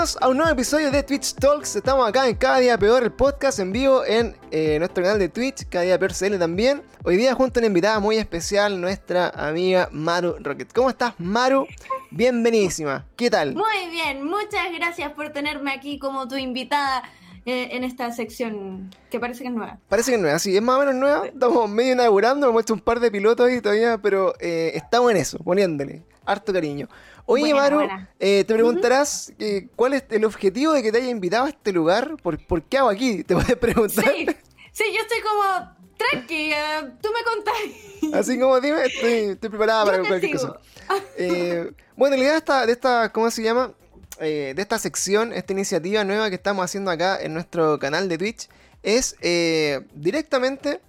Bienvenidos 0.00 0.22
a 0.22 0.28
un 0.30 0.38
nuevo 0.38 0.52
episodio 0.52 0.90
de 0.90 1.02
Twitch 1.02 1.34
Talks. 1.34 1.76
Estamos 1.76 2.08
acá 2.08 2.26
en 2.26 2.34
Cada 2.34 2.56
Día 2.56 2.78
Peor, 2.78 3.02
el 3.02 3.12
podcast 3.12 3.58
en 3.58 3.70
vivo 3.70 4.02
en 4.02 4.34
eh, 4.50 4.78
nuestro 4.78 5.04
canal 5.04 5.18
de 5.18 5.28
Twitch, 5.28 5.68
Cada 5.68 5.84
Día 5.84 5.98
Peor 5.98 6.14
CL 6.14 6.38
también. 6.38 6.82
Hoy 7.04 7.18
día 7.18 7.34
junto 7.34 7.58
a 7.58 7.60
una 7.60 7.66
invitada 7.66 8.00
muy 8.00 8.16
especial, 8.16 8.80
nuestra 8.80 9.28
amiga 9.28 9.90
Maru 9.92 10.36
Rocket. 10.40 10.72
¿Cómo 10.72 10.88
estás, 10.88 11.12
Maru? 11.18 11.66
Bienvenidísima. 12.10 13.04
¿Qué 13.14 13.28
tal? 13.28 13.54
Muy 13.54 13.90
bien, 13.90 14.24
muchas 14.24 14.72
gracias 14.74 15.12
por 15.12 15.34
tenerme 15.34 15.70
aquí 15.70 15.98
como 15.98 16.26
tu 16.26 16.36
invitada 16.36 17.02
eh, 17.44 17.68
en 17.72 17.84
esta 17.84 18.10
sección 18.10 18.88
que 19.10 19.20
parece 19.20 19.42
que 19.42 19.48
es 19.48 19.54
nueva. 19.54 19.80
Parece 19.90 20.12
que 20.12 20.14
es 20.14 20.22
nueva, 20.22 20.38
sí, 20.38 20.56
es 20.56 20.62
más 20.62 20.76
o 20.76 20.78
menos 20.78 20.94
nueva. 20.94 21.26
Estamos 21.26 21.68
medio 21.68 21.92
inaugurando, 21.92 22.48
hemos 22.48 22.62
hecho 22.62 22.72
un 22.72 22.80
par 22.80 23.00
de 23.00 23.10
pilotos 23.10 23.46
ahí 23.46 23.60
todavía, 23.60 23.98
pero 23.98 24.32
eh, 24.40 24.72
estamos 24.76 25.10
en 25.10 25.18
eso, 25.18 25.36
poniéndole 25.40 26.04
harto 26.24 26.52
cariño. 26.52 26.88
Oye, 27.32 27.54
Maru, 27.54 27.82
eh, 28.18 28.44
te 28.44 28.54
preguntarás 28.54 29.32
eh, 29.38 29.68
cuál 29.76 29.94
es 29.94 30.02
el 30.10 30.24
objetivo 30.24 30.72
de 30.72 30.82
que 30.82 30.90
te 30.90 30.98
haya 30.98 31.10
invitado 31.10 31.44
a 31.44 31.50
este 31.50 31.72
lugar. 31.72 32.16
¿Por, 32.20 32.44
por 32.44 32.64
qué 32.64 32.78
hago 32.78 32.88
aquí? 32.88 33.22
¿Te 33.22 33.36
puedes 33.36 33.56
preguntar? 33.56 34.04
Sí, 34.04 34.26
sí 34.72 34.84
yo 34.92 35.00
estoy 35.00 35.20
como 35.20 35.76
tranqui, 35.96 36.50
uh, 36.50 36.90
tú 37.00 37.08
me 37.12 37.22
contás. 37.22 38.18
Así 38.20 38.36
como 38.36 38.60
dime, 38.60 38.84
estoy, 38.84 39.12
estoy 39.12 39.48
preparada 39.48 39.84
para 39.84 39.98
cualquier 40.02 40.32
cosa. 40.32 40.58
Eh, 41.16 41.70
bueno, 41.94 42.16
la 42.16 42.22
idea 42.22 42.32
de 42.32 42.38
esta, 42.38 42.66
de 42.66 42.72
esta, 42.72 43.12
¿cómo 43.12 43.30
se 43.30 43.44
llama? 43.44 43.74
Eh, 44.18 44.52
de 44.56 44.62
esta 44.62 44.80
sección, 44.80 45.32
esta 45.32 45.52
iniciativa 45.52 46.02
nueva 46.02 46.30
que 46.30 46.34
estamos 46.34 46.64
haciendo 46.64 46.90
acá 46.90 47.16
en 47.22 47.32
nuestro 47.32 47.78
canal 47.78 48.08
de 48.08 48.18
Twitch, 48.18 48.48
es 48.82 49.14
eh, 49.20 49.82
directamente 49.94 50.80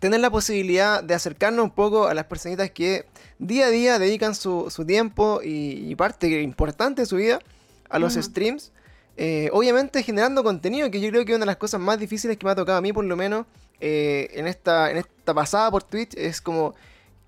tener 0.00 0.20
la 0.20 0.30
posibilidad 0.30 1.02
de 1.02 1.14
acercarnos 1.14 1.64
un 1.64 1.70
poco 1.70 2.08
a 2.08 2.14
las 2.14 2.26
personitas 2.26 2.70
que 2.72 3.06
día 3.38 3.66
a 3.66 3.70
día 3.70 3.98
dedican 3.98 4.34
su, 4.34 4.70
su 4.70 4.84
tiempo 4.84 5.40
y, 5.42 5.90
y, 5.90 5.94
parte 5.96 6.42
importante 6.42 7.02
de 7.02 7.06
su 7.06 7.16
vida 7.16 7.40
a 7.88 7.98
los 7.98 8.16
uh 8.16 8.20
-huh. 8.20 8.22
streams. 8.22 8.72
Eh, 9.16 9.50
obviamente 9.52 10.02
generando 10.02 10.42
contenido, 10.42 10.90
que 10.90 11.00
yo 11.00 11.10
creo 11.10 11.24
que 11.24 11.34
una 11.34 11.40
de 11.40 11.46
las 11.46 11.56
cosas 11.56 11.80
más 11.80 11.98
difíciles 11.98 12.38
que 12.38 12.46
me 12.46 12.52
ha 12.52 12.54
tocado 12.54 12.78
a 12.78 12.80
mí, 12.80 12.92
por 12.92 13.04
lo 13.04 13.16
menos, 13.16 13.46
eh, 13.80 14.30
en, 14.32 14.46
esta, 14.46 14.90
en 14.90 14.98
esta 14.98 15.34
pasada 15.34 15.70
por 15.70 15.82
Twitch, 15.82 16.14
es 16.16 16.40
como, 16.40 16.74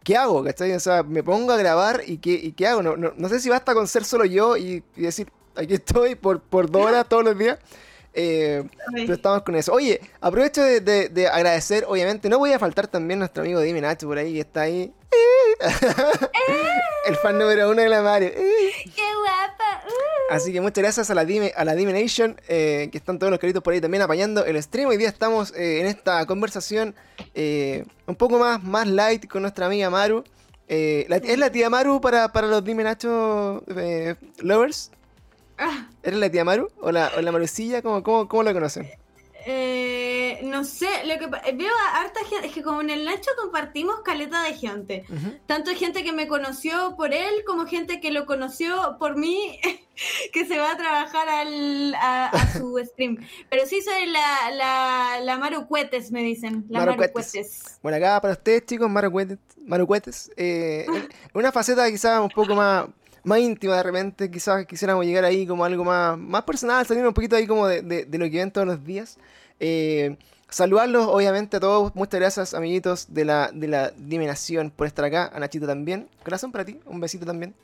¿qué 0.02 0.16
hago? 0.16 0.42
¿Cachai? 0.42 0.72
O 0.72 0.80
sea, 0.80 1.02
me 1.02 1.22
pongo 1.22 1.52
a 1.52 1.56
grabar 1.56 2.02
y 2.06 2.18
¿qué, 2.18 2.32
y 2.32 2.52
qué 2.52 2.68
hago? 2.68 2.82
No, 2.82 2.96
no, 2.96 3.12
no 3.16 3.28
sé 3.28 3.40
si 3.40 3.48
basta 3.50 3.74
con 3.74 3.86
ser 3.86 4.04
solo 4.04 4.24
yo 4.24 4.56
y, 4.56 4.82
y 4.96 5.02
decir, 5.02 5.28
aquí 5.56 5.74
estoy 5.74 6.14
por, 6.14 6.40
por 6.40 6.70
dos 6.70 6.86
horas 6.86 7.06
todos 7.08 7.24
los 7.24 7.38
días. 7.38 7.58
Eh, 8.16 8.62
pero 8.92 9.14
estamos 9.14 9.42
con 9.42 9.56
eso. 9.56 9.72
Oye, 9.72 10.00
aprovecho 10.20 10.62
de, 10.62 10.80
de, 10.80 11.08
de, 11.08 11.26
agradecer, 11.26 11.84
obviamente, 11.88 12.28
no 12.28 12.38
voy 12.38 12.52
a 12.52 12.60
faltar 12.60 12.86
también 12.86 13.18
nuestro 13.18 13.42
amigo 13.42 13.60
Dime 13.60 13.80
Nacho 13.80 14.06
por 14.06 14.18
ahí, 14.18 14.34
que 14.34 14.40
está 14.40 14.62
ahí. 14.62 14.92
El 17.06 17.16
fan 17.16 17.38
número 17.38 17.70
uno 17.70 17.82
de 17.82 17.88
la 17.88 18.02
Mario. 18.02 18.30
¡Qué 18.34 19.02
guapa! 19.20 19.84
Uh. 19.86 20.34
Así 20.34 20.52
que 20.52 20.60
muchas 20.60 20.82
gracias 20.82 21.10
a 21.10 21.14
la 21.14 21.24
Dime, 21.24 21.52
a 21.54 21.64
la 21.64 21.74
Dime 21.74 21.92
Nation, 21.92 22.40
eh, 22.48 22.88
que 22.90 22.98
están 22.98 23.18
todos 23.18 23.30
los 23.30 23.38
caritos 23.38 23.62
por 23.62 23.72
ahí 23.74 23.80
también 23.80 24.02
apañando 24.02 24.44
el 24.44 24.60
stream. 24.62 24.88
Hoy 24.88 24.96
día 24.96 25.08
estamos 25.08 25.52
eh, 25.54 25.80
en 25.80 25.86
esta 25.86 26.24
conversación 26.26 26.94
eh, 27.34 27.84
un 28.06 28.16
poco 28.16 28.38
más, 28.38 28.62
más 28.62 28.86
light 28.88 29.28
con 29.28 29.42
nuestra 29.42 29.66
amiga 29.66 29.90
Maru. 29.90 30.24
La, 30.66 31.16
¿Es 31.16 31.38
la 31.38 31.50
tía 31.50 31.68
Maru 31.68 32.00
para, 32.00 32.32
para 32.32 32.46
los 32.46 32.64
Dime 32.64 32.84
Nacho 32.84 33.62
lovers? 34.38 34.90
Ah. 35.58 35.88
¿Eres 36.02 36.18
la 36.18 36.30
tía 36.30 36.44
Maru? 36.44 36.70
¿O 36.80 36.90
la, 36.90 37.12
o 37.16 37.20
la 37.20 37.30
Marucilla? 37.30 37.82
¿Cómo, 37.82 38.02
cómo, 38.02 38.28
cómo 38.28 38.42
la 38.42 38.52
conocen? 38.52 38.90
Eh, 39.46 40.40
no 40.44 40.64
sé, 40.64 40.88
lo 41.04 41.18
que 41.18 41.26
veo 41.26 41.72
a 41.88 42.00
harta 42.00 42.20
gente, 42.24 42.46
es 42.46 42.52
que 42.52 42.62
como 42.62 42.80
en 42.80 42.90
el 42.90 43.04
Nacho 43.04 43.30
compartimos 43.40 44.00
caleta 44.02 44.42
de 44.42 44.54
gente. 44.54 45.04
Uh 45.08 45.12
-huh. 45.12 45.40
Tanto 45.46 45.70
gente 45.74 46.02
que 46.02 46.12
me 46.12 46.26
conoció 46.26 46.94
por 46.96 47.12
él 47.12 47.44
como 47.46 47.66
gente 47.66 48.00
que 48.00 48.10
lo 48.10 48.24
conoció 48.26 48.96
por 48.98 49.16
mí, 49.16 49.58
que 50.32 50.46
se 50.46 50.58
va 50.58 50.72
a 50.72 50.76
trabajar 50.76 51.28
al, 51.28 51.94
a, 51.94 52.26
a, 52.26 52.52
su 52.58 52.78
stream. 52.84 53.18
Pero 53.50 53.66
sí 53.66 53.82
soy 53.82 54.06
la, 54.06 54.50
la, 54.52 55.20
la 55.20 55.36
Maru 55.36 55.66
Cuetes, 55.66 56.10
me 56.10 56.22
dicen. 56.22 56.64
La 56.68 56.80
Maru, 56.80 56.96
Maru 56.96 57.12
Cuetes. 57.12 57.78
Bueno, 57.82 57.98
acá 57.98 58.20
para 58.20 58.34
ustedes, 58.34 58.64
chicos, 58.66 58.88
Maru 58.88 59.10
Cuetes. 59.10 59.38
Maru 59.66 59.86
Cuetes 59.86 60.30
eh, 60.36 60.86
una 61.34 61.52
faceta 61.52 61.90
quizás 61.90 62.20
un 62.20 62.28
poco 62.28 62.54
más 62.54 62.86
más 63.24 63.38
íntima 63.40 63.76
de 63.76 63.82
repente, 63.82 64.30
quizás 64.30 64.66
quisiéramos 64.66 65.04
llegar 65.04 65.24
ahí 65.24 65.46
como 65.46 65.64
algo 65.64 65.84
más, 65.84 66.16
más 66.18 66.42
personal, 66.44 66.86
salir 66.86 67.06
un 67.06 67.14
poquito 67.14 67.36
ahí 67.36 67.46
como 67.46 67.66
de, 67.66 67.82
de, 67.82 68.18
lo 68.18 68.30
que 68.30 68.38
ven 68.38 68.50
todos 68.50 68.66
los 68.66 68.84
días. 68.84 69.18
Eh, 69.60 70.16
saludarlos 70.48 71.06
obviamente 71.08 71.56
a 71.56 71.60
todos, 71.60 71.94
muchas 71.94 72.20
gracias 72.20 72.54
amiguitos 72.54 73.12
de 73.12 73.24
la, 73.24 73.50
de 73.52 73.66
la 73.66 73.90
Dimensión 73.90 74.70
por 74.70 74.86
estar 74.86 75.04
acá, 75.04 75.30
a 75.34 75.40
Nachito 75.40 75.66
también, 75.66 76.08
corazón 76.22 76.52
para 76.52 76.64
ti, 76.64 76.78
un 76.86 77.00
besito 77.00 77.26
también. 77.26 77.54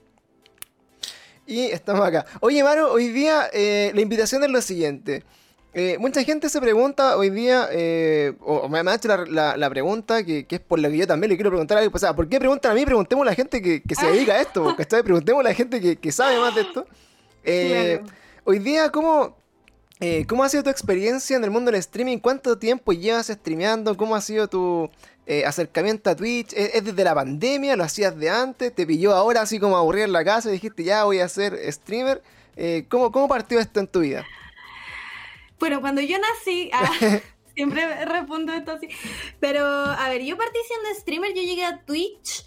Y 1.46 1.62
estamos 1.66 2.06
acá. 2.06 2.26
Oye, 2.40 2.62
Maro, 2.62 2.92
hoy 2.92 3.08
día 3.08 3.50
eh, 3.52 3.90
la 3.94 4.00
invitación 4.00 4.42
es 4.44 4.50
lo 4.50 4.62
siguiente. 4.62 5.24
Eh, 5.72 5.98
mucha 6.00 6.24
gente 6.24 6.48
se 6.48 6.60
pregunta 6.60 7.16
hoy 7.16 7.30
día, 7.30 7.68
eh, 7.70 8.32
o 8.40 8.68
me 8.68 8.80
ha 8.80 8.94
hecho 8.94 9.06
la, 9.06 9.24
la, 9.24 9.56
la 9.56 9.70
pregunta, 9.70 10.24
que, 10.24 10.44
que, 10.44 10.56
es 10.56 10.60
por 10.60 10.80
la 10.80 10.90
que 10.90 10.96
yo 10.96 11.06
también 11.06 11.30
le 11.30 11.36
quiero 11.36 11.50
preguntar 11.50 11.76
a 11.76 11.80
alguien. 11.80 11.94
O 11.94 11.98
sea, 11.98 12.14
¿por 12.14 12.28
qué 12.28 12.40
preguntan 12.40 12.72
a 12.72 12.74
mí? 12.74 12.84
Preguntemos 12.84 13.22
a 13.22 13.30
la 13.30 13.36
gente 13.36 13.62
que, 13.62 13.80
que 13.80 13.94
se 13.94 14.06
dedica 14.06 14.32
a 14.32 14.40
esto, 14.40 14.74
¿cachai? 14.76 15.04
Preguntemos 15.04 15.40
a 15.40 15.48
la 15.48 15.54
gente 15.54 15.80
que, 15.80 15.96
que 15.96 16.10
sabe 16.10 16.40
más 16.40 16.54
de 16.56 16.62
esto. 16.62 16.86
Eh, 17.44 18.00
claro. 18.02 18.16
Hoy 18.44 18.58
día, 18.58 18.90
¿cómo, 18.90 19.36
eh, 20.00 20.26
¿cómo 20.26 20.42
ha 20.42 20.48
sido 20.48 20.64
tu 20.64 20.70
experiencia 20.70 21.36
en 21.36 21.44
el 21.44 21.52
mundo 21.52 21.70
del 21.70 21.78
streaming? 21.78 22.18
¿Cuánto 22.18 22.58
tiempo 22.58 22.92
llevas 22.92 23.28
streameando? 23.28 23.96
¿Cómo 23.96 24.16
ha 24.16 24.20
sido 24.20 24.48
tu 24.48 24.90
acercamiento 25.46 26.10
a 26.10 26.16
Twitch? 26.16 26.52
¿Es, 26.52 26.74
¿Es, 26.74 26.84
desde 26.84 27.04
la 27.04 27.14
pandemia? 27.14 27.76
¿Lo 27.76 27.84
hacías 27.84 28.18
de 28.18 28.28
antes? 28.28 28.74
¿Te 28.74 28.84
pilló 28.84 29.14
ahora 29.14 29.42
así 29.42 29.60
como 29.60 29.76
aburrir 29.76 30.02
en 30.02 30.12
la 30.12 30.24
casa 30.24 30.48
y 30.48 30.52
dijiste 30.54 30.82
ya 30.82 31.04
voy 31.04 31.20
a 31.20 31.28
ser 31.28 31.56
streamer? 31.72 32.20
¿cómo, 32.88 33.12
¿Cómo 33.12 33.28
partió 33.28 33.60
esto 33.60 33.78
en 33.78 33.86
tu 33.86 34.00
vida? 34.00 34.26
Bueno, 35.60 35.82
cuando 35.82 36.00
yo 36.00 36.16
nací, 36.18 36.70
ah, 36.72 36.90
siempre 37.54 38.04
respondo 38.06 38.52
esto 38.52 38.72
así, 38.72 38.88
pero 39.38 39.64
a 39.64 40.08
ver, 40.08 40.22
yo 40.22 40.36
partí 40.36 40.58
siendo 40.66 40.98
streamer, 40.98 41.34
yo 41.34 41.42
llegué 41.42 41.64
a 41.64 41.84
Twitch 41.84 42.46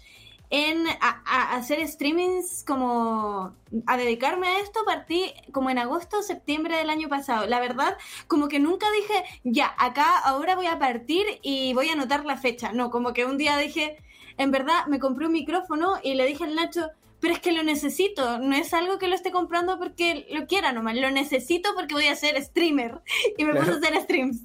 en 0.50 0.86
a, 1.00 1.22
a, 1.24 1.56
hacer 1.56 1.86
streamings 1.88 2.64
como 2.66 3.56
a 3.86 3.96
dedicarme 3.96 4.48
a 4.48 4.60
esto 4.60 4.80
partí 4.84 5.32
como 5.52 5.70
en 5.70 5.78
agosto 5.78 6.22
septiembre 6.22 6.76
del 6.76 6.90
año 6.90 7.08
pasado. 7.08 7.46
La 7.46 7.60
verdad 7.60 7.96
como 8.28 8.48
que 8.48 8.60
nunca 8.60 8.86
dije 8.92 9.24
ya 9.42 9.74
acá 9.78 10.18
ahora 10.18 10.54
voy 10.54 10.66
a 10.66 10.78
partir 10.78 11.24
y 11.42 11.72
voy 11.72 11.88
a 11.88 11.94
anotar 11.94 12.24
la 12.24 12.36
fecha 12.36 12.72
no 12.72 12.90
como 12.90 13.12
que 13.14 13.24
un 13.24 13.38
día 13.38 13.56
dije 13.56 13.96
en 14.36 14.50
verdad 14.50 14.86
me 14.86 14.98
compré 14.98 15.26
un 15.26 15.32
micrófono 15.32 15.94
y 16.02 16.14
le 16.14 16.26
dije 16.26 16.44
al 16.44 16.54
Nacho 16.54 16.90
pero 17.24 17.36
es 17.36 17.40
que 17.40 17.52
lo 17.52 17.62
necesito, 17.62 18.38
no 18.38 18.54
es 18.54 18.74
algo 18.74 18.98
que 18.98 19.08
lo 19.08 19.14
esté 19.14 19.30
comprando 19.30 19.78
porque 19.78 20.26
lo 20.30 20.46
quiera 20.46 20.72
nomás, 20.72 20.94
lo 20.94 21.10
necesito 21.10 21.70
porque 21.74 21.94
voy 21.94 22.06
a 22.08 22.14
ser 22.16 22.36
streamer 22.44 23.00
y 23.38 23.46
me 23.46 23.52
claro. 23.52 23.64
puse 23.64 23.78
a 23.78 23.88
hacer 23.88 24.02
streams. 24.02 24.42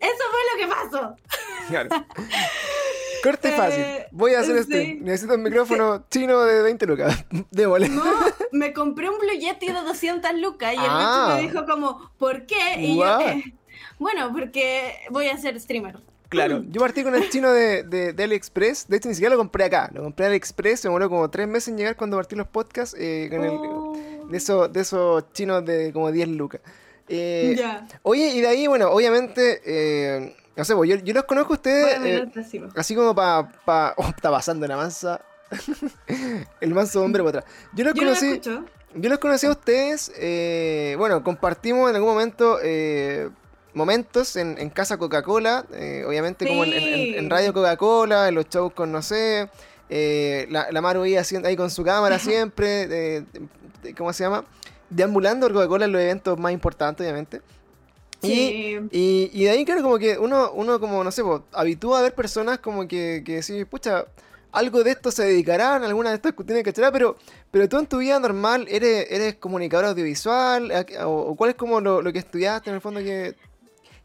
Eso 0.00 0.24
fue 0.30 0.40
lo 0.50 0.58
que 0.58 0.74
pasó. 0.74 1.16
Claro. 1.68 1.90
Corte 3.22 3.50
eh, 3.50 3.52
fácil, 3.52 3.84
voy 4.12 4.32
a 4.32 4.40
hacer 4.40 4.56
sí. 4.56 4.62
stream, 4.62 5.04
necesito 5.04 5.34
un 5.34 5.42
micrófono 5.42 5.98
sí. 5.98 6.20
chino 6.20 6.40
de 6.40 6.62
20 6.62 6.86
lucas, 6.86 7.22
démosle. 7.50 7.90
No, 7.90 8.02
me 8.50 8.72
compré 8.72 9.10
un 9.10 9.18
Blue 9.18 9.38
Yeti 9.38 9.66
de 9.66 9.74
200 9.74 10.32
lucas 10.40 10.72
y 10.72 10.78
el 10.78 10.84
ah. 10.88 11.34
me 11.36 11.42
dijo 11.42 11.66
como, 11.66 12.12
¿por 12.16 12.46
qué? 12.46 12.76
Y 12.78 12.96
wow. 12.96 13.04
yo, 13.04 13.28
eh, 13.28 13.54
bueno, 13.98 14.32
porque 14.32 15.00
voy 15.10 15.26
a 15.26 15.36
ser 15.36 15.60
streamer. 15.60 16.00
Claro, 16.32 16.64
yo 16.66 16.80
partí 16.80 17.04
con 17.04 17.14
el 17.14 17.28
chino 17.28 17.52
de, 17.52 17.82
de, 17.82 18.14
de, 18.14 18.22
AliExpress. 18.24 18.88
De 18.88 18.96
hecho, 18.96 19.08
ni 19.08 19.14
siquiera 19.14 19.34
lo 19.34 19.38
compré 19.38 19.64
acá. 19.64 19.90
Lo 19.92 20.02
compré 20.02 20.24
en 20.24 20.30
AliExpress. 20.30 20.84
Me 20.84 20.88
demoró 20.88 21.10
como 21.10 21.28
tres 21.28 21.46
meses 21.46 21.68
en 21.68 21.76
llegar 21.76 21.94
cuando 21.94 22.16
partí 22.16 22.34
los 22.34 22.48
podcasts. 22.48 22.96
Eh, 22.98 23.28
con 23.30 23.40
oh. 23.40 23.94
el, 23.94 24.30
de, 24.30 24.36
esos, 24.38 24.72
de 24.72 24.80
esos 24.80 25.30
chinos 25.34 25.62
de 25.66 25.92
como 25.92 26.10
10 26.10 26.28
lucas. 26.28 26.62
Eh, 27.06 27.52
yeah. 27.54 27.86
Oye, 28.02 28.28
y 28.28 28.40
de 28.40 28.48
ahí, 28.48 28.66
bueno, 28.66 28.90
obviamente. 28.90 29.60
Eh, 29.66 30.34
no 30.56 30.64
sé, 30.64 30.74
pues, 30.74 30.88
yo, 30.88 30.96
yo, 30.96 31.12
los 31.12 31.24
conozco 31.24 31.52
a 31.52 31.56
ustedes. 31.56 32.00
Bueno, 32.00 32.70
así 32.76 32.94
como 32.94 33.14
para. 33.14 33.52
Pa, 33.66 33.94
oh, 33.98 34.08
está 34.08 34.30
pasando 34.30 34.66
la 34.66 34.78
mansa. 34.78 35.20
el 36.62 36.72
manso 36.72 37.02
hombre 37.02 37.22
por 37.22 37.36
atrás. 37.36 37.44
Yo 37.74 37.84
los 37.84 37.92
yo 37.92 38.04
conocí. 38.04 38.40
yo 38.94 39.10
los 39.10 39.18
conocí 39.18 39.46
a 39.46 39.50
ustedes. 39.50 40.10
bueno, 40.96 41.22
compartimos 41.22 41.90
en 41.90 41.96
algún 41.96 42.14
momento 42.14 42.58
momentos 43.74 44.36
en, 44.36 44.58
en 44.58 44.70
Casa 44.70 44.98
Coca-Cola, 44.98 45.66
eh, 45.72 46.04
obviamente 46.06 46.44
sí. 46.44 46.50
como 46.50 46.64
en, 46.64 46.72
en, 46.72 47.14
en 47.14 47.30
Radio 47.30 47.52
Coca-Cola, 47.52 48.28
en 48.28 48.34
los 48.34 48.48
shows 48.48 48.72
con, 48.72 48.92
no 48.92 49.02
sé, 49.02 49.48
eh, 49.88 50.46
la, 50.50 50.70
la, 50.70 50.80
Maru 50.80 51.02
ahí, 51.02 51.16
ahí 51.16 51.56
con 51.56 51.70
su 51.70 51.84
cámara 51.84 52.18
siempre, 52.20 52.86
de, 52.86 53.24
de, 53.82 53.94
¿cómo 53.94 54.12
se 54.12 54.24
llama? 54.24 54.44
Deambulando 54.90 55.52
Coca-Cola 55.52 55.86
en 55.86 55.92
los 55.92 56.02
eventos 56.02 56.38
más 56.38 56.52
importantes, 56.52 57.04
obviamente. 57.04 57.40
Sí. 58.22 58.78
Y, 58.92 58.98
y, 58.98 59.30
y, 59.32 59.44
de 59.44 59.50
ahí, 59.50 59.64
claro, 59.64 59.82
como 59.82 59.98
que 59.98 60.16
uno, 60.16 60.52
uno 60.52 60.78
como, 60.78 61.02
no 61.02 61.10
sé, 61.10 61.24
pues, 61.24 61.40
habitúa 61.52 61.98
a 61.98 62.02
ver 62.02 62.14
personas 62.14 62.58
como 62.58 62.86
que, 62.86 63.22
que 63.24 63.36
decís, 63.36 63.66
pucha, 63.66 64.06
algo 64.52 64.84
de 64.84 64.92
esto 64.92 65.10
se 65.10 65.24
dedicarán, 65.24 65.82
alguna 65.82 66.10
de 66.10 66.16
estas 66.16 66.34
cuestiones 66.34 66.62
que 66.62 66.72
pero, 66.92 67.16
pero 67.50 67.68
tú 67.68 67.78
en 67.78 67.86
tu 67.86 67.98
vida 67.98 68.20
normal 68.20 68.66
eres, 68.68 69.06
eres 69.10 69.36
comunicador 69.36 69.86
audiovisual, 69.86 70.70
o, 71.04 71.10
o 71.10 71.34
cuál 71.34 71.50
es 71.50 71.56
como 71.56 71.80
lo, 71.80 72.02
lo, 72.02 72.12
que 72.12 72.18
estudiaste 72.18 72.70
en 72.70 72.76
el 72.76 72.82
fondo 72.82 73.00
que 73.00 73.34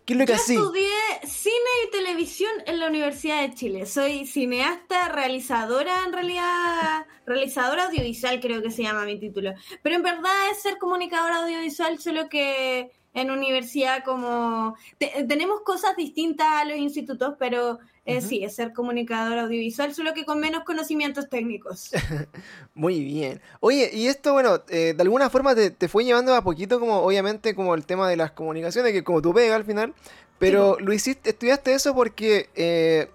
¿Qué 0.08 0.14
es 0.14 0.20
lo 0.20 0.26
que 0.26 0.32
Yo 0.32 0.40
así? 0.40 0.56
estudié 0.56 0.90
cine 1.26 1.70
y 1.86 1.92
televisión 1.92 2.52
en 2.66 2.80
la 2.80 2.88
Universidad 2.88 3.42
de 3.42 3.54
Chile. 3.54 3.86
Soy 3.86 4.26
cineasta, 4.26 5.10
realizadora, 5.10 6.06
en 6.06 6.14
realidad, 6.14 7.06
realizadora 7.26 7.88
audiovisual 7.88 8.40
creo 8.40 8.62
que 8.62 8.72
se 8.72 8.84
llama 8.84 9.04
mi 9.04 9.20
título. 9.20 9.54
Pero 9.84 9.98
en 9.98 10.04
verdad 10.04 10.32
es 10.50 10.62
ser 10.62 10.78
comunicadora 10.78 11.44
audiovisual, 11.44 12.00
solo 12.00 12.30
que 12.30 12.90
en 13.14 13.32
universidad 13.32 14.06
como... 14.06 14.78
te- 14.98 15.26
tenemos 15.28 15.60
cosas 15.66 15.98
distintas 15.98 16.48
a 16.54 16.64
los 16.64 16.78
institutos, 16.78 17.36
pero 17.38 17.80
eh, 18.08 18.22
sí, 18.22 18.44
es 18.44 18.56
ser 18.56 18.72
comunicadora 18.72 19.44
audiovisual, 19.44 19.94
solo 19.94 20.14
que 20.14 20.24
con 20.24 20.40
menos 20.40 20.64
conocimientos 20.64 21.30
técnicos. 21.30 21.92
Muy 22.74 23.04
bien. 23.04 23.42
Oye, 23.60 23.90
y 23.94 24.08
esto, 24.08 24.32
bueno, 24.32 24.64
eh, 24.70 24.94
de 24.96 25.02
alguna 25.02 25.30
forma 25.30 25.54
te, 25.54 25.72
te 25.72 25.90
fue 25.90 26.06
llevando 26.06 26.34
a 26.34 26.42
poquito, 26.42 26.80
como 26.80 27.02
obviamente, 27.02 27.54
como 27.54 27.76
el 27.76 27.86
tema 27.86 28.10
de 28.10 28.16
las 28.16 28.32
comunicaciones, 28.32 28.94
que 28.94 29.04
como 29.04 29.22
tú 29.22 29.34
pega 29.34 29.56
al 29.56 29.66
final, 29.66 29.94
pero 30.40 30.78
lo 30.80 30.94
hiciste, 30.94 31.32
estudiaste 31.32 31.74
eso 31.74 31.94
porque 31.94 32.50
eh, 32.56 33.10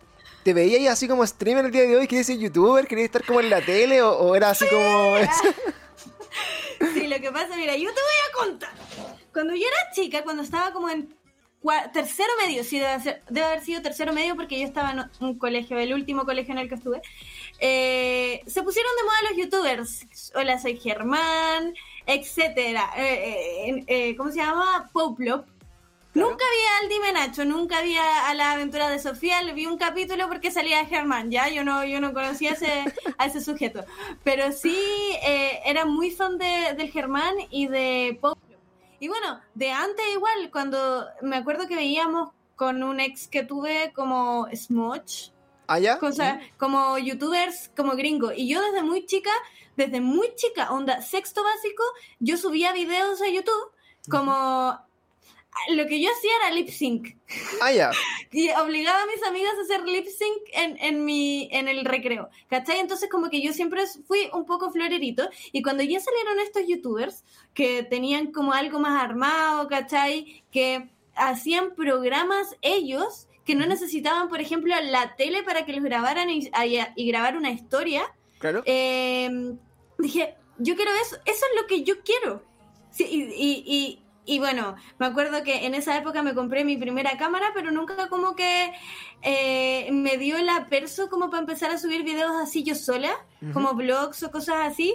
te 0.44 0.52
veías 0.52 0.92
así 0.92 1.08
como 1.08 1.26
streamer 1.26 1.64
el 1.64 1.72
día 1.72 1.82
de 1.82 1.96
hoy, 1.96 2.06
querías 2.06 2.26
ser 2.26 2.36
youtuber, 2.38 2.86
querías 2.86 3.06
estar 3.06 3.24
como 3.24 3.40
en 3.40 3.48
la 3.48 3.64
tele, 3.64 4.02
o, 4.02 4.12
o 4.12 4.36
era 4.36 4.50
así 4.50 4.66
como... 4.68 5.16
Sí, 6.94 7.06
lo 7.06 7.20
que 7.20 7.30
pasa, 7.30 7.56
mira, 7.56 7.76
yo 7.76 7.88
te 7.88 8.00
voy 8.00 8.18
a 8.28 8.44
contar. 8.44 8.72
Cuando 9.32 9.54
yo 9.54 9.62
era 9.66 9.92
chica, 9.94 10.22
cuando 10.22 10.42
estaba 10.42 10.72
como 10.72 10.90
en 10.90 11.14
tercero 11.92 12.28
medio, 12.44 12.64
sí, 12.64 12.78
debe, 12.78 13.00
ser- 13.00 13.22
debe 13.28 13.46
haber 13.46 13.60
sido 13.64 13.82
tercero 13.82 14.12
medio 14.12 14.34
porque 14.36 14.58
yo 14.58 14.66
estaba 14.66 14.90
en 14.92 15.04
un 15.20 15.38
colegio, 15.38 15.78
el 15.78 15.94
último 15.94 16.24
colegio 16.24 16.52
en 16.52 16.58
el 16.58 16.68
que 16.68 16.74
estuve, 16.74 17.00
eh, 17.60 18.42
se 18.46 18.62
pusieron 18.62 18.90
de 18.96 19.02
moda 19.04 19.16
los 19.30 19.38
youtubers. 19.38 20.32
Hola, 20.34 20.58
soy 20.58 20.78
Germán, 20.78 21.74
etcétera. 22.06 22.90
Eh, 22.96 23.84
eh, 23.86 24.16
¿Cómo 24.16 24.30
se 24.30 24.38
llama? 24.38 24.90
Poplop. 24.92 25.46
Claro. 26.12 26.28
Nunca 26.28 26.44
vi 26.44 26.84
al 26.84 26.88
Dime 26.90 27.12
Nacho, 27.12 27.44
nunca 27.46 27.80
vi 27.80 27.96
a, 27.96 28.28
a 28.28 28.34
la 28.34 28.52
aventura 28.52 28.90
de 28.90 28.98
Sofía, 28.98 29.40
le 29.42 29.54
vi 29.54 29.64
un 29.64 29.78
capítulo 29.78 30.28
porque 30.28 30.50
salía 30.50 30.84
Germán, 30.84 31.30
ya, 31.30 31.48
yo 31.48 31.64
no, 31.64 31.86
yo 31.86 32.02
no 32.02 32.12
conocía 32.12 32.50
a 32.50 32.52
ese, 32.54 32.84
a 33.18 33.26
ese 33.26 33.40
sujeto. 33.40 33.84
Pero 34.22 34.52
sí 34.52 34.76
era 35.64 35.86
muy 35.86 36.10
fan 36.10 36.36
de, 36.36 36.74
del 36.76 36.90
Germán 36.90 37.34
y 37.50 37.66
de 37.68 38.18
Pop. 38.20 38.36
Y 39.02 39.08
bueno, 39.08 39.40
de 39.56 39.72
antes 39.72 40.06
igual, 40.14 40.48
cuando 40.52 41.08
me 41.22 41.34
acuerdo 41.34 41.66
que 41.66 41.74
veíamos 41.74 42.30
con 42.54 42.84
un 42.84 43.00
ex 43.00 43.26
que 43.26 43.42
tuve 43.42 43.92
como 43.92 44.46
Smudge, 44.54 45.32
¿Allá? 45.66 45.98
cosa, 45.98 46.38
como 46.56 46.96
youtubers 46.98 47.72
como 47.76 47.96
gringo. 47.96 48.30
Y 48.30 48.46
yo 48.46 48.62
desde 48.62 48.84
muy 48.84 49.04
chica, 49.04 49.32
desde 49.76 50.00
muy 50.00 50.32
chica, 50.36 50.70
onda 50.70 51.02
sexto 51.02 51.42
básico, 51.42 51.82
yo 52.20 52.36
subía 52.36 52.72
videos 52.72 53.20
a 53.22 53.28
YouTube 53.28 53.72
como... 54.08 54.78
Lo 55.70 55.86
que 55.86 56.00
yo 56.00 56.10
hacía 56.10 56.30
era 56.40 56.54
lip 56.54 56.68
sync. 56.68 57.16
Ah, 57.60 57.72
ya. 57.72 57.90
Y 58.32 58.48
obligaba 58.50 59.02
a 59.02 59.06
mis 59.06 59.22
amigas 59.24 59.52
a 59.58 59.62
hacer 59.62 59.86
lip 59.86 60.06
sync 60.06 60.42
en, 60.52 60.78
en, 60.80 61.04
mi, 61.04 61.48
en 61.52 61.68
el 61.68 61.84
recreo. 61.84 62.30
¿Cachai? 62.48 62.80
Entonces 62.80 63.10
como 63.10 63.28
que 63.28 63.42
yo 63.42 63.52
siempre 63.52 63.82
fui 64.06 64.30
un 64.32 64.46
poco 64.46 64.70
florerito. 64.70 65.28
Y 65.52 65.62
cuando 65.62 65.82
ya 65.82 66.00
salieron 66.00 66.38
estos 66.40 66.66
youtubers 66.66 67.24
que 67.52 67.82
tenían 67.82 68.32
como 68.32 68.52
algo 68.52 68.78
más 68.78 69.02
armado, 69.02 69.68
¿cachai? 69.68 70.42
Que 70.50 70.88
hacían 71.14 71.74
programas 71.74 72.56
ellos 72.62 73.28
que 73.44 73.54
no 73.54 73.66
necesitaban, 73.66 74.28
por 74.28 74.40
ejemplo, 74.40 74.74
la 74.82 75.16
tele 75.16 75.42
para 75.42 75.66
que 75.66 75.72
los 75.72 75.84
grabaran 75.84 76.30
y, 76.30 76.48
y 76.96 77.06
grabar 77.08 77.36
una 77.36 77.50
historia. 77.50 78.04
Claro. 78.38 78.62
Eh, 78.64 79.54
dije, 79.98 80.36
yo 80.58 80.76
quiero 80.76 80.90
eso, 81.02 81.16
eso 81.24 81.46
es 81.46 81.60
lo 81.60 81.66
que 81.66 81.82
yo 81.82 82.00
quiero. 82.02 82.42
Sí, 82.90 83.04
y, 83.04 83.22
y, 83.22 83.64
y, 83.66 84.02
y 84.24 84.38
bueno, 84.38 84.76
me 84.98 85.06
acuerdo 85.06 85.42
que 85.42 85.66
en 85.66 85.74
esa 85.74 85.96
época 85.96 86.22
me 86.22 86.34
compré 86.34 86.64
mi 86.64 86.76
primera 86.76 87.16
cámara, 87.16 87.50
pero 87.54 87.72
nunca 87.72 88.08
como 88.08 88.36
que 88.36 88.72
eh, 89.22 89.88
me 89.90 90.16
dio 90.16 90.36
el 90.36 90.48
aperso 90.48 91.10
como 91.10 91.28
para 91.28 91.40
empezar 91.40 91.70
a 91.70 91.78
subir 91.78 92.04
videos 92.04 92.32
así 92.40 92.62
yo 92.62 92.74
sola, 92.74 93.12
como 93.52 93.74
blogs 93.74 94.22
o 94.22 94.30
cosas 94.30 94.56
así. 94.60 94.94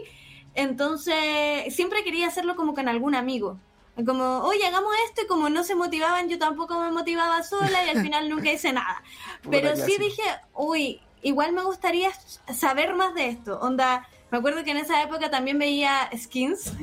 Entonces, 0.55 1.75
siempre 1.75 2.03
quería 2.03 2.27
hacerlo 2.27 2.55
como 2.55 2.73
con 2.73 2.87
algún 2.87 3.15
amigo. 3.15 3.59
Como, 4.05 4.39
oye, 4.39 4.65
hagamos 4.65 4.93
esto, 5.07 5.23
y 5.23 5.27
como 5.27 5.49
no 5.49 5.63
se 5.63 5.75
motivaban, 5.75 6.29
yo 6.29 6.39
tampoco 6.39 6.79
me 6.79 6.91
motivaba 6.91 7.43
sola 7.43 7.85
y 7.85 7.89
al 7.89 8.01
final 8.01 8.29
nunca 8.29 8.51
hice 8.51 8.71
nada. 8.71 9.03
Pero 9.49 9.75
sí 9.75 9.97
dije, 9.99 10.23
uy, 10.53 11.01
igual 11.21 11.51
me 11.51 11.63
gustaría 11.63 12.11
saber 12.53 12.93
más 12.93 13.13
de 13.13 13.27
esto. 13.27 13.59
Onda, 13.59 14.07
me 14.31 14.37
acuerdo 14.39 14.63
que 14.63 14.71
en 14.71 14.77
esa 14.77 15.01
época 15.03 15.29
también 15.31 15.57
veía 15.59 16.09
skins 16.17 16.73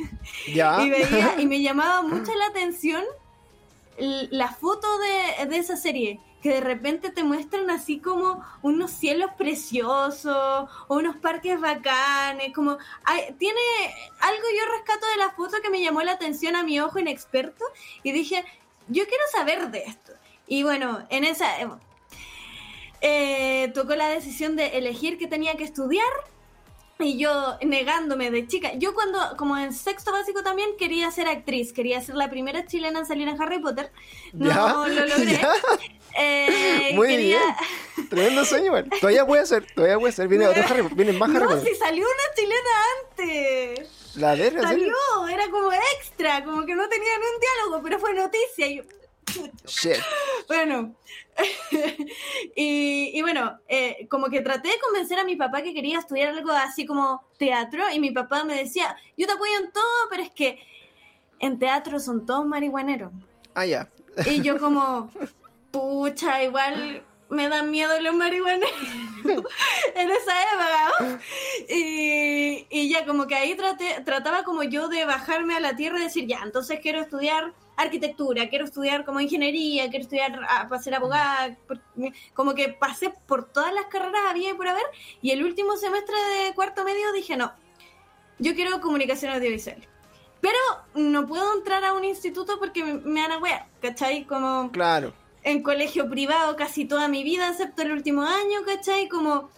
Ya. 0.54 0.80
y 0.84 0.90
veía 0.90 1.34
y 1.38 1.46
me 1.46 1.60
llamaba 1.60 2.02
mucho 2.14 2.34
la 2.34 2.46
atención 2.46 3.02
la 3.98 4.48
foto 4.48 4.88
de, 4.98 5.46
de 5.46 5.56
esa 5.58 5.76
serie 5.76 6.18
que 6.42 6.48
de 6.50 6.60
repente 6.60 7.10
te 7.10 7.22
muestran 7.24 7.70
así 7.70 8.00
como 8.00 8.44
unos 8.60 8.90
cielos 8.90 9.30
preciosos 9.38 10.68
o 10.88 10.94
unos 10.96 11.16
parques 11.16 11.58
bacanes, 11.58 12.52
como 12.54 12.76
hay- 13.04 13.32
tiene 13.38 13.60
algo 14.20 14.42
yo 14.42 14.72
rescato 14.76 15.06
de 15.06 15.16
la 15.16 15.30
foto 15.30 15.56
que 15.62 15.70
me 15.70 15.80
llamó 15.80 16.02
la 16.02 16.12
atención 16.12 16.54
a 16.56 16.62
mi 16.64 16.78
ojo 16.80 16.98
inexperto 16.98 17.64
y 18.02 18.12
dije, 18.12 18.44
yo 18.88 19.04
quiero 19.06 19.24
saber 19.32 19.70
de 19.70 19.84
esto. 19.84 20.12
Y 20.46 20.64
bueno, 20.64 21.06
en 21.08 21.24
esa 21.24 21.58
eh, 21.62 21.68
eh, 23.00 23.70
tocó 23.74 23.94
la 23.94 24.08
decisión 24.08 24.56
de 24.56 24.76
elegir 24.78 25.16
qué 25.18 25.26
tenía 25.26 25.56
que 25.56 25.64
estudiar 25.64 26.04
y 26.98 27.18
yo 27.18 27.58
negándome 27.62 28.30
de 28.30 28.46
chica. 28.46 28.72
Yo 28.76 28.94
cuando, 28.94 29.36
como 29.36 29.56
en 29.58 29.72
sexto 29.72 30.12
básico 30.12 30.42
también, 30.42 30.70
quería 30.78 31.10
ser 31.10 31.28
actriz. 31.28 31.72
Quería 31.72 32.00
ser 32.00 32.14
la 32.14 32.30
primera 32.30 32.66
chilena 32.66 33.00
en 33.00 33.06
salir 33.06 33.26
en 33.28 33.40
Harry 33.40 33.58
Potter. 33.58 33.90
No 34.32 34.86
Ya, 34.86 34.94
lo 34.94 35.06
logré. 35.06 35.40
Eh, 36.16 36.92
Muy 36.94 37.08
quería... 37.08 37.40
bien. 37.96 38.08
Tremendo 38.08 38.44
sueño, 38.44 38.66
igual. 38.66 38.88
Todavía 39.00 39.26
puede 39.26 39.44
ser, 39.46 39.66
todavía 39.74 39.98
puede 39.98 40.12
ser. 40.12 40.28
Viene 40.28 40.46
otro 40.48 40.62
Harry 40.62 40.82
Potter, 40.82 40.96
vienen 40.96 41.18
más 41.18 41.28
Harry 41.30 41.40
No, 41.40 41.48
Potter. 41.48 41.66
si 41.66 41.74
salió 41.74 42.04
una 42.06 42.34
chilena 42.36 42.70
antes. 43.80 44.14
La 44.14 44.34
verga. 44.36 44.62
Salió, 44.62 44.94
era 45.28 45.50
como 45.50 45.72
extra, 45.98 46.44
como 46.44 46.64
que 46.64 46.76
no 46.76 46.88
tenían 46.88 47.18
un 47.20 47.40
diálogo, 47.40 47.82
pero 47.82 47.98
fue 47.98 48.14
noticia. 48.14 48.68
Y 48.68 48.76
yo, 48.76 48.82
Shit. 49.66 49.96
Bueno, 50.46 50.94
y, 52.56 53.10
y 53.14 53.22
bueno, 53.22 53.58
eh, 53.68 54.06
como 54.08 54.28
que 54.28 54.40
traté 54.40 54.68
de 54.68 54.78
convencer 54.78 55.18
a 55.18 55.24
mi 55.24 55.36
papá 55.36 55.62
que 55.62 55.74
quería 55.74 55.98
estudiar 55.98 56.30
algo 56.30 56.52
así 56.52 56.86
como 56.86 57.24
teatro 57.38 57.84
y 57.92 58.00
mi 58.00 58.10
papá 58.10 58.44
me 58.44 58.54
decía, 58.54 58.96
yo 59.16 59.26
te 59.26 59.32
apoyo 59.32 59.52
en 59.62 59.72
todo, 59.72 60.08
pero 60.10 60.22
es 60.22 60.30
que 60.30 60.58
en 61.40 61.58
teatro 61.58 61.98
son 61.98 62.26
todos 62.26 62.46
marihuaneros. 62.46 63.12
Ah, 63.54 63.66
ya. 63.66 63.90
Y 64.26 64.42
yo 64.42 64.58
como, 64.58 65.10
pucha, 65.70 66.42
igual 66.42 67.02
me 67.28 67.48
dan 67.48 67.70
miedo 67.70 68.00
los 68.00 68.14
marihuaneros 68.14 68.70
en 69.94 70.10
esa 70.10 70.42
época. 70.42 71.20
Y, 71.68 72.66
y 72.70 72.88
ya 72.90 73.04
como 73.06 73.26
que 73.26 73.34
ahí 73.34 73.54
traté, 73.56 74.02
trataba 74.04 74.44
como 74.44 74.62
yo 74.62 74.88
de 74.88 75.04
bajarme 75.04 75.54
a 75.56 75.60
la 75.60 75.74
tierra 75.74 75.98
y 75.98 76.04
decir, 76.04 76.26
ya, 76.26 76.40
entonces 76.44 76.80
quiero 76.80 77.00
estudiar 77.00 77.52
arquitectura, 77.76 78.48
quiero 78.48 78.64
estudiar 78.64 79.04
como 79.04 79.20
ingeniería, 79.20 79.88
quiero 79.90 80.04
estudiar 80.04 80.40
ah, 80.48 80.66
para 80.68 80.82
ser 80.82 80.94
abogada, 80.94 81.56
por- 81.66 81.80
como 82.34 82.54
que 82.54 82.68
pasé 82.68 83.12
por 83.26 83.44
todas 83.50 83.72
las 83.74 83.86
carreras 83.86 84.22
había 84.28 84.50
y 84.50 84.54
por 84.54 84.68
haber, 84.68 84.84
y 85.22 85.30
el 85.30 85.44
último 85.44 85.76
semestre 85.76 86.14
de 86.16 86.54
cuarto 86.54 86.84
medio 86.84 87.12
dije, 87.12 87.36
no, 87.36 87.52
yo 88.38 88.54
quiero 88.54 88.80
comunicación 88.80 89.32
audiovisual. 89.32 89.86
Pero 90.40 90.58
no 90.94 91.26
puedo 91.26 91.54
entrar 91.56 91.84
a 91.84 91.94
un 91.94 92.04
instituto 92.04 92.58
porque 92.58 92.84
me, 92.84 92.94
me 92.94 93.22
van 93.22 93.32
a 93.32 93.38
wear, 93.38 93.66
¿cachai? 93.80 94.24
Como 94.26 94.70
Claro. 94.72 95.14
en 95.42 95.62
colegio 95.62 96.08
privado 96.10 96.54
casi 96.56 96.84
toda 96.84 97.08
mi 97.08 97.24
vida, 97.24 97.48
excepto 97.48 97.82
el 97.82 97.92
último 97.92 98.22
año, 98.22 98.60
¿cachai? 98.66 99.08
Como 99.08 99.50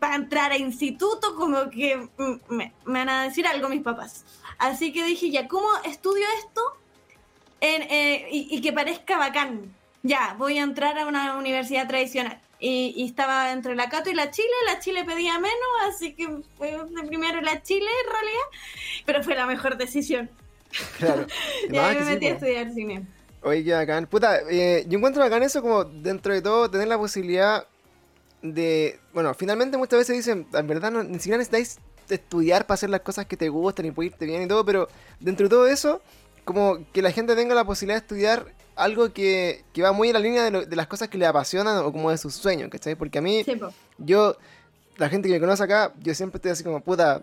para 0.00 0.16
entrar 0.16 0.50
a 0.50 0.56
instituto, 0.56 1.36
como 1.36 1.68
que 1.70 2.08
me, 2.48 2.72
me 2.84 2.98
van 2.98 3.08
a 3.10 3.22
decir 3.24 3.46
algo 3.46 3.68
mis 3.68 3.82
papás. 3.82 4.24
Así 4.58 4.92
que 4.92 5.04
dije, 5.04 5.30
ya, 5.30 5.46
¿cómo 5.46 5.68
estudio 5.84 6.24
esto 6.38 6.62
en, 7.60 7.82
eh, 7.82 8.28
y, 8.30 8.48
y 8.50 8.60
que 8.60 8.72
parezca 8.72 9.18
bacán? 9.18 9.74
Ya, 10.02 10.34
voy 10.38 10.58
a 10.58 10.62
entrar 10.62 10.98
a 10.98 11.06
una 11.06 11.36
universidad 11.36 11.88
tradicional. 11.88 12.40
Y, 12.60 12.92
y 12.96 13.06
estaba 13.06 13.52
entre 13.52 13.76
la 13.76 13.88
Cato 13.88 14.10
y 14.10 14.14
la 14.14 14.30
Chile, 14.30 14.48
la 14.66 14.80
Chile 14.80 15.04
pedía 15.04 15.38
menos, 15.38 15.68
así 15.88 16.14
que 16.14 16.28
fue 16.56 16.72
de 16.72 17.06
primero 17.06 17.40
la 17.40 17.62
Chile 17.62 17.86
en 18.04 18.12
realidad, 18.12 19.04
pero 19.06 19.22
fue 19.22 19.36
la 19.36 19.46
mejor 19.46 19.76
decisión. 19.76 20.28
Claro. 20.98 21.26
Y 21.70 21.76
ahí 21.76 21.96
me 21.96 22.02
sí, 22.02 22.10
metí 22.10 22.26
a 22.26 22.30
po. 22.30 22.34
estudiar 22.34 22.74
cine. 22.74 23.06
Oye, 23.42 23.64
qué 23.64 23.72
bacán. 23.72 24.06
Puta, 24.06 24.40
eh, 24.50 24.84
yo 24.88 24.98
encuentro 24.98 25.22
bacán 25.22 25.42
eso 25.42 25.62
como 25.62 25.84
dentro 25.84 26.34
de 26.34 26.42
todo 26.42 26.70
tener 26.70 26.88
la 26.88 26.98
posibilidad 26.98 27.66
de... 28.42 28.98
Bueno, 29.12 29.34
finalmente 29.34 29.76
muchas 29.76 30.00
veces 30.00 30.16
dicen, 30.16 30.46
en 30.52 30.66
verdad 30.66 30.90
no, 30.90 31.04
ni 31.04 31.18
siquiera 31.18 31.38
necesitáis 31.38 31.78
estudiar 32.08 32.66
para 32.66 32.74
hacer 32.74 32.90
las 32.90 33.02
cosas 33.02 33.26
que 33.26 33.36
te 33.36 33.48
gustan 33.48 33.86
y 33.86 34.04
irte 34.04 34.26
bien 34.26 34.42
y 34.42 34.48
todo, 34.48 34.64
pero 34.64 34.88
dentro 35.20 35.46
de 35.46 35.50
todo 35.50 35.66
eso, 35.66 36.02
como 36.48 36.78
que 36.92 37.02
la 37.02 37.12
gente 37.12 37.36
tenga 37.36 37.54
la 37.54 37.64
posibilidad 37.64 38.00
de 38.00 38.04
estudiar 38.04 38.46
algo 38.74 39.12
que, 39.12 39.64
que 39.72 39.82
va 39.82 39.92
muy 39.92 40.08
en 40.08 40.14
la 40.14 40.20
línea 40.20 40.44
de, 40.44 40.50
lo- 40.50 40.64
de 40.66 40.76
las 40.76 40.86
cosas 40.86 41.08
que 41.08 41.18
le 41.18 41.26
apasionan 41.26 41.78
o 41.84 41.92
como 41.92 42.10
de 42.10 42.16
sus 42.18 42.34
sueños, 42.34 42.70
¿cachai? 42.70 42.94
Porque 42.94 43.18
a 43.18 43.22
mí, 43.22 43.42
Sí, 43.44 43.56
po. 43.56 43.68
yo, 43.98 44.36
la 44.96 45.08
gente 45.08 45.28
que 45.28 45.34
me 45.34 45.40
conoce 45.40 45.62
acá, 45.62 45.92
yo 46.00 46.14
siempre 46.14 46.38
estoy 46.38 46.52
así 46.52 46.64
como, 46.64 46.80
puta, 46.80 47.22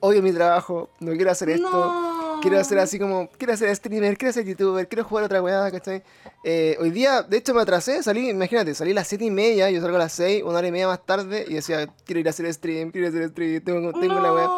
odio 0.00 0.22
mi 0.22 0.32
trabajo, 0.32 0.90
no 1.00 1.12
quiero 1.12 1.30
hacer 1.30 1.48
esto. 1.50 1.70
No. 1.70 2.40
quiero 2.42 2.58
hacer 2.60 2.78
así 2.78 2.98
como, 2.98 3.28
quiero 3.38 3.56
ser 3.56 3.74
streamer, 3.74 4.16
quiero 4.18 4.32
ser 4.32 4.44
youtuber, 4.44 4.86
quiero 4.88 5.04
jugar 5.04 5.24
otra 5.24 5.40
weá, 5.42 5.70
¿cachai? 5.70 6.02
Eh, 6.44 6.76
hoy 6.80 6.90
día, 6.90 7.22
de 7.22 7.36
hecho 7.38 7.54
me 7.54 7.62
atrasé, 7.62 8.02
salí, 8.02 8.28
imagínate, 8.28 8.74
salí 8.74 8.90
a 8.90 8.94
las 8.94 9.08
7 9.08 9.24
y 9.24 9.30
media, 9.30 9.70
yo 9.70 9.80
salgo 9.80 9.96
a 9.96 10.00
las 10.00 10.12
6, 10.12 10.42
una 10.44 10.58
hora 10.58 10.66
y 10.68 10.72
media 10.72 10.86
más 10.88 11.04
tarde, 11.06 11.46
y 11.48 11.54
decía, 11.54 11.86
quiero 12.04 12.20
ir 12.20 12.26
a 12.26 12.30
hacer 12.30 12.52
stream, 12.52 12.90
quiero 12.90 13.08
hacer 13.08 13.28
stream, 13.30 13.62
tengo, 13.64 13.92
tengo 13.98 14.20
la 14.20 14.32
weá. 14.34 14.50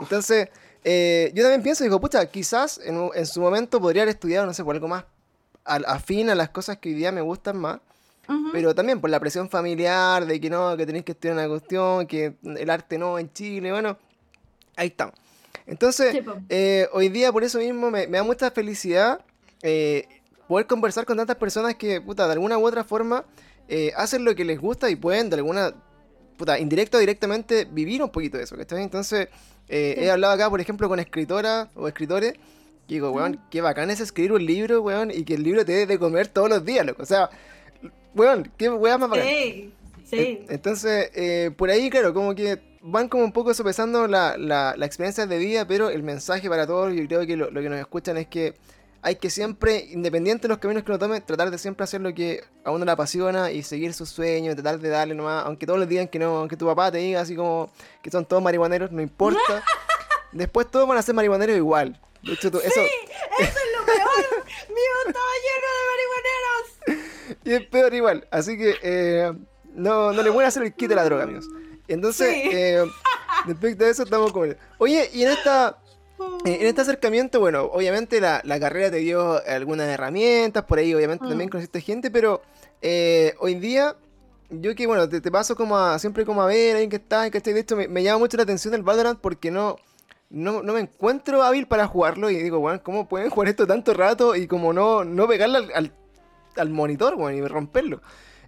Entonces, 0.00 0.48
eh, 0.88 1.32
yo 1.34 1.42
también 1.42 1.62
pienso, 1.62 1.82
digo, 1.82 2.00
pucha, 2.00 2.24
quizás 2.26 2.80
en, 2.84 3.10
en, 3.12 3.26
su 3.26 3.40
momento 3.40 3.80
podría 3.80 4.02
haber 4.02 4.14
estudiado, 4.14 4.46
no 4.46 4.54
sé, 4.54 4.62
por 4.62 4.76
algo 4.76 4.86
más 4.86 5.04
afín 5.64 6.30
a 6.30 6.34
las 6.36 6.50
cosas 6.50 6.78
que 6.78 6.90
hoy 6.90 6.94
día 6.94 7.10
me 7.12 7.20
gustan 7.20 7.58
más. 7.58 7.80
Pero 8.52 8.74
también 8.74 9.00
por 9.00 9.08
la 9.08 9.20
presión 9.20 9.48
familiar 9.48 10.26
de 10.26 10.40
que 10.40 10.50
no, 10.50 10.76
que 10.76 10.84
tenéis 10.84 11.04
que 11.04 11.12
estudiar 11.12 11.36
una 11.36 11.48
cuestión, 11.48 12.06
que 12.08 12.34
el 12.42 12.70
arte 12.70 12.98
no 12.98 13.20
en 13.20 13.32
Chile, 13.32 13.70
bueno, 13.70 13.96
ahí 14.74 14.88
estamos. 14.88 15.14
Entonces, 15.64 16.24
eh, 16.48 16.88
hoy 16.92 17.08
día 17.08 17.32
por 17.32 17.44
eso 17.44 17.58
mismo 17.58 17.90
me, 17.90 18.06
da 18.06 18.24
mucha 18.24 18.50
felicidad 18.50 19.20
eh, 19.62 20.08
poder 20.48 20.66
conversar 20.66 21.04
con 21.04 21.16
tantas 21.16 21.36
personas 21.36 21.76
que, 21.76 22.00
puta, 22.00 22.26
de 22.26 22.32
alguna 22.32 22.58
u 22.58 22.66
otra 22.66 22.82
forma 22.82 23.24
eh, 23.68 23.92
hacen 23.96 24.24
lo 24.24 24.34
que 24.34 24.44
les 24.44 24.60
gusta 24.60 24.90
y 24.90 24.96
pueden 24.96 25.30
de 25.30 25.36
alguna, 25.36 25.74
puta, 26.36 26.58
indirecta 26.58 26.98
o 26.98 27.00
directamente 27.00 27.64
vivir 27.64 28.02
un 28.02 28.10
poquito 28.10 28.38
de 28.38 28.44
eso, 28.44 28.56
¿cachai? 28.56 28.82
Entonces, 28.82 29.28
he 29.68 30.10
hablado 30.10 30.34
acá, 30.34 30.50
por 30.50 30.60
ejemplo, 30.60 30.88
con 30.88 31.00
escritoras 31.00 31.68
o 31.74 31.88
escritores 31.88 32.34
y 32.88 32.94
digo, 32.94 33.10
weón, 33.10 33.40
qué 33.50 33.60
bacán 33.60 33.90
es 33.90 34.00
escribir 34.00 34.32
un 34.32 34.46
libro, 34.46 34.80
weón, 34.82 35.10
y 35.10 35.24
que 35.24 35.34
el 35.34 35.42
libro 35.42 35.64
te 35.64 35.72
dé 35.72 35.86
de 35.86 35.98
comer 35.98 36.28
todos 36.28 36.48
los 36.48 36.64
días, 36.64 36.86
loco. 36.86 37.02
O 37.02 37.06
sea, 37.06 37.30
weón, 38.14 38.50
qué 38.56 38.68
weón 38.68 39.00
más 39.00 39.10
bacán. 39.10 39.26
Sí, 39.26 39.72
sí. 40.04 40.46
Entonces, 40.48 41.10
por 41.56 41.70
ahí, 41.70 41.90
claro, 41.90 42.14
como 42.14 42.34
que 42.34 42.60
van 42.86 43.08
como 43.08 43.24
un 43.24 43.32
poco 43.32 43.52
sopesando 43.52 44.06
la, 44.06 44.36
la, 44.38 44.74
la, 44.76 44.86
experiencia 44.86 45.26
de 45.26 45.38
vida, 45.38 45.66
pero 45.66 45.90
el 45.90 46.04
mensaje 46.04 46.48
para 46.48 46.66
todos, 46.66 46.94
yo 46.94 47.04
creo 47.06 47.26
que 47.26 47.36
lo, 47.36 47.50
que 47.52 47.68
nos 47.68 47.80
escuchan 47.80 48.16
es 48.16 48.28
que 48.28 48.54
hay 49.06 49.14
que 49.14 49.30
siempre, 49.30 49.86
independiente 49.92 50.42
de 50.42 50.48
los 50.48 50.58
caminos 50.58 50.82
que 50.82 50.90
uno 50.90 50.98
tome, 50.98 51.20
tratar 51.20 51.48
de 51.52 51.58
siempre 51.58 51.84
hacer 51.84 52.00
lo 52.00 52.12
que 52.12 52.42
a 52.64 52.72
uno 52.72 52.84
le 52.84 52.90
apasiona 52.90 53.52
y 53.52 53.62
seguir 53.62 53.94
sus 53.94 54.08
sueños, 54.08 54.56
tratar 54.56 54.80
de 54.80 54.88
darle 54.88 55.14
nomás, 55.14 55.46
aunque 55.46 55.64
todos 55.64 55.78
les 55.78 55.88
digan 55.88 56.08
que 56.08 56.18
no, 56.18 56.38
aunque 56.38 56.56
tu 56.56 56.66
papá 56.66 56.90
te 56.90 56.98
diga 56.98 57.20
así 57.20 57.36
como 57.36 57.70
que 58.02 58.10
son 58.10 58.26
todos 58.26 58.42
marihuaneros, 58.42 58.90
no 58.90 59.00
importa. 59.00 59.62
Después 60.32 60.68
todos 60.68 60.88
van 60.88 60.98
a 60.98 61.02
ser 61.02 61.14
marihuaneros 61.14 61.56
igual. 61.56 62.00
De 62.24 62.32
hecho, 62.32 62.48
eso... 62.48 62.58
Sí, 62.58 62.90
eso 63.38 63.58
es 63.58 63.78
lo 63.78 63.86
peor. 63.86 64.44
Mi 64.74 64.80
estaba 65.06 65.32
lleno 65.46 65.68
de 65.76 66.98
marihuaneros. 66.98 67.44
y 67.44 67.52
es 67.52 67.66
peor 67.68 67.94
igual. 67.94 68.26
Así 68.32 68.58
que 68.58 68.74
eh, 68.82 69.32
no, 69.72 70.10
no 70.10 70.20
le 70.20 70.30
voy 70.30 70.44
a 70.44 70.48
hacer 70.48 70.64
el 70.64 70.74
kit 70.74 70.88
de 70.88 70.96
la 70.96 71.04
droga, 71.04 71.22
amigos. 71.22 71.46
Entonces, 71.86 72.26
eh, 72.28 72.84
respecto 73.46 73.84
a 73.84 73.88
eso 73.88 74.02
estamos 74.02 74.32
con... 74.32 74.56
Oye, 74.78 75.08
y 75.12 75.22
en 75.22 75.30
esta... 75.30 75.78
En 76.44 76.66
este 76.66 76.80
acercamiento, 76.80 77.40
bueno, 77.40 77.64
obviamente 77.64 78.20
la, 78.20 78.60
carrera 78.60 78.90
te 78.90 78.98
dio 78.98 79.42
algunas 79.46 79.88
herramientas, 79.88 80.64
por 80.64 80.78
ahí 80.78 80.94
obviamente 80.94 81.26
también 81.26 81.48
mm. 81.48 81.50
conociste 81.50 81.80
gente, 81.80 82.10
pero 82.10 82.42
eh, 82.80 83.34
hoy 83.40 83.56
día 83.56 83.96
yo 84.48 84.74
que, 84.74 84.86
bueno, 84.86 85.08
te, 85.08 85.20
paso 85.30 85.56
como 85.56 85.76
a, 85.76 85.98
siempre 85.98 86.24
como 86.24 86.42
a 86.42 86.46
ver 86.46 86.76
ahí 86.76 86.88
que 86.88 86.96
está, 86.96 87.30
que 87.30 87.40
de 87.40 87.60
hecho 87.60 87.76
me, 87.76 87.88
me, 87.88 88.02
llama 88.02 88.20
mucho 88.20 88.36
la 88.36 88.44
atención 88.44 88.74
el 88.74 88.82
Valorant 88.82 89.18
porque 89.20 89.50
no, 89.50 89.76
no, 90.30 90.62
no, 90.62 90.72
me 90.72 90.80
encuentro 90.80 91.42
hábil 91.42 91.66
para 91.66 91.86
jugarlo 91.86 92.30
y 92.30 92.36
digo, 92.36 92.60
bueno, 92.60 92.80
¿cómo 92.82 93.08
pueden 93.08 93.30
jugar 93.30 93.48
esto 93.48 93.66
tanto 93.66 93.92
rato 93.92 94.36
y 94.36 94.46
como 94.46 94.72
no, 94.72 95.04
no 95.04 95.26
pegarle 95.26 95.58
al, 95.58 95.72
al, 95.74 95.92
al 96.56 96.70
monitor, 96.70 97.16
bueno, 97.16 97.36
y 97.36 97.48
romperlo? 97.48 98.00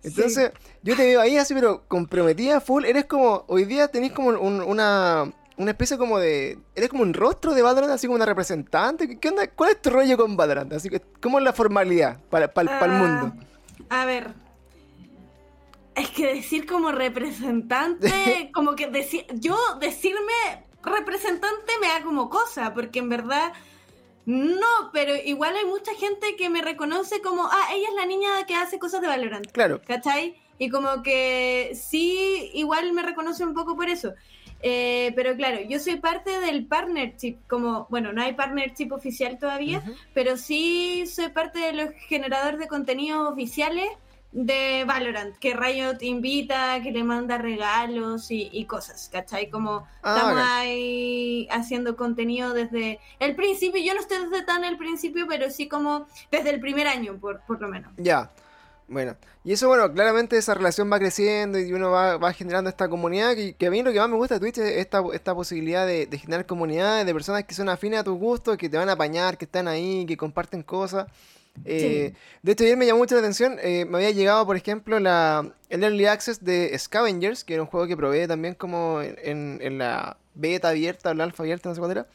Entonces, 0.03 0.53
yo 0.83 0.97
te 0.97 1.05
veo 1.05 1.21
ahí 1.21 1.37
así, 1.37 1.55
pero 1.55 1.83
comprometida, 1.89 2.61
full. 2.61 2.85
Eres 2.85 3.07
como, 3.07 3.45
hoy 3.49 3.65
día 3.65 3.89
tenés 3.89 4.13
como 4.13 4.29
una, 4.29 5.33
una 5.59 5.73
especie 5.73 5.99
como 5.99 6.19
de. 6.19 6.59
Eres 6.75 6.89
como 6.89 7.03
un 7.03 7.13
rostro 7.13 7.53
de 7.53 7.63
Valorant, 7.63 7.93
así 7.93 8.07
como 8.07 8.17
una 8.17 8.27
representante. 8.27 9.19
¿Qué 9.19 9.29
onda? 9.29 9.49
¿Cuál 9.49 9.71
es 9.73 9.83
tu 9.83 9.91
rollo 9.91 10.17
con 10.17 10.37
Valorant? 10.37 10.73
Así 10.73 10.89
que, 10.89 11.03
¿cómo 11.21 11.39
es 11.39 11.45
la 11.45 11.53
formalidad 11.53 12.21
para, 12.31 12.53
para, 12.53 12.87
el 12.87 12.93
mundo? 12.93 13.33
Ah, 13.91 14.03
a 14.03 14.07
ver. 14.07 14.33
Es 15.95 16.11
que 16.11 16.35
decir 16.35 16.65
como 16.65 16.93
representante, 16.93 18.51
como 18.55 18.77
que 18.77 18.87
decir. 18.87 19.27
Yo 19.35 19.57
decirme 19.81 20.33
representante 20.83 21.73
me 21.81 21.89
da 21.89 22.03
como 22.03 22.31
cosa, 22.31 22.73
porque 22.73 23.01
en 23.01 23.09
verdad 23.09 23.53
no, 24.25 24.91
pero 24.93 25.15
igual 25.17 25.57
hay 25.57 25.65
mucha 25.65 25.95
gente 25.95 26.37
que 26.37 26.51
me 26.51 26.61
reconoce 26.61 27.23
como, 27.23 27.47
ah, 27.47 27.69
ella 27.73 27.89
es 27.89 27.95
la 27.95 28.05
niña 28.05 28.29
que 28.47 28.55
hace 28.55 28.79
cosas 28.79 29.01
de 29.01 29.09
Valorant. 29.09 29.51
Claro. 29.51 29.81
¿Cachai? 29.87 30.37
Y 30.59 30.69
como 30.69 31.03
que 31.03 31.73
sí, 31.75 32.51
igual 32.53 32.93
me 32.93 33.03
reconoce 33.03 33.45
un 33.45 33.55
poco 33.55 33.75
por 33.75 33.89
eso. 33.89 34.13
Eh, 34.61 35.13
pero 35.15 35.37
claro, 35.37 35.61
yo 35.69 35.79
soy 35.79 35.97
parte 35.97 36.41
del 36.41 36.67
partnership, 36.67 37.37
como, 37.49 37.87
bueno, 37.91 38.13
no 38.13 38.23
hay 38.23 38.33
partnership 38.33 38.93
oficial 38.93 39.39
todavía, 39.39 39.83
pero 40.15 40.37
sí 40.37 41.05
soy 41.07 41.29
parte 41.29 41.61
de 41.61 41.73
los 41.73 41.91
generadores 42.09 42.59
de 42.59 42.67
contenido 42.67 43.29
oficiales 43.29 43.89
de 44.33 44.85
Valorant, 44.87 45.37
que 45.39 45.55
Riot 45.55 46.03
invita, 46.03 46.83
que 46.83 46.93
le 46.93 47.03
manda 47.03 47.39
regalos 47.39 48.27
y, 48.31 48.65
cosas, 48.67 49.09
¿cachai? 49.11 49.49
Como 49.49 49.87
ah, 50.03 50.15
estamos 50.17 50.45
ahí 50.45 51.49
haciendo 51.51 51.97
contenido 51.97 52.53
desde 52.53 53.01
el 53.21 53.35
principio, 53.37 53.83
yo 53.83 53.95
no 53.95 54.01
estoy 54.01 54.19
desde 54.29 54.45
tan 54.45 54.65
el 54.65 54.77
principio, 54.77 55.27
pero 55.29 55.51
sí 55.51 55.67
como 55.67 56.07
desde 56.31 56.51
el 56.51 56.61
primer 56.61 56.87
año, 56.87 57.17
por, 57.19 57.41
por 57.47 57.61
lo 57.61 57.69
menos. 57.69 57.91
Ya, 57.97 58.31
bueno, 58.89 59.17
y 59.45 59.53
eso, 59.53 59.69
bueno, 59.69 59.93
claramente 59.93 60.37
esa 60.37 60.55
relación 60.55 60.91
va 60.91 60.99
creciendo 60.99 61.59
y 61.59 61.73
uno 61.73 61.91
va, 61.91 62.17
va 62.17 62.33
generando 62.33 62.71
esta 62.71 62.89
comunidad. 62.89 63.35
Que, 63.35 63.55
que, 63.55 63.67
a 63.67 63.71
mí 63.71 63.83
lo 63.83 63.93
que 63.93 63.99
más 63.99 64.09
me 64.09 64.17
gusta 64.17 64.35
de 64.35 64.41
Twitch 64.41 64.59
es 64.59 64.77
esta, 64.79 65.03
esta 65.13 65.35
posibilidad 65.35 65.87
de, 65.87 66.07
de 66.07 66.19
generar 66.19 66.47
comunidades 66.47 67.07
de 67.07 67.13
personas 67.13 67.45
que 67.45 67.55
son 67.55 67.69
afines 67.69 68.01
a 68.01 68.05
tus 68.05 68.19
gustos, 68.19 68.57
que 68.57 68.69
te 68.69 68.77
van 68.77 68.89
a 68.89 68.93
apañar, 68.93 69.37
que 69.37 69.45
están 69.45 69.69
ahí, 69.69 70.07
que 70.07 70.17
comparten 70.17 70.63
cosas. 70.63 71.07
Eh, 71.65 72.15
de 72.43 72.53
hecho, 72.53 72.65
ayer 72.65 72.77
me 72.77 72.87
llamó 72.87 73.01
mucho 73.01 73.15
la 73.15 73.21
atención. 73.21 73.59
Eh, 73.63 73.85
me 73.85 73.99
había 73.99 74.11
llegado, 74.11 74.47
por 74.47 74.57
ejemplo, 74.57 74.99
la, 75.01 75.53
el 75.69 75.85
Early 75.85 76.07
Access 76.07 76.45
de 76.45 76.77
Scavengers, 76.79 77.45
que 77.45 77.55
era 77.55 77.63
un 77.63 77.69
juego 77.69 77.87
que 77.87 77.97
probé 77.97 78.27
también 78.29 78.55
como 78.55 79.03
en, 79.03 79.59
en 79.61 79.79
la 79.79 80.17
beta 80.35 80.69
abierta 80.69 81.11
o 81.11 81.15
la 81.15 81.25
alfa 81.25 81.43
abierta, 81.43 81.69
no 81.69 81.75
sé 81.75 81.81
cuál 81.81 81.93
era. 81.93 82.07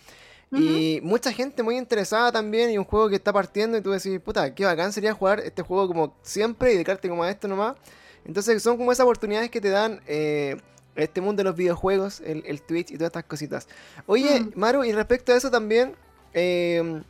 Y 0.55 0.99
mucha 1.01 1.31
gente 1.31 1.63
muy 1.63 1.77
interesada 1.77 2.31
también 2.31 2.69
y 2.69 2.77
un 2.77 2.83
juego 2.83 3.09
que 3.09 3.15
está 3.15 3.33
partiendo 3.33 3.77
y 3.77 3.81
tú 3.81 3.91
decís, 3.91 4.19
puta, 4.19 4.53
qué 4.53 4.65
bacán 4.65 4.93
sería 4.93 5.13
jugar 5.13 5.39
este 5.39 5.63
juego 5.63 5.87
como 5.87 6.15
siempre 6.21 6.71
y 6.71 6.73
dedicarte 6.75 7.09
como 7.09 7.23
a 7.23 7.29
esto 7.29 7.47
nomás. 7.47 7.75
Entonces 8.25 8.61
son 8.61 8.77
como 8.77 8.91
esas 8.91 9.03
oportunidades 9.03 9.49
que 9.49 9.59
te 9.59 9.69
dan 9.69 10.01
eh, 10.07 10.57
este 10.95 11.21
mundo 11.21 11.41
de 11.41 11.45
los 11.45 11.55
videojuegos, 11.55 12.21
el, 12.21 12.43
el, 12.45 12.61
Twitch 12.61 12.91
y 12.91 12.95
todas 12.95 13.09
estas 13.09 13.23
cositas. 13.23 13.67
Oye, 14.05 14.41
mm. 14.41 14.51
Maru, 14.55 14.83
y 14.83 14.91
respecto 14.91 15.33
a 15.33 15.35
eso 15.35 15.49
también, 15.49 15.95
eh, 16.33 17.01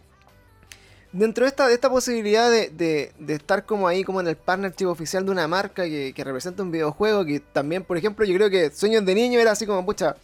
dentro 1.13 1.45
de 1.45 1.49
esta, 1.49 1.67
de 1.67 1.75
esta 1.75 1.89
posibilidad 1.89 2.49
de, 2.49 2.69
de, 2.69 3.33
estar 3.33 3.65
como 3.65 3.87
ahí, 3.87 4.03
como 4.03 4.19
en 4.19 4.27
el 4.27 4.35
partnership 4.35 4.87
oficial 4.87 5.25
de 5.25 5.31
una 5.31 5.47
marca 5.47 5.83
que, 5.83 6.13
que, 6.13 6.23
representa 6.23 6.63
un 6.63 6.71
videojuego, 6.71 7.23
que 7.23 7.39
también, 7.39 7.83
por 7.83 7.97
ejemplo, 7.97 8.25
yo 8.25 8.33
creo 8.35 8.49
que 8.49 8.71
sueños 8.71 9.05
de 9.05 9.15
niño 9.15 9.39
era 9.39 9.51
así 9.51 9.65
como, 9.65 9.85
pucha, 9.85 10.15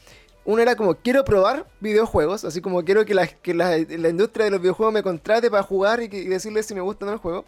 uno 0.49 0.63
era 0.63 0.75
como, 0.75 0.95
quiero 0.95 1.23
probar 1.23 1.67
videojuegos, 1.79 2.43
así 2.43 2.59
como 2.59 2.83
quiero 2.83 3.05
que 3.05 3.13
la, 3.13 3.27
que 3.27 3.53
la, 3.53 3.77
industria 3.77 4.45
de 4.45 4.51
los 4.51 4.59
videojuegos 4.59 4.91
me 4.91 5.03
contrate 5.03 5.51
para 5.51 5.61
jugar 5.61 6.01
y, 6.01 6.07
decirle 6.07 6.63
si 6.63 6.73
me 6.73 6.81
gusta 6.81 7.05
o 7.05 7.07
no 7.07 7.13
el 7.13 7.19
juego. 7.19 7.45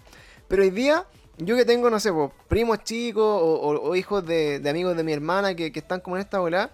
Pero 0.47 0.61
hoy 0.61 0.69
día, 0.69 1.07
yo 1.39 1.57
que 1.57 1.65
tengo, 1.65 1.89
no 1.89 1.99
sé, 1.99 2.11
primos 2.47 2.83
chicos 2.83 3.23
o, 3.25 3.95
hijos 3.95 4.23
de, 4.23 4.61
amigos 4.69 4.95
de 4.95 5.03
mi 5.03 5.13
hermana 5.13 5.55
que, 5.55 5.71
que 5.71 5.79
están 5.79 5.99
como 5.99 6.15
en 6.15 6.21
esta 6.21 6.37
bola. 6.37 6.69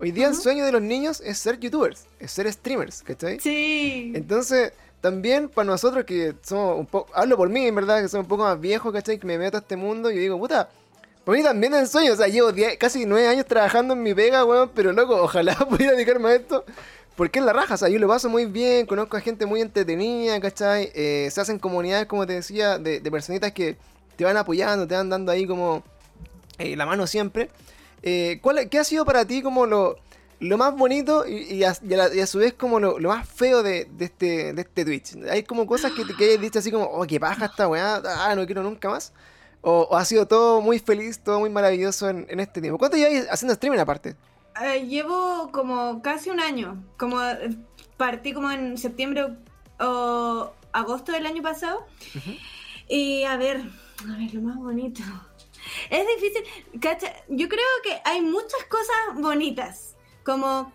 Hoy 0.00 0.10
día 0.10 0.26
el 0.26 0.34
sueño 0.34 0.64
de 0.64 0.72
los 0.72 0.82
niños 0.82 1.20
es 1.20 1.38
ser 1.38 1.60
youtubers, 1.60 2.06
es 2.18 2.32
ser 2.32 2.52
streamers, 2.52 3.02
¿cachai? 3.04 3.38
Sí. 3.38 4.12
Entonces, 4.16 4.72
también 5.00 5.48
para 5.48 5.66
nosotros 5.66 6.04
que 6.04 6.34
somos 6.42 6.76
un 6.76 6.86
poco, 6.86 7.12
hablo 7.14 7.36
por 7.36 7.50
mí 7.50 7.66
en 7.66 7.74
verdad, 7.76 8.02
que 8.02 8.08
somos 8.08 8.24
un 8.24 8.28
poco 8.28 8.42
más 8.42 8.60
viejos, 8.60 8.92
¿cachai? 8.92 9.16
Que 9.18 9.26
me 9.28 9.38
meto 9.38 9.56
a 9.56 9.60
este 9.60 9.76
mundo 9.76 10.10
y 10.10 10.16
yo 10.16 10.20
digo, 10.22 10.38
puta, 10.40 10.70
por 11.28 11.36
mí 11.36 11.42
también 11.42 11.74
es 11.74 11.80
el 11.80 11.88
sueño, 11.88 12.14
o 12.14 12.16
sea, 12.16 12.28
llevo 12.28 12.48
casi 12.78 13.04
nueve 13.04 13.28
años 13.28 13.44
trabajando 13.44 13.92
en 13.92 14.02
mi 14.02 14.14
pega, 14.14 14.46
weón, 14.46 14.70
pero 14.74 14.94
loco, 14.94 15.14
ojalá 15.14 15.54
pudiera 15.68 15.92
dedicarme 15.92 16.30
a 16.30 16.34
esto. 16.36 16.64
Porque 17.16 17.38
es 17.38 17.44
la 17.44 17.52
raja, 17.52 17.74
o 17.74 17.76
sea, 17.76 17.90
yo 17.90 17.98
lo 17.98 18.08
paso 18.08 18.30
muy 18.30 18.46
bien, 18.46 18.86
conozco 18.86 19.14
a 19.14 19.20
gente 19.20 19.44
muy 19.44 19.60
entretenida, 19.60 20.40
¿cachai? 20.40 20.90
Eh, 20.94 21.28
se 21.30 21.38
hacen 21.38 21.58
comunidades, 21.58 22.06
como 22.06 22.26
te 22.26 22.32
decía, 22.32 22.78
de, 22.78 23.02
personitas 23.10 23.52
que 23.52 23.76
te 24.16 24.24
van 24.24 24.38
apoyando, 24.38 24.88
te 24.88 24.94
van 24.94 25.10
dando 25.10 25.30
ahí 25.30 25.46
como 25.46 25.82
eh, 26.56 26.74
la 26.76 26.86
mano 26.86 27.06
siempre. 27.06 27.50
Eh, 28.02 28.38
¿cuál, 28.40 28.66
¿Qué 28.70 28.78
ha 28.78 28.84
sido 28.84 29.04
para 29.04 29.26
ti 29.26 29.42
como 29.42 29.66
lo, 29.66 29.98
lo 30.40 30.56
más 30.56 30.74
bonito 30.74 31.26
y, 31.28 31.62
a, 31.62 31.74
su 32.26 32.38
vez 32.38 32.54
como 32.54 32.80
lo, 32.80 32.98
más 33.00 33.28
feo 33.28 33.62
de, 33.62 33.86
este, 34.00 34.54
de 34.54 34.62
este 34.62 34.82
Twitch. 34.86 35.14
Hay 35.30 35.42
como 35.42 35.66
cosas 35.66 35.92
que, 35.92 36.06
que 36.16 36.24
hayas 36.24 36.40
dicho 36.40 36.58
así 36.60 36.72
como, 36.72 36.86
oh, 36.86 37.06
qué 37.06 37.20
paja 37.20 37.44
esta 37.44 37.68
weá, 37.68 38.00
ah, 38.02 38.34
no 38.34 38.46
quiero 38.46 38.62
nunca 38.62 38.88
más. 38.88 39.12
O, 39.60 39.96
ha 39.96 40.04
sido 40.04 40.26
todo 40.26 40.60
muy 40.60 40.78
feliz, 40.78 41.18
todo 41.18 41.40
muy 41.40 41.50
maravilloso 41.50 42.08
en, 42.08 42.40
este 42.40 42.60
tiempo. 42.60 42.78
¿Cuánto 42.78 42.96
llevas 42.96 43.26
haciendo 43.30 43.54
streaming 43.54 43.78
aparte? 43.78 44.16
Eh, 44.62 44.86
llevo 44.86 45.50
como 45.52 46.00
casi 46.02 46.30
un 46.30 46.40
año. 46.40 46.82
Como 46.96 47.22
eh, 47.22 47.56
partí 47.96 48.32
como 48.32 48.50
en 48.50 48.78
septiembre 48.78 49.36
o 49.80 50.52
agosto 50.72 51.12
del 51.12 51.26
año 51.26 51.42
pasado. 51.42 51.86
Y 52.88 53.24
a 53.24 53.36
ver, 53.36 53.62
a 54.08 54.16
ver, 54.16 54.34
lo 54.34 54.40
más 54.42 54.56
bonito. 54.56 55.02
Es 55.90 56.06
difícil, 56.16 56.80
¿cacha? 56.80 57.12
Yo 57.28 57.48
creo 57.48 57.66
que 57.82 58.00
hay 58.04 58.22
muchas 58.22 58.64
cosas 58.68 58.96
bonitas 59.16 59.96
como 60.24 60.72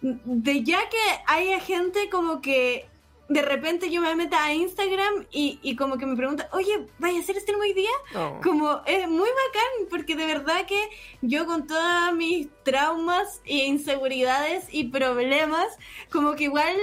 de 0.00 0.64
ya 0.64 0.88
que 0.88 0.98
haya 1.26 1.60
gente 1.60 2.08
como 2.10 2.40
que 2.40 2.88
de 3.32 3.42
repente 3.42 3.90
yo 3.90 4.00
me 4.02 4.14
meto 4.14 4.36
a 4.36 4.52
Instagram 4.52 5.26
y, 5.30 5.58
y 5.62 5.76
como 5.76 5.96
que 5.96 6.06
me 6.06 6.16
preguntan, 6.16 6.46
oye, 6.52 6.86
¿vaya 6.98 7.18
a 7.18 7.22
hacer 7.22 7.36
stream 7.40 7.60
hoy 7.60 7.72
día? 7.72 7.90
Oh. 8.14 8.40
Como 8.42 8.80
es 8.86 9.08
muy 9.08 9.28
bacán, 9.30 9.88
porque 9.90 10.14
de 10.16 10.26
verdad 10.26 10.66
que 10.66 10.80
yo 11.22 11.46
con 11.46 11.66
todos 11.66 12.12
mis 12.14 12.48
traumas 12.62 13.40
e 13.44 13.64
inseguridades 13.66 14.66
y 14.70 14.88
problemas, 14.88 15.66
como 16.10 16.34
que 16.34 16.44
igual 16.44 16.76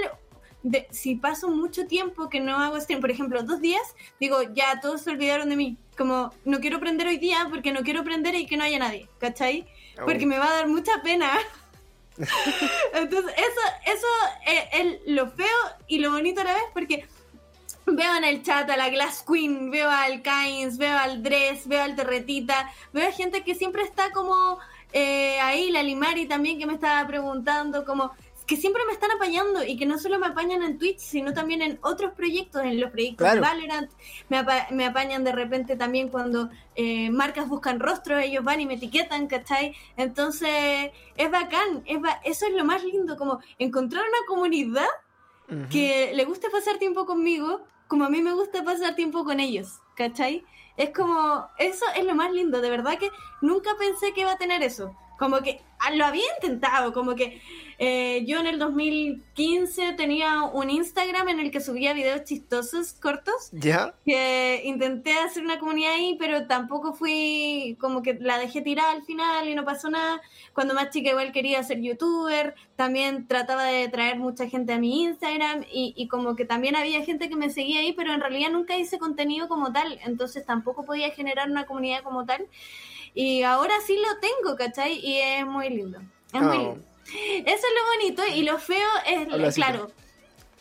de- 0.62 0.88
si 0.90 1.14
paso 1.14 1.48
mucho 1.48 1.86
tiempo 1.86 2.28
que 2.28 2.40
no 2.40 2.58
hago 2.58 2.80
stream, 2.80 3.00
por 3.00 3.10
ejemplo, 3.10 3.42
dos 3.42 3.60
días, 3.60 3.94
digo, 4.18 4.42
ya 4.52 4.80
todos 4.80 5.02
se 5.02 5.10
olvidaron 5.10 5.48
de 5.50 5.56
mí. 5.56 5.76
Como, 5.96 6.32
no 6.44 6.60
quiero 6.60 6.80
prender 6.80 7.06
hoy 7.06 7.18
día 7.18 7.46
porque 7.50 7.72
no 7.72 7.82
quiero 7.82 8.02
prender 8.04 8.34
y 8.34 8.46
que 8.46 8.56
no 8.56 8.64
haya 8.64 8.78
nadie, 8.78 9.08
¿cachai? 9.18 9.66
Oh. 10.00 10.04
Porque 10.06 10.26
me 10.26 10.38
va 10.38 10.48
a 10.48 10.54
dar 10.54 10.66
mucha 10.68 11.02
pena. 11.02 11.30
Entonces, 12.94 13.34
eso, 13.36 13.92
eso 13.92 14.06
es, 14.46 14.64
es 14.72 14.98
lo 15.06 15.30
feo 15.30 15.46
y 15.86 15.98
lo 15.98 16.12
bonito 16.12 16.40
a 16.40 16.44
la 16.44 16.54
vez 16.54 16.64
porque 16.72 17.06
veo 17.86 18.16
en 18.16 18.24
el 18.24 18.42
chat 18.42 18.68
a 18.70 18.76
la 18.76 18.88
Glass 18.90 19.24
Queen, 19.26 19.70
veo 19.70 19.88
al 19.88 20.22
Kains, 20.22 20.78
veo 20.78 20.96
al 20.96 21.22
Dress, 21.22 21.66
veo 21.66 21.82
al 21.82 21.96
Terretita, 21.96 22.70
veo 22.92 23.08
a 23.08 23.12
gente 23.12 23.42
que 23.42 23.54
siempre 23.54 23.82
está 23.82 24.10
como 24.12 24.58
eh, 24.92 25.38
ahí, 25.40 25.70
la 25.70 25.82
Limari 25.82 26.26
también 26.26 26.58
que 26.58 26.66
me 26.66 26.74
estaba 26.74 27.06
preguntando, 27.06 27.84
como 27.84 28.12
que 28.50 28.56
siempre 28.56 28.82
me 28.84 28.92
están 28.92 29.12
apañando 29.12 29.62
y 29.62 29.76
que 29.76 29.86
no 29.86 29.96
solo 29.96 30.18
me 30.18 30.26
apañan 30.26 30.64
en 30.64 30.76
Twitch, 30.76 30.98
sino 30.98 31.32
también 31.32 31.62
en 31.62 31.78
otros 31.82 32.14
proyectos, 32.14 32.64
en 32.64 32.80
los 32.80 32.90
proyectos 32.90 33.18
Claro. 33.24 33.36
de 33.36 33.40
Valorant, 33.46 33.90
me, 34.28 34.38
apa- 34.38 34.66
me 34.72 34.86
apañan 34.86 35.22
de 35.22 35.30
repente 35.30 35.76
también 35.76 36.08
cuando 36.08 36.50
eh, 36.74 37.10
marcas 37.10 37.48
buscan 37.48 37.78
rostros, 37.78 38.20
ellos 38.24 38.42
van 38.42 38.60
y 38.60 38.66
me 38.66 38.74
etiquetan, 38.74 39.28
¿cachai? 39.28 39.76
Entonces, 39.96 40.90
es 41.16 41.30
bacán, 41.30 41.84
es 41.86 42.00
ba- 42.00 42.20
eso 42.24 42.44
es 42.46 42.52
lo 42.52 42.64
más 42.64 42.82
lindo, 42.82 43.16
como 43.16 43.38
encontrar 43.60 44.02
una 44.02 44.26
comunidad 44.26 44.88
Ujú. 45.48 45.68
que 45.70 46.10
le 46.12 46.24
guste 46.24 46.50
pasar 46.50 46.78
tiempo 46.78 47.06
conmigo, 47.06 47.60
como 47.86 48.04
a 48.04 48.10
mí 48.10 48.20
me 48.20 48.32
gusta 48.32 48.64
pasar 48.64 48.96
tiempo 48.96 49.24
con 49.24 49.38
ellos, 49.38 49.78
¿cachai? 49.94 50.44
Es 50.76 50.90
como, 50.90 51.46
eso 51.58 51.84
es 51.94 52.04
lo 52.04 52.16
más 52.16 52.32
lindo, 52.32 52.60
de 52.60 52.70
verdad 52.70 52.98
que 52.98 53.10
nunca 53.42 53.70
pensé 53.78 54.12
que 54.12 54.22
iba 54.22 54.32
a 54.32 54.38
tener 54.38 54.62
eso. 54.64 54.92
Como 55.20 55.42
que 55.42 55.60
ah, 55.80 55.90
lo 55.90 56.06
había 56.06 56.24
intentado, 56.36 56.94
como 56.94 57.14
que 57.14 57.42
eh, 57.78 58.24
yo 58.26 58.40
en 58.40 58.46
el 58.46 58.58
2015 58.58 59.92
tenía 59.92 60.44
un 60.44 60.70
Instagram 60.70 61.28
en 61.28 61.40
el 61.40 61.50
que 61.50 61.60
subía 61.60 61.92
videos 61.92 62.24
chistosos, 62.24 62.94
cortos, 62.94 63.50
¿Ya? 63.52 63.94
que 64.06 64.62
intenté 64.64 65.18
hacer 65.18 65.44
una 65.44 65.58
comunidad 65.58 65.92
ahí, 65.92 66.16
pero 66.18 66.46
tampoco 66.46 66.94
fui, 66.94 67.76
como 67.78 68.00
que 68.00 68.14
la 68.14 68.38
dejé 68.38 68.62
tirada 68.62 68.92
al 68.92 69.02
final 69.02 69.46
y 69.46 69.54
no 69.54 69.66
pasó 69.66 69.90
nada. 69.90 70.22
Cuando 70.54 70.72
más 70.72 70.88
chica 70.88 71.10
igual 71.10 71.32
quería 71.32 71.62
ser 71.62 71.82
youtuber, 71.82 72.54
también 72.76 73.26
trataba 73.26 73.64
de 73.64 73.88
traer 73.90 74.18
mucha 74.18 74.48
gente 74.48 74.72
a 74.72 74.78
mi 74.78 75.02
Instagram 75.02 75.64
y, 75.70 75.92
y 75.98 76.08
como 76.08 76.36
que 76.36 76.46
también 76.46 76.76
había 76.76 77.04
gente 77.04 77.28
que 77.28 77.36
me 77.36 77.50
seguía 77.50 77.80
ahí, 77.80 77.92
pero 77.92 78.14
en 78.14 78.20
realidad 78.20 78.50
nunca 78.50 78.74
hice 78.78 78.98
contenido 78.98 79.48
como 79.48 79.70
tal, 79.70 80.00
entonces 80.04 80.46
tampoco 80.46 80.86
podía 80.86 81.10
generar 81.10 81.50
una 81.50 81.66
comunidad 81.66 82.02
como 82.02 82.24
tal. 82.24 82.46
Y 83.14 83.42
ahora 83.42 83.74
sí 83.86 83.96
lo 83.96 84.18
tengo, 84.18 84.56
¿cachai? 84.56 84.98
Y 85.04 85.18
es 85.18 85.46
muy 85.46 85.68
lindo. 85.68 86.00
Es 86.32 86.40
muy 86.40 86.56
Oh. 86.56 86.60
lindo. 86.74 86.84
Eso 87.12 87.66
es 87.66 87.74
lo 87.74 87.96
bonito 87.96 88.22
y 88.36 88.42
lo 88.42 88.58
feo 88.58 88.88
es, 89.06 89.32
Habla 89.32 89.48
así, 89.48 89.60
claro, 89.60 89.90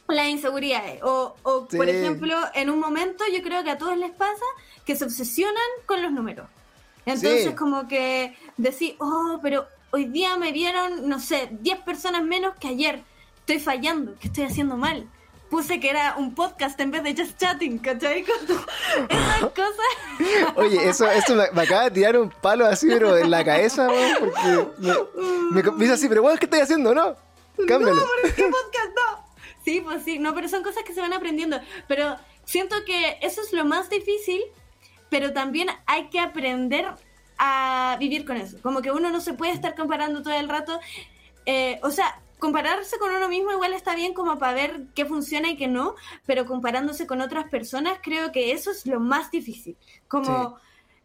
las 0.08 0.28
inseguridades. 0.28 1.02
O, 1.04 1.36
o 1.44 1.68
por 1.68 1.88
ejemplo, 1.88 2.36
en 2.56 2.70
un 2.72 2.80
momento 2.80 3.24
yo 3.32 3.44
creo 3.44 3.64
que 3.64 3.70
a 3.72 3.78
todos 3.78 3.96
les 3.98 4.12
pasa 4.12 4.44
que 4.86 4.96
se 4.96 5.06
obsesionan 5.06 5.62
con 5.86 6.02
los 6.02 6.12
números. 6.12 6.48
Entonces 7.06 7.46
Sí. 7.46 7.54
como 7.56 7.88
que 7.88 8.36
decir, 8.58 8.96
oh, 9.00 9.40
pero 9.44 9.68
hoy 9.92 10.06
día 10.06 10.38
me 10.38 10.52
vieron, 10.52 11.08
no 11.08 11.20
sé, 11.20 11.50
10 11.52 11.80
personas 11.82 12.24
menos 12.24 12.56
que 12.60 12.70
ayer. 12.70 13.04
Estoy 13.42 13.60
fallando, 13.60 14.16
que 14.20 14.28
estoy 14.28 14.46
haciendo 14.46 14.76
mal. 14.76 15.08
Puse 15.50 15.80
que 15.80 15.90
era 15.90 16.16
un 16.18 16.36
podcast 16.36 16.80
en 16.80 16.92
vez 16.92 17.04
de 17.04 17.16
just 17.16 17.38
chatting, 17.38 17.80
¿cachai? 17.80 18.24
Esas 19.10 19.52
cosas. 19.52 20.56
Oye, 20.56 20.88
eso, 20.88 21.10
eso 21.10 21.36
me, 21.36 21.50
me 21.52 21.62
acaba 21.64 21.86
de 21.86 21.92
tirar 21.92 22.18
un 22.18 22.30
palo 22.30 22.66
así, 22.66 22.88
pero 22.88 23.18
en 23.18 23.32
la 23.32 23.44
cabeza, 23.44 23.88
weón, 23.88 24.16
porque 24.20 24.68
me, 24.78 25.64
me, 25.64 25.72
me 25.72 25.80
dice 25.80 25.94
así, 25.94 26.08
pero 26.08 26.22
weón, 26.22 26.38
¿qué 26.38 26.46
estoy 26.46 26.60
haciendo? 26.60 26.94
No, 26.94 27.16
cámbialo. 27.68 27.96
No, 27.96 28.06
¿por 28.22 28.34
qué 28.34 28.44
podcast 28.44 28.90
no? 28.96 29.30
Sí, 29.66 29.82
pues 29.82 30.04
sí, 30.04 30.20
no, 30.20 30.34
pero 30.34 30.48
son 30.48 30.64
cosas 30.64 30.84
que 30.84 30.94
se 30.94 31.02
van 31.02 31.14
aprendiendo. 31.14 31.60
Pero 31.88 32.18
siento 32.46 32.76
que 32.86 33.18
eso 33.22 33.42
es 33.42 33.54
lo 33.54 33.66
más 33.66 33.90
difícil, 33.90 34.42
pero 35.10 35.34
también 35.34 35.70
hay 35.86 36.10
que 36.10 36.20
aprender 36.20 36.86
a 37.38 37.98
vivir 38.00 38.26
con 38.26 38.38
eso. 38.38 38.58
Como 38.62 38.82
que 38.82 38.92
uno 38.92 39.10
no 39.10 39.22
se 39.22 39.34
puede 39.34 39.54
estar 39.54 39.76
comparando 39.76 40.22
todo 40.22 40.34
el 40.34 40.50
rato. 40.50 40.80
Eh, 41.46 41.80
o 41.84 41.92
sea, 41.92 42.22
compararse 42.40 42.98
con 42.98 43.14
uno 43.14 43.28
mismo 43.30 43.52
igual 43.52 43.74
está 43.74 43.96
bien 43.96 44.14
como 44.14 44.40
para 44.40 44.54
ver 44.54 44.88
qué 44.96 45.06
funciona 45.06 45.50
y 45.50 45.58
qué 45.58 45.68
no, 45.68 45.96
pero 46.26 46.46
comparándose 46.46 47.06
con 47.06 47.22
otras 47.22 47.50
personas 47.50 48.00
creo 48.02 48.32
que 48.32 48.52
eso 48.54 48.72
es 48.72 48.86
lo 48.86 49.00
más 49.00 49.30
difícil. 49.32 49.78
Como, 50.08 50.58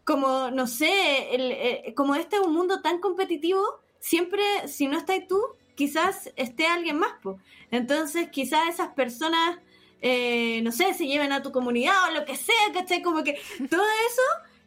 como 0.05 0.51
no 0.51 0.67
sé, 0.67 1.35
el- 1.35 1.53
eh, 1.53 1.95
como 1.97 2.15
este 2.15 2.37
es 2.37 2.43
un 2.43 2.55
mundo 2.55 2.81
tan 2.83 2.99
competitivo, 3.01 3.63
siempre 4.01 4.43
si 4.69 4.87
no 4.87 4.99
estás 4.99 5.27
tú, 5.29 5.41
quizás 5.75 6.31
esté 6.37 6.67
alguien 6.67 6.99
más. 6.99 7.13
po. 7.23 7.39
Entonces 7.71 8.31
quizás 8.31 8.69
esas 8.69 8.89
personas, 8.95 9.59
eh, 10.01 10.61
no 10.63 10.71
sé, 10.73 10.95
se 10.95 11.07
lleven 11.07 11.33
a 11.33 11.43
tu 11.43 11.51
comunidad 11.53 12.09
o 12.09 12.13
lo 12.13 12.25
que 12.25 12.37
sea, 12.37 12.73
¿cachai? 12.73 13.03
Como 13.03 13.25
que 13.25 13.33
todo 13.71 13.83
eso 13.83 14.23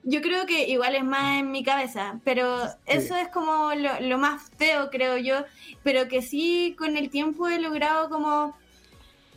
yo 0.09 0.21
creo 0.21 0.45
que 0.45 0.67
igual 0.69 0.95
es 0.95 1.03
más 1.03 1.39
en 1.39 1.51
mi 1.51 1.63
cabeza, 1.63 2.19
pero 2.23 2.61
eso 2.85 3.15
es 3.17 3.27
como 3.29 3.73
lo, 3.75 3.99
lo 3.99 4.17
más 4.17 4.41
feo, 4.57 4.89
creo 4.89 5.17
yo, 5.17 5.43
pero 5.83 6.07
que 6.07 6.21
sí 6.21 6.75
con 6.77 6.95
el 6.95 7.09
tiempo 7.09 7.47
he 7.47 7.59
logrado 7.59 8.09
como 8.09 8.55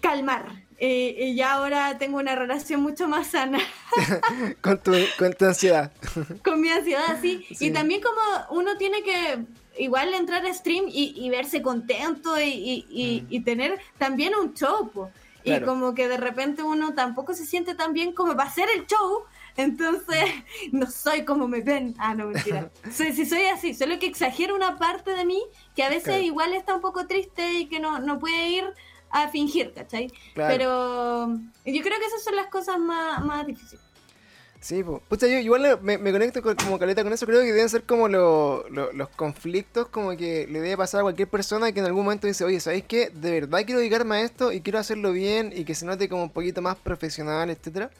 calmar. 0.01 0.47
Eh, 0.83 1.27
y 1.29 1.35
ya 1.35 1.53
ahora 1.55 1.99
tengo 1.99 2.17
una 2.19 2.35
relación 2.37 2.81
mucho 2.81 3.07
más 3.07 3.27
sana 3.27 3.59
Con 4.63 4.79
tu, 4.83 4.93
con 5.19 5.35
tu 5.35 5.45
ansiedad. 5.45 5.93
con 6.45 6.59
mi 6.59 6.71
ansiedad, 6.71 7.19
sí. 7.21 7.45
Sí. 7.55 7.67
Y 7.67 7.71
también 7.71 8.01
como 8.01 8.21
uno 8.59 8.79
tiene 8.79 9.03
que 9.03 9.41
igual 9.79 10.15
entrar 10.15 10.47
a 10.47 10.55
stream 10.55 10.85
y, 10.89 11.13
y 11.17 11.29
verse 11.29 11.61
contento 11.61 12.41
y, 12.41 12.45
y- 12.49 12.87
y- 12.91 13.27
y 13.29 13.41
tener 13.41 13.79
también 13.99 14.35
un 14.35 14.55
show, 14.55 14.91
po. 14.91 15.11
Y 15.45 15.51
Claro. 15.51 15.67
como 15.67 15.95
que 15.95 16.09
de 16.09 16.17
repente 16.17 16.63
uno 16.63 16.95
tampoco 16.95 17.35
se 17.35 17.45
siente 17.45 17.75
tan 17.75 17.93
bien 17.93 18.13
como 18.13 18.35
va 18.35 18.45
a 18.45 18.51
ser 18.51 18.69
el 18.75 18.87
show. 18.87 19.25
Entonces, 19.63 20.25
no 20.73 20.91
soy 20.91 21.25
como 21.25 21.47
me 21.49 21.61
ven. 21.61 21.95
Ah, 21.99 22.15
no, 22.15 22.27
mentira. 22.29 22.71
Soy, 22.93 23.13
si 23.13 23.27
soy 23.27 23.43
así, 23.47 23.75
solo 23.75 23.99
que 23.99 24.07
exagero 24.07 24.55
una 24.55 24.79
parte 24.79 25.13
de 25.13 25.25
mí 25.25 25.43
que 25.77 25.83
a 25.83 25.89
veces 25.89 26.05
Claro. 26.05 26.23
igual 26.23 26.55
está 26.55 26.75
un 26.75 26.81
poco 26.81 27.07
triste 27.07 27.53
y 27.55 27.67
que 27.67 27.81
no, 27.81 27.99
no 28.01 28.19
puede 28.19 28.49
ir 28.49 28.65
a 29.11 29.29
fingir, 29.29 29.73
¿cachai? 29.75 30.09
Claro. 30.35 30.55
Pero 30.55 31.27
yo 31.75 31.83
creo 31.83 31.99
que 31.99 32.07
esas 32.07 32.23
son 32.25 32.37
las 32.37 32.47
cosas 32.47 32.79
más, 32.79 33.25
más 33.25 33.47
difíciles. 33.47 33.85
Sí, 34.63 34.85
pues. 34.85 35.01
Pucha, 35.09 35.27
yo 35.27 35.39
igual 35.39 35.79
me, 35.81 35.97
me 35.97 36.13
conecto 36.13 36.43
con- 36.43 36.55
como 36.55 36.79
caleta 36.79 37.03
con 37.03 37.13
eso. 37.15 37.25
Creo 37.25 37.41
que 37.41 37.47
deben 37.53 37.69
ser 37.71 37.85
como 37.85 38.09
lo- 38.09 38.69
lo- 38.69 38.93
los 38.93 39.09
conflictos 39.09 39.89
como 39.89 40.11
que 40.19 40.47
le 40.51 40.61
debe 40.61 40.77
pasar 40.77 41.01
a 41.01 41.03
cualquier 41.05 41.29
persona 41.29 41.73
que 41.73 41.81
en 41.81 41.87
algún 41.87 42.05
momento 42.05 42.27
dice, 42.27 42.45
oye, 42.45 42.61
¿sabéis 42.61 42.85
qué? 42.87 43.09
De 43.09 43.31
verdad 43.41 43.61
quiero 43.65 43.81
dedicarme 43.81 44.17
a 44.17 44.21
esto 44.21 44.53
y 44.53 44.61
quiero 44.61 44.79
hacerlo 44.79 45.13
bien 45.13 45.51
y 45.57 45.65
que 45.65 45.75
se 45.75 45.87
note 45.87 46.09
como 46.11 46.25
un 46.25 46.31
poquito 46.31 46.61
más 46.61 46.77
profesional, 46.77 47.49
etcétera. 47.49 47.91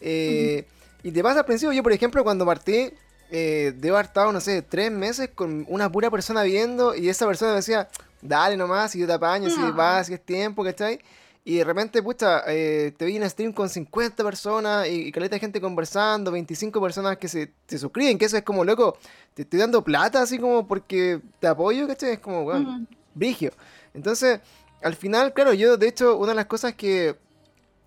Eh, 0.00 0.66
Y 1.02 1.12
te 1.12 1.22
pasa 1.22 1.40
al 1.40 1.44
principio, 1.44 1.72
yo 1.72 1.82
por 1.82 1.92
ejemplo 1.92 2.24
cuando 2.24 2.46
partí, 2.46 2.90
eh, 3.30 3.74
debo 3.76 3.96
haber 3.96 4.06
estado, 4.06 4.32
no 4.32 4.40
sé, 4.40 4.62
tres 4.62 4.90
meses 4.90 5.28
con 5.34 5.66
una 5.68 5.90
pura 5.92 6.10
persona 6.10 6.42
viendo 6.44 6.94
y 6.94 7.08
esa 7.10 7.26
persona 7.26 7.50
me 7.50 7.56
decía, 7.56 7.88
dale 8.22 8.56
nomás, 8.56 8.94
y 8.96 9.00
yo 9.00 9.06
te 9.06 9.12
apaño, 9.12 9.50
si 9.50 9.60
vas, 9.72 10.06
si 10.06 10.14
es 10.14 10.24
tiempo, 10.24 10.64
¿cachai? 10.64 10.98
Y 11.44 11.56
de 11.56 11.64
repente, 11.64 12.02
pucha, 12.02 12.42
eh, 12.46 12.94
te 12.96 13.04
vi 13.04 13.16
en 13.16 13.28
stream 13.28 13.52
con 13.52 13.68
50 13.68 14.24
personas 14.24 14.88
y, 14.88 15.08
y 15.08 15.12
caleta 15.12 15.36
de 15.36 15.40
gente 15.40 15.60
conversando, 15.60 16.30
25 16.30 16.80
personas 16.80 17.18
que 17.18 17.28
se, 17.28 17.52
se 17.68 17.76
suscriben, 17.78 18.16
que 18.16 18.24
eso 18.24 18.38
es 18.38 18.42
como, 18.44 18.64
loco, 18.64 18.96
te 19.34 19.42
estoy 19.42 19.58
dando 19.58 19.84
plata 19.84 20.22
así 20.22 20.38
como 20.38 20.66
porque 20.66 21.20
te 21.38 21.46
apoyo, 21.46 21.86
¿cachai? 21.86 22.12
Es 22.12 22.18
como, 22.20 22.44
bueno, 22.44 22.70
Ujú. 22.70 22.86
brigio. 23.14 23.52
Entonces, 23.92 24.40
al 24.82 24.94
final, 24.96 25.34
claro, 25.34 25.52
yo 25.52 25.76
de 25.76 25.86
hecho, 25.86 26.16
una 26.16 26.28
de 26.30 26.36
las 26.36 26.46
cosas 26.46 26.72
que 26.74 27.14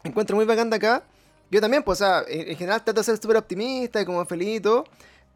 encuentro 0.04 0.36
muy 0.36 0.46
bacán 0.46 0.70
de 0.70 0.76
acá, 0.76 1.04
yo 1.49 1.62
también, 1.62 1.83
pues, 1.83 2.01
o 2.01 2.05
sea, 2.05 2.23
en, 2.27 2.49
en 2.49 2.55
general 2.57 2.83
trato 2.83 2.99
de 2.99 3.03
ser 3.05 3.17
súper 3.17 3.38
optimista 3.38 4.01
y 4.01 4.05
como 4.05 4.25
feliz 4.25 4.57
y 4.57 4.60
todo, 4.62 4.86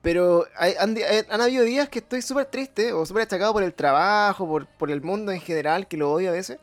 pero 0.01 0.45
hay- 0.57 0.75
han, 0.79 0.97
eh, 0.97 1.25
han 1.29 1.41
habido 1.41 1.63
días 1.63 1.87
que 1.89 1.99
estoy 1.99 2.21
súper 2.21 2.45
triste 2.45 2.91
o 2.93 3.05
súper 3.05 3.23
achacado 3.23 3.53
por 3.53 3.63
el 3.63 3.73
trabajo, 3.73 4.47
por, 4.47 4.65
por 4.65 4.89
el 4.91 5.01
mundo 5.01 5.31
en 5.31 5.39
general, 5.41 5.87
que 5.87 5.97
lo 5.97 6.11
odio 6.11 6.29
a 6.29 6.33
veces. 6.33 6.57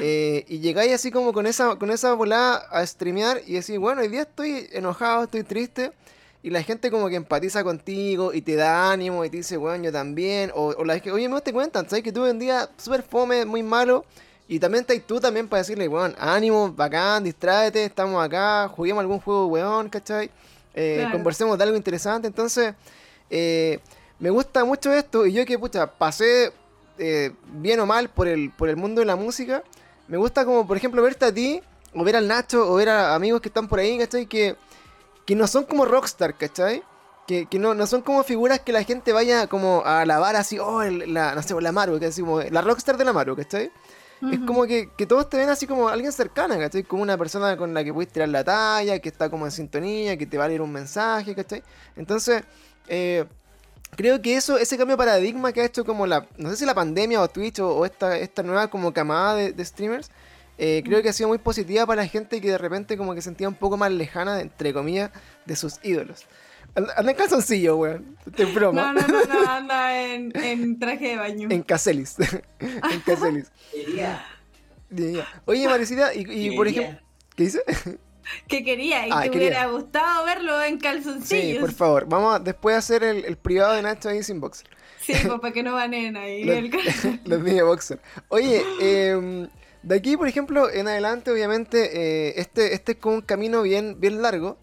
Eh, 0.00 0.44
y 0.48 0.58
llegáis 0.60 0.92
así 0.92 1.10
como 1.10 1.32
con 1.32 1.46
esa, 1.46 1.76
con 1.76 1.90
esa 1.90 2.12
volada 2.14 2.56
a 2.70 2.86
streamear 2.86 3.40
y 3.46 3.54
decís, 3.54 3.78
bueno, 3.78 4.00
hoy 4.02 4.08
día 4.08 4.22
estoy 4.22 4.68
enojado, 4.72 5.24
estoy 5.24 5.42
triste. 5.44 5.92
Y 6.44 6.50
la 6.50 6.62
gente 6.62 6.90
como 6.90 7.08
que 7.08 7.14
empatiza 7.16 7.62
contigo 7.62 8.32
y 8.34 8.42
te 8.42 8.56
da 8.56 8.90
ánimo 8.90 9.24
y 9.24 9.30
te 9.30 9.36
dice, 9.38 9.56
bueno, 9.56 9.84
yo 9.84 9.92
también. 9.92 10.50
O, 10.54 10.74
o 10.76 10.84
la 10.84 10.98
que, 10.98 11.12
oye, 11.12 11.28
me 11.28 11.40
te 11.40 11.52
cuentan, 11.52 11.88
¿sabes? 11.88 12.02
Que 12.02 12.10
tuve 12.12 12.30
un 12.32 12.38
día 12.40 12.68
súper 12.76 13.02
fome, 13.02 13.44
muy 13.44 13.62
malo. 13.62 14.04
Y 14.52 14.58
también 14.60 14.82
estás 14.86 15.00
tú 15.06 15.18
también 15.18 15.48
para 15.48 15.62
decirle, 15.62 15.88
weón, 15.88 16.14
ánimo, 16.18 16.70
bacán, 16.72 17.24
distráete, 17.24 17.86
estamos 17.86 18.22
acá, 18.22 18.68
juguemos 18.68 19.00
algún 19.00 19.18
juego, 19.18 19.46
weón, 19.46 19.88
¿cachai? 19.88 20.30
Eh, 20.74 20.96
Claro. 20.98 21.12
Conversemos 21.12 21.56
de 21.56 21.64
algo 21.64 21.76
interesante. 21.76 22.26
Entonces, 22.28 22.74
eh, 23.30 23.78
me 24.18 24.28
gusta 24.28 24.62
mucho 24.64 24.92
esto. 24.92 25.24
Y 25.24 25.32
yo 25.32 25.46
que, 25.46 25.58
pucha, 25.58 25.86
pasé 25.86 26.52
eh, 26.98 27.32
bien 27.46 27.80
o 27.80 27.86
mal 27.86 28.10
por 28.10 28.28
el, 28.28 28.50
por 28.50 28.68
el 28.68 28.76
mundo 28.76 29.00
de 29.00 29.06
la 29.06 29.16
música, 29.16 29.62
me 30.06 30.18
gusta 30.18 30.44
como, 30.44 30.66
por 30.66 30.76
ejemplo, 30.76 31.00
verte 31.02 31.24
a 31.24 31.32
ti, 31.32 31.62
o 31.94 32.04
ver 32.04 32.16
al 32.16 32.28
Nacho, 32.28 32.70
o 32.70 32.74
ver 32.74 32.90
a 32.90 33.14
amigos 33.14 33.40
que 33.40 33.48
están 33.48 33.68
por 33.68 33.78
ahí, 33.78 33.96
¿cachai? 33.96 34.26
Que, 34.26 34.56
que 35.24 35.34
no 35.34 35.46
son 35.46 35.64
como 35.64 35.86
rockstar, 35.86 36.34
¿cachai? 36.36 36.82
Que, 37.26 37.46
que 37.46 37.58
no, 37.58 37.74
no 37.74 37.86
son 37.86 38.02
como 38.02 38.22
figuras 38.22 38.60
que 38.60 38.72
la 38.72 38.82
gente 38.84 39.12
vaya 39.12 39.46
como 39.46 39.82
a 39.86 40.02
alabar 40.02 40.36
así, 40.36 40.58
oh, 40.58 40.82
el- 40.82 41.14
la, 41.14 41.34
no 41.34 41.42
sé, 41.42 41.58
la 41.58 41.72
Maru, 41.72 41.98
que 41.98 42.10
como 42.20 42.42
la 42.42 42.60
rockstar 42.60 42.98
de 42.98 43.04
la 43.06 43.14
Maru, 43.14 43.34
¿cachai? 43.36 43.70
Es 44.30 44.38
como 44.46 44.66
que, 44.66 44.88
que 44.96 45.04
todos 45.04 45.28
te 45.28 45.36
ven 45.36 45.48
así 45.48 45.66
como 45.66 45.88
alguien 45.88 46.12
cercana, 46.12 46.56
¿cachai? 46.56 46.84
Como 46.84 47.02
una 47.02 47.18
persona 47.18 47.56
con 47.56 47.74
la 47.74 47.82
que 47.82 47.92
puedes 47.92 48.12
tirar 48.12 48.28
la 48.28 48.44
talla, 48.44 49.00
que 49.00 49.08
está 49.08 49.28
como 49.28 49.46
en 49.46 49.50
sintonía, 49.50 50.16
que 50.16 50.26
te 50.26 50.38
va 50.38 50.44
a 50.44 50.48
leer 50.48 50.62
un 50.62 50.70
mensaje, 50.70 51.34
¿cachai? 51.34 51.62
Entonces, 51.96 52.44
eh, 52.86 53.24
creo 53.96 54.22
que 54.22 54.36
eso, 54.36 54.58
ese 54.58 54.76
cambio 54.76 54.94
de 54.94 54.98
paradigma 54.98 55.52
que 55.52 55.62
ha 55.62 55.64
hecho 55.64 55.84
como 55.84 56.06
la, 56.06 56.26
no 56.36 56.50
sé 56.50 56.56
si 56.56 56.64
la 56.64 56.74
pandemia 56.74 57.20
o 57.20 57.28
Twitch 57.28 57.58
o, 57.58 57.76
o 57.76 57.84
esta, 57.84 58.16
esta 58.16 58.44
nueva 58.44 58.68
como 58.68 58.92
camada 58.92 59.34
de, 59.34 59.52
de 59.52 59.64
streamers, 59.64 60.10
eh, 60.58 60.82
creo 60.84 61.02
que 61.02 61.08
ha 61.08 61.12
sido 61.12 61.28
muy 61.28 61.38
positiva 61.38 61.86
para 61.86 62.02
la 62.02 62.08
gente 62.08 62.40
que 62.40 62.50
de 62.50 62.58
repente 62.58 62.96
como 62.96 63.14
que 63.14 63.22
sentía 63.22 63.48
un 63.48 63.54
poco 63.54 63.76
más 63.76 63.90
lejana, 63.90 64.40
entre 64.40 64.72
comillas, 64.72 65.10
de 65.46 65.56
sus 65.56 65.80
ídolos. 65.82 66.26
Anda 66.74 67.10
en 67.10 67.16
calzoncillo, 67.16 67.76
weón. 67.76 68.16
Te 68.34 68.44
broma. 68.46 68.92
No, 68.92 69.02
no, 69.02 69.08
no, 69.08 69.24
no, 69.42 69.50
anda 69.50 70.02
en, 70.06 70.32
en 70.42 70.78
traje 70.78 71.08
de 71.08 71.16
baño. 71.16 71.48
En 71.50 71.62
Caselis. 71.62 72.16
en 72.60 73.00
Caselis. 73.04 73.50
Quería, 73.70 74.24
Ya. 74.90 75.26
Oye, 75.44 75.68
Maricita, 75.68 76.14
y, 76.14 76.24
y 76.30 76.56
por 76.56 76.68
ejemplo... 76.68 76.98
¿Qué 77.36 77.44
dice? 77.44 77.62
Que 78.46 78.62
quería 78.64 79.06
y 79.06 79.10
Ah, 79.12 79.22
te 79.22 79.30
quería. 79.30 79.48
hubiera 79.48 79.66
gustado 79.66 80.24
verlo 80.24 80.62
en 80.62 80.74
Sí, 80.74 80.78
calzoncillos. 80.80 81.60
por 81.60 81.72
favor. 81.72 82.06
Vamos 82.08 82.36
a 82.36 82.38
después 82.38 82.74
a 82.76 82.78
hacer 82.78 83.02
el, 83.02 83.24
el 83.24 83.36
privado 83.36 83.74
de 83.74 83.82
Nacho 83.82 84.08
ahí 84.08 84.22
sin 84.22 84.40
boxer. 84.40 84.68
Sí, 85.00 85.12
pues 85.26 85.40
para 85.40 85.52
que 85.52 85.62
no 85.62 85.72
banen 85.74 86.16
ahí. 86.16 86.44
Los, 86.44 86.56
el 86.56 87.20
los 87.24 87.40
niños 87.42 87.66
boxer. 87.66 88.00
Oye, 88.28 88.62
em, 88.80 89.48
de 89.82 89.94
aquí, 89.96 90.16
por 90.16 90.28
ejemplo, 90.28 90.70
en 90.70 90.86
adelante, 90.88 91.30
obviamente, 91.32 92.28
eh, 92.28 92.34
este, 92.36 92.74
este 92.74 92.92
es 92.92 92.98
como 92.98 93.16
un 93.16 93.22
camino 93.22 93.62
bien, 93.62 93.98
bien 93.98 94.22
largo. 94.22 94.56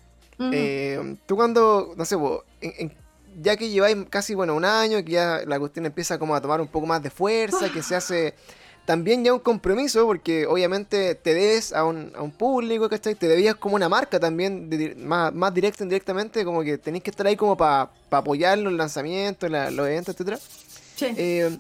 Eh, 0.54 1.16
tú 1.26 1.36
cuando, 1.36 1.94
no 1.98 2.06
sé, 2.06 2.16
vos, 2.16 2.44
en- 2.62 2.74
en- 2.78 2.94
ya 3.42 3.56
que 3.58 3.70
lleváis 3.70 3.98
casi, 4.10 4.36
bueno, 4.36 4.56
un 4.56 4.66
año, 4.66 5.04
que 5.04 5.12
ya 5.12 5.42
la 5.46 5.60
cuestión 5.60 5.86
empieza 5.86 6.18
como 6.18 6.36
a 6.36 6.42
tomar 6.42 6.60
un 6.62 6.68
poco 6.68 6.86
más 6.88 7.02
de 7.04 7.10
fuerza, 7.10 7.72
que 7.72 7.84
se 7.84 7.96
hace 7.96 8.34
también 8.86 9.24
ya 9.24 9.34
un 9.34 9.40
compromiso, 9.40 10.06
porque 10.08 10.48
obviamente 10.48 11.14
te 11.16 11.34
debes 11.36 11.74
a 11.74 11.86
un, 11.86 12.12
a 12.16 12.22
un 12.24 12.32
público, 12.32 12.90
¿cachai? 12.90 13.14
Te 13.16 13.28
debías 13.28 13.56
como 13.56 13.76
una 13.76 13.88
marca 13.88 14.20
también, 14.20 14.70
de 14.70 14.96
más, 14.96 15.32
más 15.34 15.54
directa, 15.54 15.84
indirectamente, 15.84 16.44
como 16.44 16.64
que 16.64 16.78
tenéis 16.80 17.04
que 17.04 17.12
estar 17.12 17.28
ahí 17.28 17.36
como 17.36 17.56
para 17.56 17.92
apoyar 18.10 18.58
los 18.58 18.74
lanzamientos, 18.74 19.50
la- 19.50 19.70
los 19.70 19.88
eventos, 19.88 20.16
etcétera. 20.16 20.40
Sí. 20.96 21.14
Eh, 21.16 21.58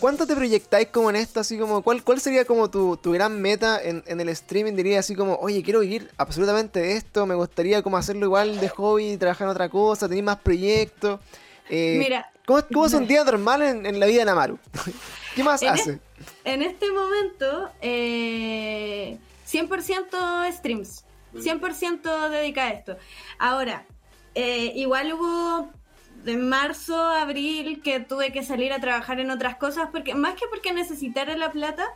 ¿Cuánto 0.00 0.26
te 0.26 0.36
proyectáis 0.36 0.88
como 0.88 1.10
en 1.10 1.16
esto? 1.16 1.40
Así 1.40 1.58
como, 1.58 1.82
¿cuál, 1.82 2.04
cuál 2.04 2.20
sería 2.20 2.44
como 2.44 2.70
tu, 2.70 2.96
tu 2.96 3.12
gran 3.12 3.40
meta 3.40 3.82
en, 3.82 4.04
en 4.06 4.20
el 4.20 4.28
streaming? 4.28 4.74
Diría 4.74 5.00
así 5.00 5.14
como, 5.16 5.34
oye, 5.36 5.62
quiero 5.62 5.80
vivir 5.80 6.10
absolutamente 6.16 6.80
de 6.80 6.92
esto, 6.96 7.26
me 7.26 7.34
gustaría 7.34 7.82
como 7.82 7.96
hacerlo 7.96 8.26
igual 8.26 8.60
de 8.60 8.68
hobby, 8.68 9.16
trabajar 9.16 9.46
en 9.46 9.50
otra 9.50 9.68
cosa, 9.68 10.08
tener 10.08 10.22
más 10.22 10.38
proyectos. 10.38 11.18
Eh, 11.68 11.96
Mira, 11.98 12.30
¿cómo, 12.46 12.62
cómo 12.72 12.86
es 12.86 12.94
un 12.94 13.06
día 13.08 13.24
normal 13.24 13.62
en, 13.62 13.86
en 13.86 13.98
la 13.98 14.06
vida 14.06 14.20
de 14.20 14.24
Namaru? 14.26 14.58
¿Qué 15.34 15.42
más 15.42 15.62
En 15.62 15.68
hace? 15.68 15.98
en 16.44 16.62
este 16.62 16.92
momento, 16.92 17.70
eh, 17.80 19.18
100% 19.50 20.52
streams. 20.52 21.04
100% 21.34 22.30
dedica 22.30 22.64
a 22.64 22.70
esto. 22.70 22.96
Ahora, 23.38 23.84
eh, 24.34 24.72
igual 24.76 25.12
hubo 25.12 25.70
de 26.24 26.36
marzo 26.36 26.96
abril 26.96 27.80
que 27.82 28.00
tuve 28.00 28.32
que 28.32 28.42
salir 28.42 28.72
a 28.72 28.80
trabajar 28.80 29.20
en 29.20 29.30
otras 29.30 29.56
cosas, 29.56 29.88
porque 29.92 30.14
más 30.14 30.34
que 30.34 30.46
porque 30.50 30.72
necesitara 30.72 31.36
la 31.36 31.52
plata, 31.52 31.86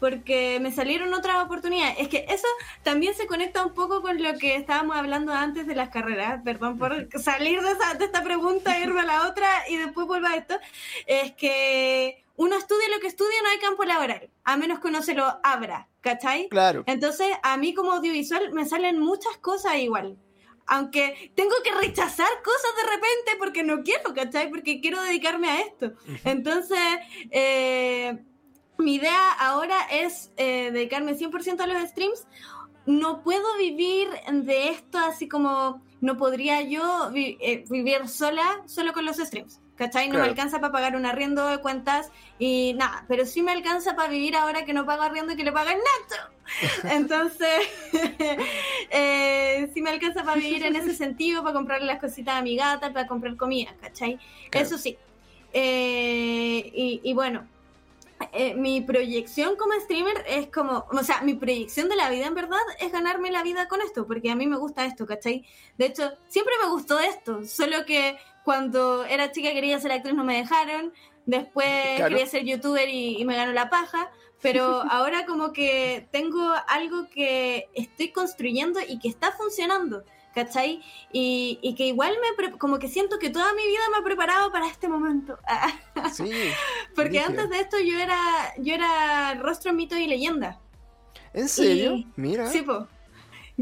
porque 0.00 0.58
me 0.60 0.72
salieron 0.72 1.14
otras 1.14 1.44
oportunidades. 1.44 1.96
Es 2.00 2.08
que 2.08 2.24
eso 2.28 2.48
también 2.82 3.14
se 3.14 3.26
conecta 3.26 3.64
un 3.64 3.72
poco 3.72 4.02
con 4.02 4.20
lo 4.20 4.34
que 4.38 4.56
estábamos 4.56 4.96
hablando 4.96 5.32
antes 5.32 5.66
de 5.66 5.74
las 5.76 5.90
carreras. 5.90 6.40
Perdón 6.44 6.76
por 6.78 7.08
salir 7.20 7.60
de, 7.62 7.70
esa- 7.72 7.94
de 7.94 8.04
esta 8.06 8.22
pregunta, 8.24 8.78
irme 8.80 9.00
a 9.00 9.04
la 9.04 9.28
otra 9.28 9.46
y 9.68 9.76
después 9.76 10.06
vuelvo 10.06 10.26
a 10.26 10.34
esto. 10.36 10.58
Es 11.06 11.32
que 11.32 12.24
uno 12.34 12.56
estudia 12.56 12.88
lo 12.92 13.00
que 13.00 13.06
estudia, 13.08 13.36
no 13.44 13.50
hay 13.50 13.58
campo 13.58 13.84
laboral, 13.84 14.28
a 14.42 14.56
menos 14.56 14.80
que 14.80 14.88
uno 14.88 15.02
se 15.02 15.14
lo 15.14 15.38
abra, 15.44 15.86
¿cachai? 16.00 16.48
Claro. 16.48 16.82
Entonces, 16.86 17.28
a 17.42 17.56
mí 17.56 17.72
como 17.74 17.92
audiovisual 17.92 18.52
me 18.52 18.64
salen 18.66 18.98
muchas 18.98 19.36
cosas 19.36 19.76
igual. 19.76 20.16
Aunque 20.66 21.32
tengo 21.34 21.54
que 21.64 21.72
rechazar 21.74 22.28
cosas 22.44 22.70
de 22.76 22.90
repente 22.94 23.30
porque 23.38 23.62
no 23.62 23.82
quiero, 23.82 24.14
¿cachai? 24.14 24.48
Porque 24.50 24.80
quiero 24.80 25.02
dedicarme 25.02 25.48
a 25.50 25.60
esto. 25.60 25.92
Entonces, 26.24 26.78
eh, 27.30 28.18
mi 28.78 28.94
idea 28.96 29.32
ahora 29.32 29.76
es 29.90 30.32
eh, 30.36 30.70
dedicarme 30.72 31.14
100% 31.14 31.60
a 31.60 31.66
los 31.66 31.88
streams. 31.88 32.26
No 32.86 33.22
puedo 33.22 33.56
vivir 33.58 34.08
de 34.32 34.68
esto 34.70 34.98
así 34.98 35.28
como 35.28 35.82
no 36.00 36.16
podría 36.16 36.62
yo 36.62 37.10
vi- 37.12 37.38
eh, 37.40 37.64
vivir 37.70 38.08
sola, 38.08 38.62
solo 38.66 38.92
con 38.92 39.04
los 39.04 39.18
streams. 39.18 39.60
¿Cachai? 39.82 40.06
No 40.06 40.12
Claro. 40.12 40.26
me 40.26 40.30
alcanza 40.30 40.60
para 40.60 40.72
pagar 40.72 40.94
un 40.94 41.06
arriendo 41.06 41.44
de 41.48 41.58
cuentas 41.58 42.12
y 42.38 42.72
nada, 42.74 43.04
pero 43.08 43.26
sí 43.26 43.42
me 43.42 43.50
alcanza 43.50 43.96
para 43.96 44.08
vivir 44.08 44.36
ahora 44.36 44.64
que 44.64 44.72
no 44.72 44.86
pago 44.86 45.02
arriendo 45.02 45.32
y 45.32 45.36
que 45.36 45.42
le 45.42 45.50
pagan 45.50 45.76
Nacho. 45.76 46.22
Entonces, 46.94 47.50
eh, 48.90 49.68
sí 49.74 49.82
me 49.82 49.90
alcanza 49.90 50.22
para 50.22 50.36
vivir 50.36 50.64
en 50.64 50.76
ese 50.76 50.94
sentido, 50.94 51.42
para 51.42 51.54
comprarle 51.54 51.86
las 51.88 51.98
cositas 52.00 52.36
a 52.36 52.42
mi 52.42 52.54
gata, 52.54 52.92
para 52.92 53.08
comprar 53.08 53.36
comida, 53.36 53.74
¿cachai? 53.80 54.20
Claro. 54.50 54.66
Eso 54.66 54.78
sí. 54.78 54.96
Eh, 55.52 56.70
y, 56.72 57.00
y 57.02 57.12
bueno, 57.12 57.44
eh, 58.32 58.54
mi 58.54 58.80
proyección 58.82 59.56
como 59.56 59.72
streamer 59.80 60.24
es 60.28 60.46
como, 60.46 60.86
o 60.92 61.02
sea, 61.02 61.22
mi 61.22 61.34
proyección 61.34 61.88
de 61.88 61.96
la 61.96 62.08
vida 62.08 62.26
en 62.26 62.34
verdad 62.34 62.60
es 62.78 62.92
ganarme 62.92 63.32
la 63.32 63.42
vida 63.42 63.66
con 63.66 63.80
esto, 63.80 64.06
porque 64.06 64.30
a 64.30 64.36
mí 64.36 64.46
me 64.46 64.56
gusta 64.56 64.84
esto, 64.86 65.06
¿cachai? 65.06 65.44
De 65.76 65.86
hecho, 65.86 66.12
siempre 66.28 66.54
me 66.62 66.68
gustó 66.70 67.00
esto, 67.00 67.44
solo 67.44 67.84
que 67.84 68.16
cuando 68.44 69.04
era 69.04 69.30
chica 69.32 69.52
quería 69.52 69.78
ser 69.80 69.92
actriz, 69.92 70.14
no 70.14 70.24
me 70.24 70.36
dejaron, 70.36 70.92
después 71.26 71.68
Claro. 71.96 72.10
quería 72.10 72.26
ser 72.26 72.44
youtuber 72.44 72.88
y, 72.88 73.18
y 73.20 73.24
me 73.24 73.36
ganó 73.36 73.52
la 73.52 73.70
paja, 73.70 74.10
pero 74.40 74.82
ahora 74.90 75.24
como 75.26 75.52
que 75.52 76.08
tengo 76.10 76.52
algo 76.68 77.08
que 77.08 77.68
estoy 77.74 78.10
construyendo 78.10 78.80
y 78.86 78.98
que 78.98 79.08
está 79.08 79.32
funcionando. 79.32 80.04
¿Cachai? 80.34 80.80
Y, 81.12 81.58
y 81.60 81.74
que 81.74 81.84
igual 81.88 82.14
me 82.40 82.56
como 82.56 82.78
que 82.78 82.88
siento 82.88 83.18
que 83.18 83.28
toda 83.28 83.52
mi 83.52 83.66
vida 83.66 83.82
me 83.90 83.98
ha 83.98 84.02
preparado 84.02 84.50
para 84.50 84.66
este 84.66 84.88
momento. 84.88 85.36
Sí. 86.14 86.30
Porque 86.96 87.20
antes 87.20 87.50
de 87.50 87.60
esto 87.60 87.78
yo 87.78 87.98
era, 87.98 88.18
yo 88.56 88.72
era 88.72 89.34
rostro, 89.34 89.74
mito 89.74 89.94
y 89.94 90.06
leyenda. 90.06 90.58
¿En 91.34 91.50
serio? 91.50 91.92
Y- 91.96 92.06
Mira. 92.16 92.46
Sí, 92.48 92.62
po. 92.62 92.88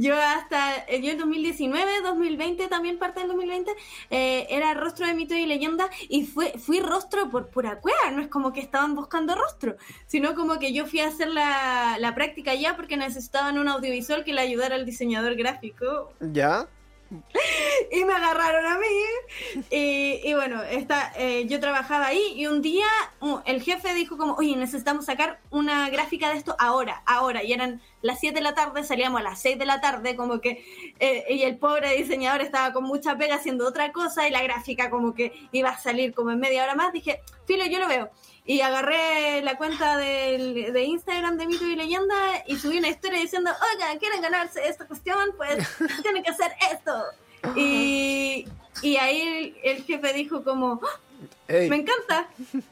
Yo 0.01 0.17
hasta, 0.17 0.87
yo 0.87 1.13
en 1.13 1.19
2019, 1.19 2.01
2020, 2.03 2.69
también 2.69 2.99
parte 2.99 3.21
del 3.21 3.29
2020, 3.29 3.71
eh, 4.11 4.47
era 4.49 4.73
rostro 4.75 5.07
de 5.07 5.15
mito 5.15 5.35
y 5.35 5.45
leyenda 5.47 5.91
y 6.09 6.25
fue, 6.25 6.55
fui 6.59 6.81
rostro 6.81 7.29
por 7.31 7.49
pura 7.49 7.81
cueva, 7.81 8.11
no 8.13 8.23
es 8.23 8.29
como 8.29 8.53
que 8.53 8.61
estaban 8.61 8.95
buscando 8.95 9.35
rostro, 9.35 9.77
sino 10.07 10.35
como 10.35 10.59
que 10.59 10.73
yo 10.73 10.87
fui 10.87 11.01
a 11.01 11.09
hacer 11.09 11.29
la, 11.29 11.97
la 11.99 12.15
práctica 12.15 12.55
ya 12.55 12.77
porque 12.77 12.97
necesitaban 12.97 13.59
un 13.59 13.69
audiovisual 13.69 14.25
que 14.25 14.33
le 14.33 14.41
ayudara 14.41 14.75
al 14.75 14.87
diseñador 14.87 15.37
gráfico 15.37 16.13
¿Ya? 16.21 16.67
y 17.91 18.05
me 18.05 18.13
agarraron 18.13 18.67
a 18.67 18.79
mí. 18.79 19.65
Y, 19.71 20.21
y 20.25 20.35
bueno, 20.35 20.63
esta, 20.63 21.13
eh, 21.17 21.47
yo 21.47 21.61
trabajaba 21.61 22.07
ahí 22.07 22.35
y 22.37 22.47
un 22.47 22.63
día 22.63 22.87
el 23.45 23.63
jefe 23.63 23.95
dijo 23.95 24.17
como, 24.17 24.35
oye, 24.35 24.57
necesitamos 24.57 25.07
sacar 25.07 25.41
una 25.51 25.91
gráfica 25.91 26.31
de 26.31 26.37
esto 26.37 26.55
ahora, 26.59 27.03
ahora. 27.07 27.43
Y 27.43 27.53
eran 27.53 27.81
las 28.03 28.21
7 28.21 28.35
de 28.35 28.43
la 28.43 28.55
tarde, 28.55 28.85
salíamos 28.85 29.21
a 29.21 29.25
las 29.25 29.41
6 29.41 29.59
de 29.59 29.67
la 29.67 29.81
tarde, 29.81 30.17
como 30.17 30.41
que, 30.41 30.65
eh, 31.01 31.25
y 31.29 31.43
el 31.43 31.59
pobre 31.59 31.97
diseñador 31.97 32.41
estaba 32.41 32.73
con 32.73 32.85
mucha 32.85 33.17
pega 33.17 33.37
haciendo 33.37 33.67
otra 33.67 33.93
cosa 33.93 34.27
y 34.27 34.31
la 34.31 34.43
gráfica 34.43 34.91
como 34.91 35.15
que 35.15 35.33
iba 35.53 35.71
a 35.71 35.79
salir 35.79 36.15
como 36.15 36.31
en 36.31 36.41
media 36.41 36.63
hora 36.63 36.75
más. 36.75 36.93
Dije, 36.93 37.21
filo, 37.47 37.67
yo 37.67 37.79
lo 37.79 37.89
veo. 37.89 38.11
Y 38.47 38.63
agarré 38.63 39.43
la 39.43 39.57
cuenta 39.57 39.97
del- 39.97 40.73
de 40.73 40.83
Instagram 40.85 41.37
de 41.37 41.47
Mito 41.47 41.67
y 41.67 41.77
Leyenda 41.77 42.43
y 42.47 42.57
subí 42.59 42.79
una 42.79 42.89
historia 42.89 43.21
diciendo, 43.21 43.51
oiga, 43.73 43.97
¿quieren 43.99 44.21
ganarse 44.23 44.67
esta 44.67 44.87
cuestión? 44.87 45.19
Pues 45.37 45.59
tienen 46.03 46.23
que 46.23 46.31
hacer 46.31 46.53
esto. 46.73 47.05
Y, 47.57 48.47
y 48.83 48.97
ahí 48.97 49.55
el, 49.63 49.85
jefe 49.85 50.13
dijo 50.13 50.43
como, 50.43 50.81
"Ah, 50.83 50.99
me 51.49 51.77
encanta, 51.77 52.29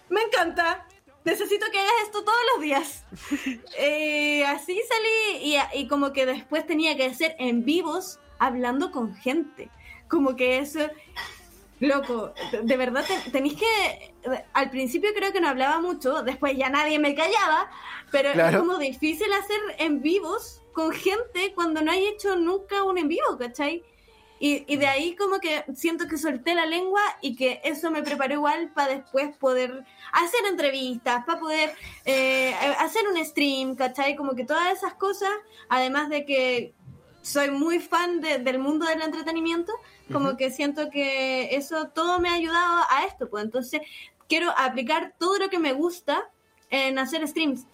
me 0.08 0.22
encanta, 0.22 0.86
necesito 1.24 1.66
que 1.70 1.78
hagas 1.78 1.92
esto 2.04 2.24
todos 2.24 2.38
los 2.54 2.62
días. 2.62 3.04
Eh, 3.78 4.44
así 4.46 4.80
salí 4.88 5.54
y, 5.54 5.56
y 5.78 5.86
como 5.88 6.12
que 6.12 6.26
después 6.26 6.66
tenía 6.66 6.96
que 6.96 7.04
hacer 7.06 7.36
en 7.38 7.64
vivos 7.64 8.18
hablando 8.38 8.90
con 8.90 9.14
gente. 9.16 9.70
Como 10.08 10.34
que 10.36 10.58
eso, 10.58 10.80
loco, 11.80 12.32
de 12.62 12.76
verdad 12.76 13.04
te- 13.06 13.30
tenéis 13.30 13.54
que, 13.54 14.14
al 14.52 14.70
principio 14.70 15.10
creo 15.14 15.32
que 15.32 15.40
no 15.40 15.48
hablaba 15.48 15.80
mucho, 15.80 16.22
después 16.22 16.56
ya 16.56 16.68
nadie 16.70 16.98
me 16.98 17.14
callaba, 17.14 17.70
pero 18.10 18.32
Claro. 18.32 18.58
es 18.58 18.62
como 18.64 18.78
difícil 18.78 19.32
hacer 19.32 19.60
en 19.78 20.00
vivos 20.02 20.62
con 20.72 20.92
gente 20.92 21.52
cuando 21.54 21.80
no 21.82 21.90
hay 21.92 22.06
hecho 22.06 22.36
nunca 22.36 22.82
un 22.82 22.98
en 22.98 23.08
vivo, 23.08 23.36
¿cachai? 23.38 23.82
Y, 24.40 24.64
y 24.72 24.76
de 24.76 24.86
ahí 24.86 25.16
como 25.16 25.40
que 25.40 25.64
siento 25.74 26.06
que 26.06 26.16
solté 26.16 26.54
la 26.54 26.64
lengua 26.64 27.00
y 27.20 27.34
que 27.34 27.60
eso 27.64 27.90
me 27.90 28.04
preparó 28.04 28.34
igual 28.34 28.70
para 28.72 28.94
después 28.94 29.36
poder 29.36 29.84
hacer 30.12 30.40
entrevistas, 30.48 31.24
para 31.24 31.40
poder 31.40 31.74
eh, 32.04 32.54
hacer 32.78 33.02
un 33.08 33.24
stream, 33.24 33.74
¿cachai? 33.74 34.14
Como 34.14 34.36
que 34.36 34.44
todas 34.44 34.72
esas 34.72 34.94
cosas, 34.94 35.30
además 35.68 36.08
de 36.08 36.24
que 36.24 36.72
soy 37.28 37.50
muy 37.50 37.78
fan 37.78 38.20
del 38.20 38.58
mundo 38.58 38.86
del 38.86 39.02
entretenimiento, 39.02 39.72
como 40.12 40.36
que 40.36 40.50
siento 40.50 40.88
que 40.90 41.54
eso 41.54 41.88
todo 41.88 42.18
me 42.20 42.30
ha 42.30 42.34
ayudado 42.34 42.84
a 42.90 43.04
esto, 43.04 43.28
pues 43.28 43.44
entonces 43.44 43.82
quiero 44.28 44.50
aplicar 44.56 45.14
todo 45.18 45.38
lo 45.38 45.50
que 45.50 45.58
me 45.58 45.72
gusta 45.72 46.30
en 46.70 46.98
hacer 46.98 47.26
streams. 47.28 47.66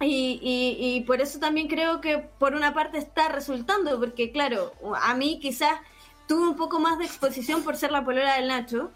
Y, 0.00 0.38
y, 0.78 1.00
por 1.06 1.20
eso 1.20 1.40
también 1.40 1.66
creo 1.66 2.00
que 2.00 2.18
por 2.18 2.54
una 2.54 2.72
parte 2.72 2.98
está 2.98 3.28
resultando, 3.30 3.98
porque 3.98 4.30
claro, 4.30 4.72
a 5.02 5.12
mí 5.14 5.40
quizás 5.40 5.80
tuve 6.28 6.46
un 6.46 6.54
poco 6.54 6.78
más 6.78 6.98
de 6.98 7.06
exposición 7.06 7.64
por 7.64 7.76
ser 7.76 7.90
la 7.90 8.04
polera 8.04 8.36
del 8.36 8.46
Nacho, 8.46 8.92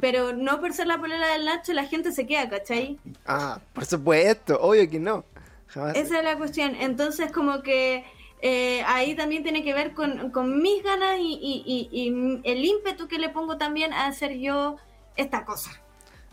pero 0.00 0.32
no 0.32 0.58
por 0.58 0.72
ser 0.72 0.86
la 0.86 0.98
polera 0.98 1.28
del 1.28 1.44
Nacho 1.44 1.74
la 1.74 1.84
gente 1.84 2.10
se 2.10 2.26
queda, 2.26 2.48
¿cachai? 2.48 2.98
Ah, 3.26 3.60
por 3.74 3.84
supuesto, 3.84 4.58
obvio 4.58 4.88
que 4.88 4.98
no. 4.98 5.26
Esa 5.68 6.18
es 6.18 6.24
la 6.24 6.38
cuestión. 6.38 6.74
Entonces 6.76 7.30
como 7.32 7.60
que 7.62 8.06
eh, 8.48 8.84
ahí 8.86 9.16
también 9.16 9.42
tiene 9.42 9.64
que 9.64 9.74
ver 9.74 9.92
con, 9.92 10.30
con 10.30 10.62
mis 10.62 10.80
ganas 10.84 11.18
y, 11.18 11.32
y, 11.42 11.88
y, 11.90 12.40
el 12.44 12.64
ímpetu 12.64 13.08
que 13.08 13.18
le 13.18 13.28
pongo 13.28 13.58
también 13.58 13.92
a 13.92 14.06
hacer 14.06 14.38
yo 14.38 14.76
esta 15.16 15.44
cosa. 15.44 15.70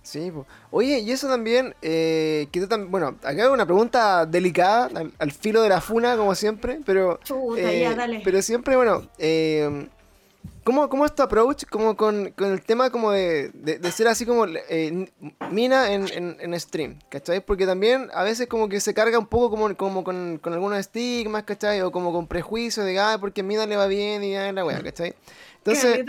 Sí, 0.03 0.31
oye, 0.69 0.99
y 0.99 1.11
eso 1.11 1.27
también, 1.27 1.73
eh, 1.81 2.49
que 2.51 2.67
bueno, 2.87 3.15
acá 3.23 3.45
hay 3.45 3.49
una 3.49 3.65
pregunta 3.65 4.27
delicada, 4.27 4.91
al, 5.17 5.31
filo 5.31 5.63
de 5.63 5.69
la 5.69 5.81
funa, 5.81 6.15
como 6.15 6.35
siempre, 6.35 6.81
pero... 6.85 7.19
eh, 7.57 8.21
Pero 8.23 8.41
siempre, 8.43 8.75
bueno, 8.75 9.09
eh, 9.17 9.87
¿Cómo, 10.63 10.87
¿Cómo 10.87 11.05
es 11.05 11.13
tu 11.13 11.23
approach 11.23 11.65
como 11.65 11.97
con, 11.97 12.31
con 12.31 12.51
el 12.51 12.61
tema 12.61 12.89
como 12.89 13.11
de, 13.11 13.49
de, 13.53 13.91
ser 13.91 14.07
así 14.07 14.25
como 14.25 14.45
eh, 14.47 15.09
mina 15.51 15.91
en, 15.91 16.07
en, 16.13 16.37
en, 16.39 16.59
stream? 16.59 16.99
¿Cachai? 17.09 17.45
Porque 17.45 17.65
también 17.65 18.09
a 18.13 18.23
veces 18.23 18.47
como 18.47 18.69
que 18.69 18.79
se 18.79 18.93
carga 18.93 19.19
un 19.19 19.27
poco 19.27 19.49
como, 19.49 19.75
como 19.75 20.03
con, 20.03 20.37
con 20.37 20.53
algunos 20.53 20.79
estigmas, 20.79 21.43
¿cachai? 21.43 21.81
O 21.81 21.91
como 21.91 22.13
con 22.13 22.27
prejuicios 22.27 22.85
de, 22.85 22.97
ah, 22.97 23.17
porque 23.19 23.43
mina 23.43 23.65
le 23.65 23.75
va 23.75 23.87
bien 23.87 24.23
y 24.23 24.31
ya 24.31 24.51
la 24.53 24.63
wea, 24.63 24.81
¿cachai? 24.81 25.13
Entonces, 25.57 26.05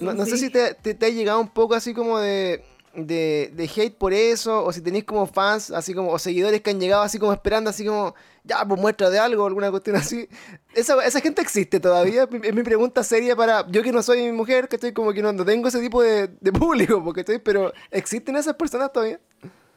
no, 0.00 0.14
no 0.14 0.26
sé 0.26 0.38
si 0.38 0.50
te, 0.50 0.74
te, 0.74 0.94
te 0.94 1.06
ha 1.06 1.08
llegado 1.08 1.40
un 1.40 1.48
poco 1.48 1.74
así 1.74 1.94
como 1.94 2.18
de 2.18 2.64
de, 2.94 3.50
de, 3.54 3.64
hate 3.64 3.96
por 3.96 4.12
eso, 4.12 4.64
o 4.64 4.72
si 4.72 4.80
tenéis 4.80 5.04
como 5.04 5.26
fans, 5.26 5.70
así 5.70 5.94
como, 5.94 6.10
o 6.10 6.18
seguidores 6.18 6.60
que 6.60 6.70
han 6.70 6.80
llegado 6.80 7.02
así 7.02 7.18
como 7.18 7.32
esperando, 7.32 7.70
así 7.70 7.84
como, 7.84 8.14
ya, 8.44 8.64
pues 8.66 8.80
muestra 8.80 9.10
de 9.10 9.18
algo, 9.18 9.46
alguna 9.46 9.70
cuestión 9.70 9.96
así. 9.96 10.28
¿Esa, 10.74 11.04
esa 11.04 11.20
gente 11.20 11.42
existe 11.42 11.80
todavía? 11.80 12.28
Es 12.42 12.54
mi 12.54 12.62
pregunta 12.62 13.02
seria 13.02 13.34
para, 13.34 13.66
yo 13.68 13.82
que 13.82 13.92
no 13.92 14.02
soy 14.02 14.22
mi 14.22 14.32
mujer, 14.32 14.68
que 14.68 14.76
estoy 14.76 14.92
como 14.92 15.12
que 15.12 15.22
no, 15.22 15.44
tengo 15.44 15.68
ese 15.68 15.80
tipo 15.80 16.02
de, 16.02 16.28
de 16.28 16.52
público, 16.52 17.02
porque 17.02 17.20
estoy, 17.20 17.38
pero 17.38 17.72
¿existen 17.90 18.36
esas 18.36 18.54
personas 18.54 18.92
todavía? 18.92 19.20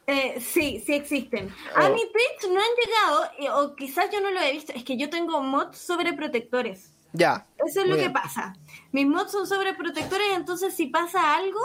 Eh, 0.06 0.40
sí, 0.40 0.82
sí 0.86 0.94
existen. 0.94 1.52
A 1.74 1.86
oh. 1.86 1.92
mi 1.92 2.00
Twitch 2.00 2.50
no 2.50 2.58
han 2.58 3.40
llegado, 3.42 3.62
o 3.62 3.74
quizás 3.74 4.10
yo 4.10 4.20
no 4.20 4.30
lo 4.30 4.40
he 4.40 4.52
visto, 4.52 4.72
es 4.72 4.82
que 4.82 4.96
yo 4.96 5.10
tengo 5.10 5.42
mods 5.42 5.76
sobre 5.76 6.14
protectores. 6.14 6.92
Ya. 7.12 7.46
Eso 7.66 7.82
es 7.82 7.88
lo 7.88 7.96
que 7.96 8.10
pasa. 8.10 8.54
Mis 8.92 9.06
mods 9.06 9.32
son 9.32 9.46
sobre 9.46 9.74
protectores, 9.74 10.28
entonces 10.34 10.74
si 10.74 10.86
pasa 10.86 11.34
algo, 11.34 11.60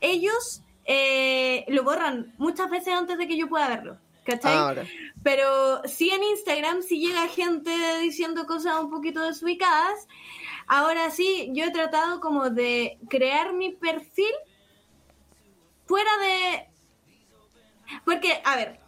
ellos 0.00 0.62
eh, 0.86 1.64
lo 1.68 1.82
borran 1.82 2.32
muchas 2.38 2.70
veces 2.70 2.94
antes 2.94 3.18
de 3.18 3.26
que 3.26 3.36
yo 3.36 3.48
pueda 3.48 3.68
verlo. 3.68 3.98
¿Cachai? 4.24 4.56
Ah, 4.56 4.74
Pero 5.22 5.82
sí 5.84 6.10
en 6.10 6.22
Instagram 6.22 6.82
sí 6.82 6.98
llega 6.98 7.28
gente 7.28 7.70
diciendo 8.00 8.44
cosas 8.46 8.80
un 8.80 8.90
poquito 8.90 9.20
desubicadas. 9.20 10.08
Ahora 10.66 11.10
sí, 11.10 11.50
yo 11.52 11.64
he 11.64 11.70
tratado 11.70 12.20
como 12.20 12.50
de 12.50 12.98
crear 13.08 13.52
mi 13.52 13.72
perfil 13.72 14.32
fuera 15.86 16.10
de... 16.18 16.66
Porque, 18.04 18.40
a 18.44 18.56
ver, 18.56 18.80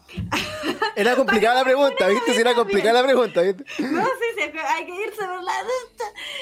era 0.96 1.16
complicada 1.16 1.56
la 1.56 1.64
pregunta, 1.64 2.08
¿viste? 2.08 2.34
Si 2.34 2.40
era 2.40 2.54
complicada 2.54 3.00
la 3.00 3.04
pregunta, 3.04 3.42
¿viste? 3.42 3.64
No, 3.78 4.04
sí, 4.04 4.24
sí, 4.36 4.58
hay 4.58 4.86
que 4.86 5.02
irse 5.04 5.24
por 5.24 5.42
la 5.42 5.52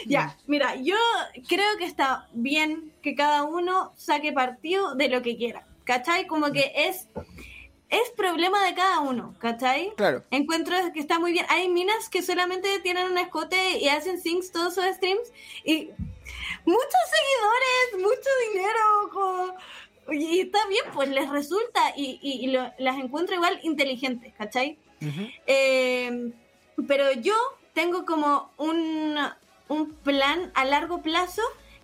Ya, 0.07 0.37
mira, 0.47 0.77
yo 0.77 0.97
creo 1.49 1.77
que 1.79 1.85
está 1.85 2.29
bien 2.33 2.93
que 3.03 3.15
cada 3.15 3.45
uno 3.45 3.93
saque 3.97 4.33
partido 4.33 4.95
de 4.95 5.09
lo 5.09 5.23
que 5.23 5.37
quiera, 5.37 5.67
¿cachai? 5.85 6.27
Como 6.27 6.53
que 6.53 6.73
es 6.75 7.09
es 7.89 8.11
problema 8.17 8.65
de 8.65 8.75
cada 8.75 9.01
uno, 9.01 9.35
¿cachai? 9.39 9.93
Claro. 9.97 10.25
Encuentro 10.31 10.75
que 10.93 10.99
está 10.99 11.19
muy 11.19 11.33
bien. 11.33 11.47
Hay 11.49 11.69
minas 11.69 12.09
que 12.09 12.23
solamente 12.23 12.81
tienen 12.81 13.11
un 13.11 13.19
escote 13.19 13.79
y 13.79 13.89
hacen 13.89 14.21
syncs 14.21 14.51
todos 14.51 14.75
sus 14.75 14.85
streams 14.85 15.33
y 15.65 15.91
muchos 16.65 17.01
seguidores, 17.15 18.09
mucho 18.09 18.31
dinero, 18.51 19.11
como 19.13 19.55
y 20.13 20.41
está 20.41 20.59
bien, 20.69 20.85
pues 20.93 21.09
les 21.09 21.29
resulta 21.29 21.93
y, 21.97 22.19
y, 22.23 22.49
las 22.49 22.97
encuentro 22.99 23.35
igual 23.35 23.59
inteligentes, 23.63 24.33
¿cachai? 24.37 24.79
Eh, 25.47 26.33
pero 26.87 27.13
yo 27.13 27.35
tengo 27.75 28.05
como 28.05 28.51
un, 28.57 29.17
un 29.69 29.93
plan 29.95 30.51
a 30.55 30.65
largo 30.65 31.03
plazo 31.03 31.43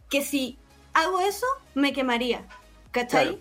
que 0.08 0.22
si 0.22 0.58
hago 0.94 1.20
eso, 1.20 1.46
me 1.74 1.92
quemaría, 1.92 2.44
¿cachai? 2.90 3.38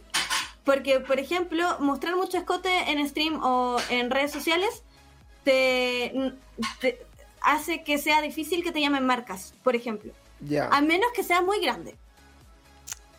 Porque, 0.64 1.00
por 1.00 1.20
ejemplo, 1.20 1.78
mostrar 1.80 2.16
mucho 2.16 2.38
escote 2.38 2.70
en 2.92 3.08
stream 3.08 3.42
o 3.44 3.78
en 3.90 4.12
redes 4.12 4.32
sociales 4.32 4.84
te, 5.44 6.34
hace 7.42 7.84
que 7.84 7.98
sea 7.98 8.22
difícil 8.22 8.64
que 8.64 8.72
te 8.72 8.80
llamen 8.80 9.06
marcas, 9.06 9.54
por 9.64 9.76
ejemplo. 9.76 10.14
A 10.72 10.82
menos 10.82 11.12
que 11.14 11.24
sea 11.24 11.42
muy 11.42 11.60
grande. 11.60 11.96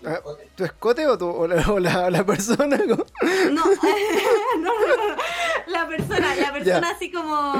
Ah, 0.05 0.21
¿Tu 0.57 0.65
escote 0.65 1.07
o, 1.07 1.17
tu, 1.17 1.27
o, 1.27 1.47
la, 1.47 2.11
la, 2.11 2.27
persona? 2.27 2.77
No, 2.87 2.97
no, 3.51 3.65
no, 4.59 4.73
la 5.67 5.87
persona, 5.89 6.35
la 6.35 6.53
persona 6.53 6.91
así 6.91 7.11
como, 7.11 7.53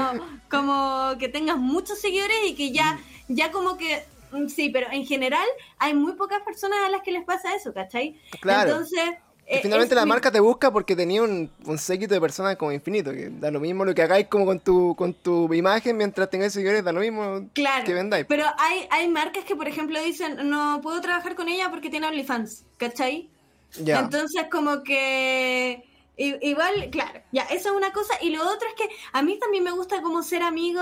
como 0.49 1.17
que 1.17 1.29
tengas 1.29 1.57
muchos 1.57 1.99
seguidores 1.99 2.37
y 2.45 2.55
que 2.55 2.71
ya, 2.71 2.99
ya 3.27 3.51
como 3.51 3.77
que, 3.77 4.05
mm, 4.31 4.47
sí, 4.47 4.69
pero 4.69 4.87
en 4.91 5.05
general 5.05 5.47
hay 5.79 5.93
muy 5.93 6.13
pocas 6.13 6.41
personas 6.41 6.79
a 6.85 6.89
las 6.89 7.01
que 7.01 7.11
les 7.11 7.23
pasa 7.23 7.55
eso, 7.55 7.73
¿cachai? 7.73 8.19
Claro. 8.41 8.71
Entonces, 8.71 9.03
eh, 9.45 9.59
finalmente 9.61 9.93
la 9.93 10.05
marca 10.05 10.31
te 10.31 10.39
busca 10.39 10.71
porque 10.71 10.95
tenía 10.95 11.21
un, 11.21 11.49
un 11.65 11.77
séquito 11.77 12.13
de 12.13 12.21
personas 12.21 12.55
como 12.55 12.71
infinito, 12.71 13.11
que 13.11 13.29
da 13.29 13.51
lo 13.51 13.59
mismo 13.59 13.83
lo 13.83 13.93
que 13.93 14.01
hagáis 14.01 14.27
como 14.27 14.45
con 14.45 14.59
tu, 14.59 14.95
con 14.95 15.13
tu 15.13 15.53
imagen 15.53 15.97
mientras 15.97 16.29
tengáis 16.29 16.53
seguidores, 16.53 16.83
da 16.83 16.91
lo 16.91 17.01
mismo 17.01 17.49
que 17.53 17.93
vendáis. 17.93 18.25
Pero 18.27 18.45
hay, 18.57 18.87
hay 18.89 19.07
marcas 19.09 19.43
que, 19.43 19.55
por 19.55 19.67
ejemplo, 19.67 20.01
dicen, 20.01 20.49
no 20.49 20.79
puedo 20.81 21.01
trabajar 21.01 21.35
con 21.35 21.49
ella 21.49 21.69
porque 21.69 21.89
tiene 21.89 22.07
OnlyFans, 22.07 22.63
¿cachai? 22.77 23.29
Ya. 23.81 23.99
Entonces, 23.99 24.45
como 24.51 24.83
que... 24.83 25.83
Igual, 26.15 26.89
claro, 26.91 27.21
ya, 27.31 27.41
eso 27.43 27.69
es 27.69 27.75
una 27.75 27.91
cosa. 27.91 28.13
Y 28.21 28.29
lo 28.29 28.43
otro 28.43 28.67
es 28.67 28.75
que 28.75 28.87
a 29.13 29.23
mí 29.23 29.39
también 29.39 29.63
me 29.63 29.71
gusta 29.71 30.01
como 30.03 30.21
ser 30.21 30.43
amigo 30.43 30.79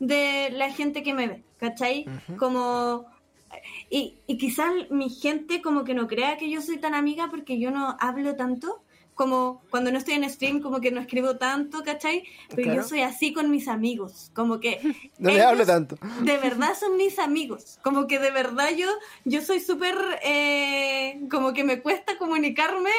de 0.00 0.50
la 0.50 0.72
gente 0.72 1.04
que 1.04 1.14
me 1.14 1.28
ve, 1.28 1.42
¿cachai? 1.58 2.04
Como 2.36 3.06
y, 3.90 4.18
y 4.26 4.38
quizás 4.38 4.72
mi 4.90 5.10
gente 5.10 5.62
como 5.62 5.84
que 5.84 5.94
no 5.94 6.06
crea 6.06 6.36
que 6.36 6.50
yo 6.50 6.60
soy 6.60 6.78
tan 6.78 6.94
amiga 6.94 7.28
porque 7.30 7.58
yo 7.58 7.70
no 7.70 7.96
hablo 8.00 8.36
tanto, 8.36 8.82
como 9.16 9.62
cuando 9.70 9.90
no 9.90 9.96
estoy 9.96 10.14
en 10.14 10.28
stream, 10.28 10.60
como 10.60 10.78
que 10.78 10.90
no 10.90 11.00
escribo 11.00 11.36
tanto, 11.38 11.82
¿cachai? 11.82 12.22
Pero 12.54 12.74
yo 12.74 12.82
soy 12.82 13.00
así 13.00 13.32
con 13.32 13.50
mis 13.50 13.66
amigos, 13.66 14.30
como 14.34 14.60
que... 14.60 14.78
no 15.18 15.30
le 15.30 15.40
hablo 15.40 15.64
tanto. 15.64 15.96
De 16.20 16.36
verdad 16.36 16.76
son 16.78 16.98
mis 16.98 17.18
amigos, 17.18 17.78
como 17.82 18.06
que 18.06 18.18
de 18.18 18.30
verdad 18.30 18.68
yo, 18.76 18.88
yo 19.24 19.40
soy 19.40 19.60
súper, 19.60 19.96
eh, 20.22 21.18
como 21.30 21.54
que 21.54 21.64
me 21.64 21.80
cuesta 21.80 22.18
comunicarme 22.18 22.90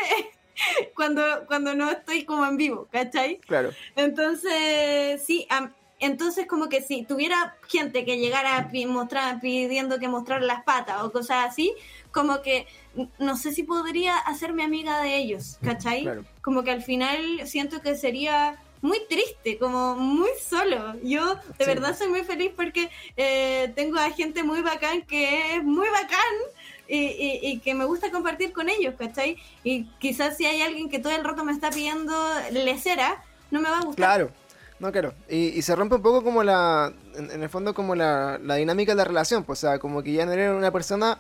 cuando, 0.96 1.22
cuando 1.46 1.76
no 1.76 1.92
estoy 1.92 2.26
como 2.26 2.48
en 2.48 2.58
vivo, 2.58 2.88
¿cachai? 2.92 3.38
Claro. 3.42 3.70
Entonces, 3.96 5.24
sí, 5.24 5.46
a, 5.52 5.70
entonces, 6.00 6.46
como 6.46 6.70
que 6.70 6.82
si 6.82 7.04
tuviera 7.04 7.56
gente 7.68 8.06
que 8.06 8.18
llegara 8.18 8.58
a 8.58 8.70
mostrar, 8.88 9.40
pidiendo 9.40 10.00
que 10.00 10.08
mostrar 10.08 10.44
las 10.44 10.64
patas 10.64 11.02
o 11.02 11.12
cosas 11.12 11.46
así, 11.50 11.74
como 12.12 12.42
que 12.42 12.68
no 13.18 13.36
sé 13.36 13.52
si 13.52 13.64
podría 13.64 14.18
hacerme 14.18 14.64
amiga 14.64 15.02
de 15.02 15.18
ellos, 15.18 15.58
¿cachai? 15.64 16.08
Como 16.42 16.64
que 16.64 16.72
al 16.72 16.84
final 16.84 17.48
siento 17.48 17.82
que 17.82 17.96
sería 17.96 18.62
muy 18.82 19.00
triste, 19.10 19.58
como 19.58 19.96
muy 19.96 20.30
solo. 20.40 20.96
Yo 21.02 21.36
de 21.58 21.66
verdad 21.66 21.98
soy 21.98 22.10
muy 22.10 22.24
feliz 22.24 22.52
porque 22.56 22.90
eh, 23.16 23.72
tengo 23.76 23.98
a 23.98 24.12
gente 24.12 24.44
muy 24.44 24.62
bacán 24.62 25.02
que 25.02 25.56
es 25.56 25.64
muy 25.64 25.90
bacán. 25.90 26.36
Y, 26.90 27.42
y, 27.42 27.60
que 27.60 27.74
me 27.74 27.84
gusta 27.84 28.12
compartir 28.12 28.54
con 28.54 28.70
ellos, 28.70 28.96
¿cachai? 28.98 29.36
Y 29.62 29.84
quizás 30.00 30.38
si 30.38 30.46
hay 30.46 30.62
alguien 30.62 30.88
que 30.88 31.00
todo 31.00 31.12
el 31.12 31.22
rato 31.26 31.44
me 31.44 31.52
está 31.52 31.70
pidiendo 31.70 32.14
lecera, 32.54 33.22
no 33.52 33.60
me 33.60 33.70
va 33.70 33.80
a 33.80 33.82
gustar. 33.82 33.96
Claro, 33.96 34.32
no, 34.80 34.92
claro. 34.92 35.14
Y, 35.30 35.62
se 35.62 35.76
rompe 35.76 35.96
un 35.96 36.02
poco 36.02 36.24
como 36.24 36.44
la. 36.44 36.94
En, 37.16 37.42
el 37.42 37.50
fondo, 37.50 37.74
como 37.74 37.96
la, 37.96 38.40
la, 38.44 38.56
dinámica 38.56 38.92
de 38.92 38.98
la 38.98 39.06
relación. 39.06 39.44
Pues, 39.44 39.64
o 39.64 39.68
sea, 39.68 39.80
como 39.80 40.04
que 40.04 40.14
ya 40.14 40.26
no 40.26 40.34
eres 40.34 40.52
una 40.52 40.72
persona 40.72 41.18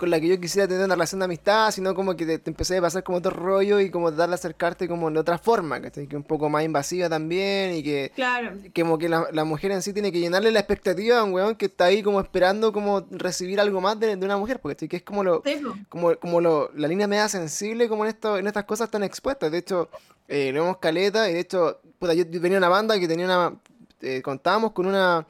con 0.00 0.08
la 0.08 0.18
que 0.18 0.28
yo 0.28 0.40
quisiera 0.40 0.66
tener 0.66 0.86
una 0.86 0.94
relación 0.94 1.18
de 1.18 1.26
amistad, 1.26 1.70
sino 1.72 1.94
como 1.94 2.16
que 2.16 2.24
te, 2.24 2.40
empecé 2.48 2.78
a 2.78 2.80
pasar 2.80 3.04
como 3.04 3.18
otro 3.18 3.32
rollo 3.32 3.80
y 3.80 3.90
como 3.90 4.10
darle 4.10 4.32
a 4.32 4.36
acercarte 4.36 4.88
como 4.88 5.10
de 5.10 5.18
otra 5.18 5.36
forma, 5.36 5.78
¿cachai? 5.78 6.06
Que 6.06 6.16
un 6.16 6.22
poco 6.22 6.48
más 6.48 6.64
invasiva 6.64 7.10
también 7.10 7.74
y 7.74 7.82
que, 7.82 8.10
claro. 8.14 8.56
como 8.74 8.96
que 8.96 9.10
la, 9.10 9.44
mujer 9.44 9.72
en 9.72 9.82
sí 9.82 9.92
tiene 9.92 10.10
que 10.10 10.18
llenarle 10.18 10.52
la 10.52 10.60
expectativa 10.60 11.18
a 11.18 11.24
un 11.24 11.34
weón 11.34 11.54
que 11.54 11.66
está 11.66 11.84
ahí 11.84 12.02
como 12.02 12.18
esperando 12.18 12.72
como 12.72 13.06
recibir 13.10 13.60
algo 13.60 13.82
más 13.82 14.00
de, 14.00 14.14
una 14.14 14.38
mujer, 14.38 14.58
porque 14.60 14.88
que 14.88 14.96
es 14.96 15.02
como 15.02 15.22
lo, 15.22 15.42
como, 15.90 16.16
como 16.16 16.40
lo, 16.40 16.70
la 16.74 16.88
línea 16.88 17.06
media 17.06 17.28
sensible 17.28 17.86
como 17.86 18.06
en 18.06 18.08
esto, 18.08 18.38
en 18.38 18.46
estas 18.46 18.64
cosas 18.64 18.90
tan 18.90 19.02
expuestas. 19.02 19.52
De 19.52 19.58
hecho, 19.58 19.90
eh, 20.28 20.50
lo 20.50 20.62
vemos 20.62 20.78
caleta 20.78 21.28
y 21.28 21.34
de 21.34 21.40
hecho, 21.40 21.78
puta, 21.98 22.14
yo, 22.14 22.24
tenía 22.26 22.56
una 22.56 22.70
banda 22.70 22.98
que 22.98 23.06
tenía 23.06 23.26
una, 23.26 23.52
eh, 24.00 24.22
contábamos 24.22 24.72
con 24.72 24.86
una, 24.86 25.26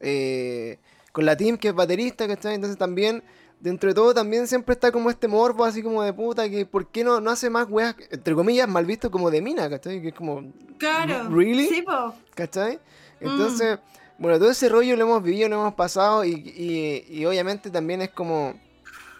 eh, 0.00 0.80
con 1.12 1.24
la 1.24 1.36
team 1.36 1.56
que 1.56 1.68
es 1.68 1.74
baterista, 1.74 2.26
¿cachai? 2.26 2.56
Entonces 2.56 2.76
también 2.76 3.22
dentro 3.60 3.88
de 3.88 3.94
todo 3.94 4.14
también 4.14 4.46
siempre 4.46 4.74
está 4.74 4.92
como 4.92 5.10
este 5.10 5.28
morbo 5.28 5.64
así 5.64 5.82
como 5.82 6.02
de 6.02 6.12
puta 6.12 6.48
que 6.48 6.64
por 6.66 6.86
qué 6.88 7.04
no, 7.04 7.20
no 7.20 7.30
hace 7.30 7.50
más 7.50 7.66
weas, 7.68 7.94
entre 8.10 8.34
comillas, 8.34 8.68
mal 8.68 8.86
visto 8.86 9.10
como 9.10 9.30
de 9.30 9.42
mina, 9.42 9.68
¿cachai? 9.68 10.00
Que 10.00 10.08
es 10.08 10.14
como... 10.14 10.52
Claro. 10.78 11.28
¿Really? 11.30 11.68
Sí, 11.68 11.82
po. 11.82 12.14
¿Cachai? 12.34 12.78
Entonces, 13.20 13.78
mm. 13.78 14.22
bueno, 14.22 14.38
todo 14.38 14.50
ese 14.50 14.68
rollo 14.68 14.96
lo 14.96 15.04
hemos 15.04 15.22
vivido, 15.22 15.48
lo 15.48 15.56
hemos 15.56 15.74
pasado 15.74 16.24
y, 16.24 16.32
y, 16.32 17.04
y 17.08 17.24
obviamente 17.26 17.70
también 17.70 18.02
es 18.02 18.10
como 18.10 18.54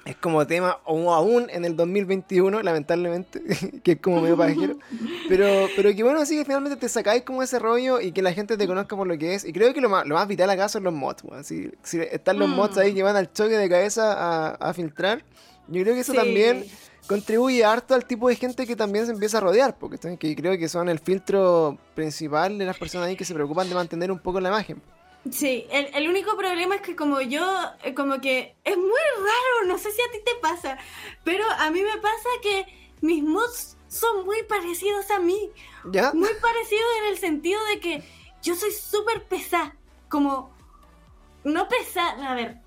es 0.08 0.16
como 0.16 0.46
tema 0.46 0.78
o 0.86 1.12
aún 1.12 1.48
en 1.50 1.66
el 1.66 1.76
2021, 1.76 2.62
lamentablemente, 2.62 3.42
que 3.84 3.92
es 3.92 4.00
como 4.00 4.22
medio 4.22 4.38
pajero. 4.38 4.78
Pero, 5.28 5.68
pero 5.76 5.94
que 5.94 6.02
bueno, 6.02 6.20
así 6.20 6.34
que 6.34 6.46
finalmente 6.46 6.78
te 6.78 6.88
sacáis 6.88 7.24
como 7.24 7.42
ese 7.42 7.58
rollo 7.58 8.00
y 8.00 8.12
que 8.12 8.22
la 8.22 8.32
gente 8.32 8.56
te 8.56 8.66
conozca 8.66 8.96
por 8.96 9.06
lo 9.06 9.18
que 9.18 9.34
es. 9.34 9.44
Y 9.44 9.52
creo 9.52 9.74
que 9.74 9.82
lo 9.82 9.90
más, 9.90 10.06
lo 10.06 10.14
más 10.14 10.26
vital 10.26 10.48
acá 10.48 10.70
son 10.70 10.84
los 10.84 10.94
mods, 10.94 11.24
si 11.42 11.70
están 12.10 12.38
los 12.38 12.48
mods 12.48 12.78
ahí 12.78 12.94
que 12.94 13.02
van 13.02 13.16
al 13.16 13.30
choque 13.30 13.58
de 13.58 13.68
cabeza 13.68 14.14
a, 14.14 14.48
a 14.54 14.72
filtrar, 14.72 15.22
yo 15.68 15.82
creo 15.82 15.94
que 15.94 16.00
eso 16.00 16.14
también 16.14 16.64
contribuye 17.06 17.62
harto 17.62 17.94
al 17.94 18.06
tipo 18.06 18.30
de 18.30 18.36
gente 18.36 18.66
que 18.66 18.76
también 18.76 19.04
se 19.04 19.12
empieza 19.12 19.36
a 19.36 19.40
rodear, 19.42 19.76
porque 19.76 20.16
que 20.16 20.36
creo 20.36 20.56
que 20.56 20.70
son 20.70 20.88
el 20.88 21.00
filtro 21.00 21.76
principal 21.94 22.56
de 22.56 22.64
las 22.64 22.78
personas 22.78 23.08
ahí 23.08 23.16
que 23.16 23.26
se 23.26 23.34
preocupan 23.34 23.68
de 23.68 23.74
mantener 23.74 24.10
un 24.10 24.20
poco 24.20 24.40
la 24.40 24.48
imagen. 24.48 24.80
Sí, 25.30 25.66
el, 25.70 25.90
el, 25.94 26.08
único 26.08 26.36
problema 26.36 26.76
es 26.76 26.80
que 26.80 26.96
como 26.96 27.20
yo, 27.20 27.44
eh, 27.82 27.92
como 27.92 28.20
que 28.20 28.56
es 28.64 28.76
muy 28.76 28.86
raro, 29.16 29.66
no 29.66 29.76
sé 29.76 29.90
si 29.92 30.00
a 30.00 30.10
ti 30.10 30.18
te 30.24 30.34
pasa, 30.36 30.78
pero 31.24 31.44
a 31.58 31.70
mí 31.70 31.82
me 31.82 31.98
pasa 31.98 32.28
que 32.40 32.66
mis 33.00 33.22
moods 33.22 33.76
son 33.88 34.24
muy 34.24 34.42
parecidos 34.44 35.10
a 35.10 35.18
mí. 35.18 35.50
¿Ya? 35.90 36.12
Muy 36.12 36.30
parecidos 36.40 36.86
en 37.00 37.06
el 37.10 37.18
sentido 37.18 37.62
de 37.66 37.80
que 37.80 38.02
yo 38.42 38.54
soy 38.54 38.70
súper 38.72 39.24
pesada, 39.24 39.76
como, 40.08 40.54
no 41.44 41.68
pesada, 41.68 42.30
a 42.30 42.34
ver, 42.34 42.58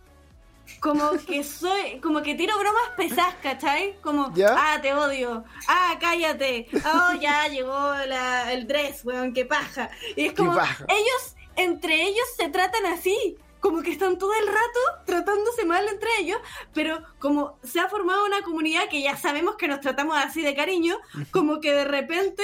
como 0.80 1.12
que 1.26 1.44
soy, 1.44 2.00
como 2.02 2.22
que 2.22 2.36
tiro 2.36 2.58
bromas 2.60 2.90
pesadas, 2.96 3.36
¿cachai? 3.42 3.98
Como, 4.02 4.32
ah, 4.48 4.80
te 4.82 4.94
odio, 4.94 5.44
ah, 5.68 5.98
cállate, 6.00 6.68
oh, 6.74 7.14
ya 7.20 7.48
llegó 7.48 7.96
la, 8.08 8.52
el 8.54 8.68
dress, 8.68 9.04
weón, 9.06 9.34
qué 9.34 9.46
paja. 9.46 9.90
Y 10.16 10.28
es 10.28 10.34
como, 10.34 10.52
ellos 10.54 11.36
entre 11.56 12.04
ellos 12.04 12.26
se 12.38 12.50
tratan 12.50 12.86
así, 12.86 13.38
como 13.62 13.84
que 13.84 13.92
están 13.92 14.18
todo 14.18 14.34
el 14.34 14.48
rato 14.48 15.06
tratándose 15.06 15.66
mal 15.66 15.88
entre 15.88 16.10
ellos, 16.20 16.40
pero 16.74 17.02
como 17.20 17.60
se 17.64 17.80
ha 17.80 17.88
formado 17.88 18.26
una 18.26 18.42
comunidad 18.42 18.90
que 18.90 19.02
ya 19.02 19.16
sabemos 19.16 19.56
que 19.56 19.68
nos 19.68 19.80
tratamos 19.80 20.18
así 20.18 20.42
de 20.42 20.56
cariño, 20.56 20.98
como 21.30 21.62
que 21.62 21.72
de 21.72 21.86
repente, 21.86 22.44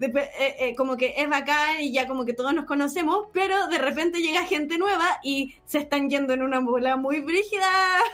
eh, 0.00 0.56
eh, 0.60 0.74
como 0.76 0.96
que 0.96 1.14
es 1.16 1.28
bacán 1.28 1.80
y 1.80 1.92
ya 1.92 2.06
como 2.06 2.24
que 2.24 2.34
todos 2.34 2.54
nos 2.54 2.66
conocemos, 2.66 3.26
pero 3.32 3.66
de 3.66 3.78
repente 3.78 4.20
llega 4.20 4.46
gente 4.46 4.78
nueva 4.78 5.18
y 5.24 5.56
se 5.66 5.78
están 5.78 6.08
yendo 6.08 6.32
en 6.32 6.42
una 6.42 6.60
bola 6.60 6.96
muy 6.96 7.20
brígida, 7.20 7.68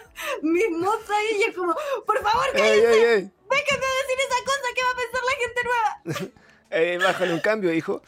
mis 0.43 0.71
mozas 0.71 1.19
y 1.38 1.43
es 1.43 1.55
como, 1.55 1.75
por 2.07 2.23
favor, 2.23 2.47
cállense, 2.55 3.31
déjenme 3.51 3.87
decir 4.01 4.19
esa 4.29 4.45
cosa 4.47 4.69
que 4.75 4.83
va 4.83 4.90
a 4.90 4.97
pensar 4.97 5.23
la 5.27 5.37
gente 5.43 5.61
nueva. 5.64 6.33
eh, 6.71 6.99
bájale 7.03 7.35
un 7.35 7.40
cambio, 7.40 7.73
hijo 7.73 8.01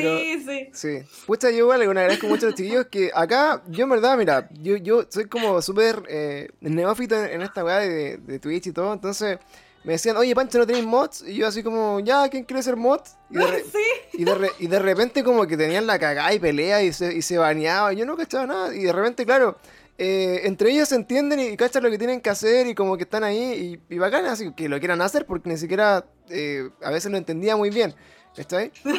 sí, 0.00 0.44
sí. 0.44 0.68
Sí. 0.72 0.98
Pucha, 1.26 1.50
yo 1.50 1.58
igual 1.58 1.80
le 1.80 1.86
agradezco 1.86 2.26
mucho 2.26 2.46
a 2.46 2.50
los 2.50 2.58
chiquillos 2.58 2.86
que 2.86 3.10
acá, 3.14 3.62
yo 3.68 3.84
en 3.84 3.90
verdad, 3.90 4.16
mira, 4.16 4.48
yo, 4.60 4.76
yo 4.76 5.04
soy 5.08 5.26
como 5.26 5.60
súper 5.62 6.02
eh, 6.08 6.48
neófito 6.60 7.16
en, 7.22 7.42
esta 7.42 7.64
weá 7.64 7.78
de, 7.78 8.16
de, 8.18 8.38
Twitch 8.38 8.68
y 8.68 8.72
todo, 8.72 8.92
entonces 8.92 9.38
me 9.84 9.94
decían, 9.94 10.16
oye 10.16 10.34
Pancho, 10.34 10.58
¿no 10.58 10.66
tenéis 10.66 10.86
mods? 10.86 11.24
Y 11.26 11.34
yo 11.34 11.46
así 11.46 11.62
como, 11.62 12.00
ya, 12.00 12.28
¿quién 12.28 12.44
quiere 12.44 12.62
ser 12.62 12.76
mod? 12.76 13.00
Y 13.30 13.36
de, 13.36 13.64
¿Sí? 13.72 13.78
y, 14.14 14.24
de 14.24 14.50
y 14.58 14.66
de 14.66 14.78
repente 14.78 15.24
como 15.24 15.46
que 15.46 15.56
tenían 15.56 15.86
la 15.86 15.98
cagada 15.98 16.32
y 16.32 16.38
pelea 16.38 16.82
y 16.82 16.92
se, 16.92 17.12
y 17.14 17.22
se 17.22 17.38
bañaba, 17.38 17.92
y 17.92 17.96
yo 17.96 18.06
no 18.06 18.16
cachaba 18.16 18.46
nada, 18.46 18.74
y 18.74 18.82
de 18.82 18.92
repente, 18.92 19.24
claro... 19.24 19.58
Eh, 19.98 20.48
entre 20.48 20.70
ellos 20.72 20.88
se 20.88 20.96
entienden 20.96 21.38
y, 21.38 21.56
cachan 21.56 21.82
lo 21.82 21.90
que 21.90 21.98
tienen 21.98 22.20
que 22.22 22.30
hacer 22.30 22.66
y 22.66 22.74
como 22.74 22.96
que 22.96 23.04
están 23.04 23.22
ahí 23.22 23.78
y, 23.88 23.94
y 23.94 23.98
bacán, 23.98 24.24
así 24.24 24.50
que 24.52 24.68
lo 24.68 24.78
quieran 24.78 25.02
hacer 25.02 25.26
porque 25.26 25.50
ni 25.50 25.58
siquiera 25.58 26.06
eh, 26.30 26.70
a 26.82 26.90
veces 26.90 27.10
lo 27.10 27.18
entendía 27.18 27.56
muy 27.56 27.70
bien. 27.70 27.94
¿Está 28.36 28.58
ahí? 28.58 28.72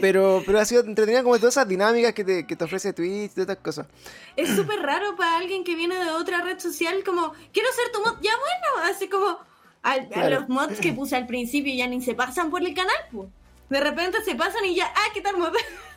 Pero, 0.00 0.42
pero 0.46 0.58
ha 0.58 0.64
sido 0.64 0.82
entretenida 0.82 1.22
como 1.22 1.36
todas 1.36 1.54
esas 1.54 1.68
dinámicas 1.68 2.14
que 2.14 2.24
te, 2.24 2.46
que 2.46 2.56
te 2.56 2.64
ofrece 2.64 2.94
Twitch 2.94 3.24
y 3.24 3.28
todas 3.28 3.50
estas 3.50 3.58
cosas. 3.58 3.86
Es 4.34 4.48
súper 4.56 4.80
raro 4.80 5.14
para 5.14 5.36
alguien 5.36 5.62
que 5.62 5.74
viene 5.74 6.02
de 6.02 6.10
otra 6.10 6.40
red 6.40 6.58
social, 6.58 7.04
como, 7.04 7.34
quiero 7.52 7.68
ser 7.72 7.92
tu 7.92 8.00
mod, 8.00 8.18
ya 8.22 8.32
bueno, 8.32 8.90
así 8.90 9.08
como, 9.08 9.38
a, 9.82 10.28
los 10.30 10.48
mods 10.48 10.80
que 10.80 10.94
puse 10.94 11.16
al 11.16 11.26
principio 11.26 11.74
ya 11.74 11.86
ni 11.86 12.00
se 12.00 12.14
pasan 12.14 12.50
por 12.50 12.62
el 12.62 12.72
canal, 12.74 12.96
pues. 13.12 13.28
De 13.68 13.80
repente 13.80 14.22
se 14.24 14.34
pasan 14.34 14.64
y 14.64 14.74
ya, 14.74 14.86
ah, 14.86 15.10
¿qué 15.12 15.20
tal 15.20 15.36
mod? 15.36 15.52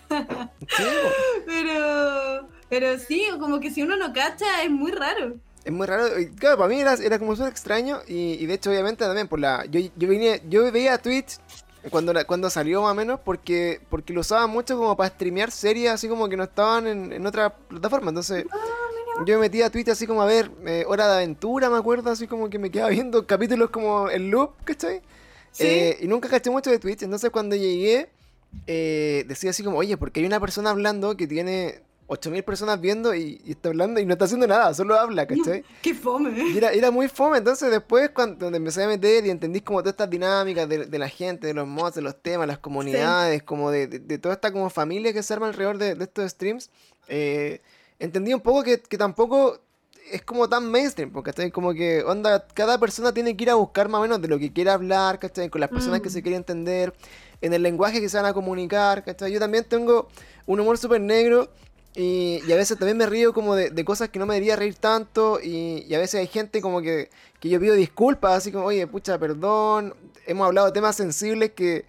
pero, 1.46 2.50
pero 2.70 3.00
sí, 3.00 3.26
como 3.40 3.62
que 3.62 3.72
si 3.72 3.84
uno 3.84 3.96
no 3.96 4.12
cacha, 4.12 4.64
es 4.64 4.70
muy 4.70 4.92
raro. 4.92 5.36
Es 5.64 5.74
muy 5.74 5.86
raro. 5.86 6.08
Claro, 6.40 6.58
para 6.58 6.70
mí 6.70 6.80
era, 6.80 6.94
era 6.94 7.20
como 7.20 7.36
súper 7.36 7.52
extraño. 7.52 8.00
Y, 8.08 8.34
y, 8.42 8.46
de 8.46 8.54
hecho, 8.54 8.70
obviamente, 8.70 9.04
también 9.04 9.28
por 9.28 9.38
la. 9.38 9.66
Yo, 9.66 9.82
yo, 9.98 10.08
vine, 10.08 10.42
yo 10.48 10.72
veía 10.72 10.98
Twitch 10.98 11.40
cuando, 11.90 12.14
cuando 12.26 12.50
salió 12.50 12.82
más 12.82 12.92
o 12.92 12.96
menos, 12.96 13.20
porque, 13.24 13.82
porque 13.90 14.14
lo 14.14 14.22
usaba 14.22 14.48
mucho 14.48 14.78
como 14.78 14.96
para 14.96 15.10
streamear 15.10 15.52
series 15.52 15.92
así 15.92 16.08
como 16.08 16.28
que 16.30 16.38
no 16.38 16.44
estaban 16.44 16.88
en, 16.88 17.14
en 17.14 17.26
otra 17.26 17.56
plataforma. 17.56 18.10
Entonces, 18.10 18.46
ah, 18.52 18.58
yo 19.26 19.36
me 19.36 19.42
metía 19.42 19.68
a 19.68 19.70
Twitter 19.70 19.92
así 19.92 20.06
como 20.06 20.22
a 20.22 20.26
ver 20.26 20.52
eh, 20.66 20.86
Hora 20.88 21.08
de 21.08 21.16
Aventura, 21.16 21.70
me 21.70 21.78
acuerdo, 21.78 22.12
así 22.12 22.28
como 22.28 22.50
que 22.50 22.60
me 22.60 22.70
quedaba 22.70 22.90
viendo 22.90 23.26
capítulos 23.26 23.70
como 23.70 24.10
el 24.10 24.30
loop, 24.30 24.52
¿cachai? 24.64 25.02
Eh, 25.60 25.98
y 26.02 26.08
nunca 26.08 26.30
caché 26.30 26.52
mucho 26.52 26.70
de 26.70 26.78
Twitch. 26.78 27.02
Entonces, 27.02 27.32
cuando 27.32 27.56
llegué, 27.56 28.10
eh, 28.68 29.26
decía 29.28 29.50
así 29.50 29.64
como, 29.64 29.78
oye, 29.78 29.98
porque 29.98 30.20
hay 30.20 30.26
una 30.26 30.40
persona 30.40 30.70
hablando 30.70 31.18
que 31.18 31.26
tiene 31.26 31.82
8000 32.08 32.44
personas 32.44 32.80
viendo 32.80 33.14
y, 33.14 33.42
está 33.46 33.70
hablando 33.70 34.00
y 34.00 34.06
no 34.06 34.14
está 34.14 34.26
haciendo 34.26 34.48
nada, 34.48 34.74
solo 34.74 34.98
habla, 34.98 35.28
¿cachai? 35.28 35.64
¡Qué 35.82 35.94
fome! 35.94 36.58
era, 36.58 36.72
era, 36.72 36.90
muy 36.90 37.10
fome, 37.10 37.38
entonces 37.38 37.70
después 37.70 38.10
cuando 38.12 38.48
empecé 38.48 38.84
a 38.84 38.88
meter 38.88 39.26
y 39.26 39.30
entendí 39.30 39.60
como 39.62 39.80
todas 39.80 39.94
estas 39.94 40.10
dinámicas 40.10 40.70
de, 40.70 40.98
la 40.98 41.10
gente, 41.10 41.48
de 41.48 41.54
los 41.54 41.68
mods, 41.68 41.96
de 41.96 42.02
los 42.02 42.22
temas, 42.22 42.48
las 42.48 42.60
comunidades, 42.60 43.44
como 43.44 43.72
de, 43.72 43.88
de, 43.88 44.18
toda 44.18 44.36
esta 44.36 44.52
como 44.52 44.70
familia 44.70 45.12
que 45.12 45.22
se 45.22 45.34
arma 45.34 45.48
alrededor 45.48 45.78
de, 45.78 45.98
estos 46.02 46.32
streams, 46.32 46.70
eh, 47.10 47.62
entendí 48.00 48.34
un 48.34 48.42
poco 48.42 48.64
que, 48.64 48.82
que, 48.82 48.98
tampoco 48.98 49.60
es 50.10 50.22
como 50.22 50.48
tan 50.48 50.72
mainstream, 50.72 51.12
porque 51.12 51.32
¿cachai? 51.32 51.52
Como 51.52 51.74
que, 51.74 52.04
onda, 52.04 52.48
cada 52.54 52.80
persona 52.80 53.14
tiene 53.14 53.36
que 53.36 53.44
ir 53.44 53.50
a 53.50 53.56
buscar 53.56 53.90
más 53.90 54.00
o 54.00 54.02
menos 54.04 54.22
de 54.22 54.30
lo 54.30 54.40
que 54.40 54.54
quiere 54.54 54.70
hablar, 54.70 55.20
¿cachai? 55.20 55.50
Con 55.50 55.60
las 55.60 55.70
personas 55.70 56.00
que 56.00 56.08
mm. 56.08 56.14
se 56.14 56.22
quiere 56.22 56.38
entender, 56.38 56.94
en 57.42 57.54
el 57.54 57.62
lenguaje 57.62 58.00
que 58.00 58.08
se 58.08 58.16
van 58.16 58.26
a 58.26 58.34
comunicar, 58.34 59.04
¿cachai? 59.04 59.32
Yo 59.32 59.40
también 59.40 59.66
tengo 59.66 60.08
un 60.46 60.60
humor 60.62 60.78
súper 60.78 61.02
negro 61.02 61.50
y, 61.96 62.52
a 62.52 62.56
veces 62.56 62.78
también 62.78 62.98
me 62.98 63.06
río 63.08 63.34
como 63.34 63.56
de, 63.56 63.86
cosas 63.86 64.10
que 64.10 64.20
no 64.20 64.26
me 64.26 64.36
debería 64.36 64.56
reír 64.56 64.76
tanto. 64.76 65.40
Y, 65.42 65.94
a 65.94 65.98
veces 65.98 66.20
hay 66.20 66.28
gente 66.28 66.62
como 66.62 66.82
que, 66.82 67.10
que 67.40 67.50
yo 67.50 67.60
pido 67.60 67.76
disculpas, 67.76 68.34
así 68.34 68.52
como, 68.52 68.66
oye, 68.66 68.86
pucha, 68.88 69.18
perdón. 69.18 69.96
Hemos 70.26 70.46
hablado 70.46 70.68
de 70.68 70.74
temas 70.74 70.96
sensibles 70.96 71.52
que, 71.52 71.86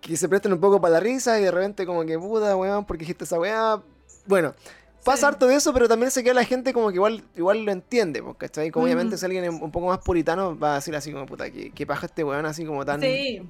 que 0.00 0.16
se 0.16 0.28
prestan 0.28 0.52
un 0.52 0.60
poco 0.60 0.80
para 0.80 0.94
la 0.94 1.00
risa 1.00 1.40
y 1.40 1.42
de 1.42 1.50
repente 1.50 1.86
como 1.86 2.04
que, 2.04 2.18
puta, 2.18 2.56
weón, 2.56 2.84
porque 2.84 3.00
dijiste 3.00 3.24
esa 3.24 3.38
weá. 3.40 3.82
Bueno, 4.26 4.54
pasa 5.02 5.28
harto 5.28 5.46
de 5.46 5.56
eso, 5.56 5.72
pero 5.72 5.88
también 5.88 6.10
se 6.10 6.22
queda 6.22 6.34
la 6.34 6.44
gente 6.44 6.72
como 6.72 6.90
que 6.90 6.96
igual, 6.96 7.24
igual 7.36 7.64
lo 7.64 7.72
entiende, 7.72 8.22
porque 8.22 8.46
está 8.46 8.60
ahí, 8.60 8.70
como 8.70 8.84
obviamente 8.84 9.18
si 9.18 9.24
alguien 9.24 9.48
un 9.48 9.70
poco 9.70 9.86
más 9.86 9.98
puritano 9.98 10.58
va 10.58 10.72
a 10.72 10.74
decir 10.76 10.94
así 10.94 11.12
como, 11.12 11.26
puta, 11.26 11.50
que, 11.50 11.70
que 11.70 11.86
paja 11.86 12.06
este 12.06 12.22
weón 12.22 12.46
así 12.46 12.64
como 12.64 12.84
tan... 12.84 13.00
Sí 13.00 13.42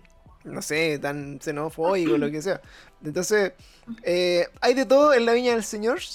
no 0.45 0.63
sé, 0.63 0.99
tan 0.99 1.41
xenofóbico, 1.41 2.17
lo 2.17 2.31
que 2.31 2.43
sea. 2.43 2.61
Entonces, 3.03 3.53
eh, 4.03 4.47
hay 4.61 4.75
de 4.75 4.87
todo 4.87 5.13
en 5.15 5.27
la 5.27 5.33
viña 5.33 5.53
del 5.53 5.65
Señor. 5.65 6.01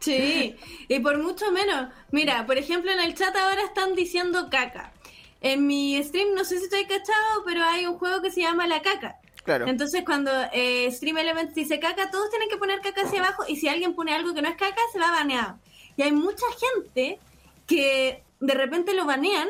Sí, 0.00 0.56
y 0.88 0.98
por 1.00 1.18
mucho 1.18 1.50
menos. 1.52 1.90
Mira, 2.10 2.46
por 2.46 2.56
ejemplo, 2.56 2.90
en 2.90 3.00
el 3.00 3.14
chat 3.14 3.34
ahora 3.36 3.62
están 3.64 3.94
diciendo 3.94 4.48
caca. 4.50 4.92
En 5.42 5.66
mi 5.66 6.02
stream, 6.02 6.34
no 6.34 6.44
sé 6.44 6.58
si 6.58 6.64
estoy 6.64 6.84
cachado, 6.84 7.44
pero 7.46 7.62
hay 7.64 7.86
un 7.86 7.98
juego 7.98 8.20
que 8.20 8.30
se 8.30 8.42
llama 8.42 8.66
La 8.66 8.82
Caca. 8.82 9.16
Claro. 9.44 9.66
Entonces, 9.68 10.02
cuando 10.04 10.30
eh, 10.52 10.90
Stream 10.92 11.16
Elements 11.16 11.54
dice 11.54 11.80
caca, 11.80 12.10
todos 12.10 12.28
tienen 12.28 12.48
que 12.50 12.58
poner 12.58 12.80
caca 12.80 13.02
hacia 13.02 13.20
abajo 13.20 13.44
y 13.48 13.56
si 13.56 13.68
alguien 13.68 13.94
pone 13.94 14.14
algo 14.14 14.34
que 14.34 14.42
no 14.42 14.48
es 14.48 14.56
caca, 14.56 14.80
se 14.92 14.98
va 14.98 15.10
baneado. 15.10 15.58
Y 15.96 16.02
hay 16.02 16.12
mucha 16.12 16.44
gente 16.84 17.18
que 17.66 18.22
de 18.40 18.54
repente 18.54 18.94
lo 18.94 19.06
banean 19.06 19.48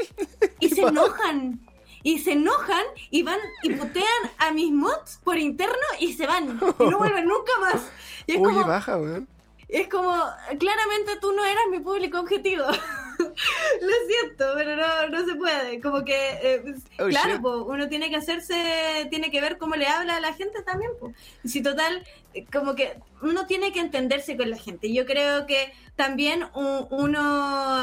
y 0.60 0.68
se 0.68 0.82
enojan 0.82 1.60
y 2.02 2.18
se 2.18 2.32
enojan 2.32 2.84
y 3.10 3.22
van 3.22 3.38
y 3.62 3.70
putean 3.74 4.06
a 4.38 4.50
mis 4.52 4.72
mods 4.72 5.20
por 5.24 5.38
interno 5.38 5.74
y 6.00 6.12
se 6.14 6.26
van 6.26 6.60
y 6.78 6.84
no 6.86 6.98
vuelven 6.98 7.26
nunca 7.26 7.52
más. 7.60 7.90
Y 8.26 8.32
es 8.32 8.38
como, 8.38 8.64
baja, 8.64 8.96
weón. 8.98 9.28
Es 9.68 9.88
como, 9.88 10.12
claramente 10.58 11.12
tú 11.20 11.32
no 11.32 11.44
eras 11.46 11.64
mi 11.70 11.80
público 11.80 12.20
objetivo. 12.20 12.64
Lo 13.18 13.92
siento, 14.06 14.44
pero 14.54 14.76
no, 14.76 15.08
no 15.08 15.24
se 15.26 15.34
puede. 15.34 15.80
Como 15.80 16.04
que, 16.04 16.14
eh, 16.42 16.74
Oh, 16.98 17.06
claro, 17.08 17.40
po, 17.40 17.64
uno 17.64 17.88
tiene 17.88 18.10
que 18.10 18.16
hacerse, 18.16 19.06
tiene 19.10 19.30
que 19.30 19.40
ver 19.40 19.56
cómo 19.58 19.74
le 19.76 19.86
habla 19.86 20.16
a 20.16 20.20
la 20.20 20.34
gente 20.34 20.62
también. 20.62 20.90
Po. 21.00 21.12
Si 21.44 21.62
total, 21.62 22.04
como 22.52 22.74
que 22.74 22.98
uno 23.22 23.46
tiene 23.46 23.72
que 23.72 23.80
entenderse 23.80 24.36
con 24.36 24.50
la 24.50 24.58
gente. 24.58 24.92
Yo 24.92 25.06
creo 25.06 25.46
que 25.46 25.72
también 25.96 26.44
u- 26.54 26.86
uno, 26.90 27.20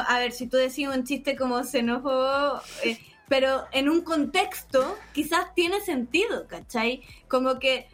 a 0.07 0.19
ver, 0.19 0.31
si 0.31 0.47
tú 0.47 0.57
decís 0.57 0.87
un 0.87 1.03
chiste 1.05 1.35
como 1.35 1.63
xenófobo, 1.63 2.61
eh, 2.83 2.99
pero 3.29 3.65
en 3.71 3.87
un 3.89 4.01
contexto 4.01 4.97
quizás 5.13 5.53
tiene 5.55 5.79
sentido, 5.81 6.47
¿cachai? 6.47 7.03
Como 7.27 7.59
que, 7.59 7.87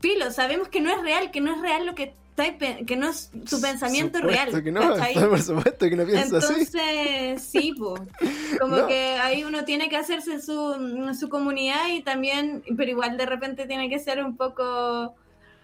filo, 0.00 0.30
sabemos 0.30 0.68
que 0.68 0.80
no 0.80 0.90
es 0.90 1.02
real, 1.02 1.30
que 1.30 1.40
no 1.40 1.54
es 1.54 1.60
real 1.60 1.84
lo 1.84 1.94
que 1.94 2.14
que 2.86 2.96
no 2.96 3.08
es 3.10 3.30
tu 3.50 3.60
pensamiento 3.60 4.18
Supuesto 4.20 4.44
real. 4.52 4.62
que 4.62 4.70
no, 4.70 4.80
por 5.28 5.42
supuesto 5.42 5.88
que 5.88 5.96
no 5.96 6.06
pienso 6.06 6.36
así. 6.36 6.52
Entonces, 6.54 7.42
sí, 7.42 7.74
po. 7.76 7.94
como 8.60 8.76
No. 8.76 8.86
que 8.86 9.16
ahí 9.20 9.42
uno 9.44 9.64
tiene 9.64 9.88
que 9.88 9.96
hacerse 9.96 10.40
su, 10.40 11.12
su 11.18 11.28
comunidad 11.28 11.88
y 11.88 12.02
también, 12.02 12.62
pero 12.76 12.90
igual 12.90 13.16
de 13.16 13.26
repente 13.26 13.66
tiene 13.66 13.88
que 13.88 13.98
ser 13.98 14.22
un 14.24 14.36
poco, 14.36 15.16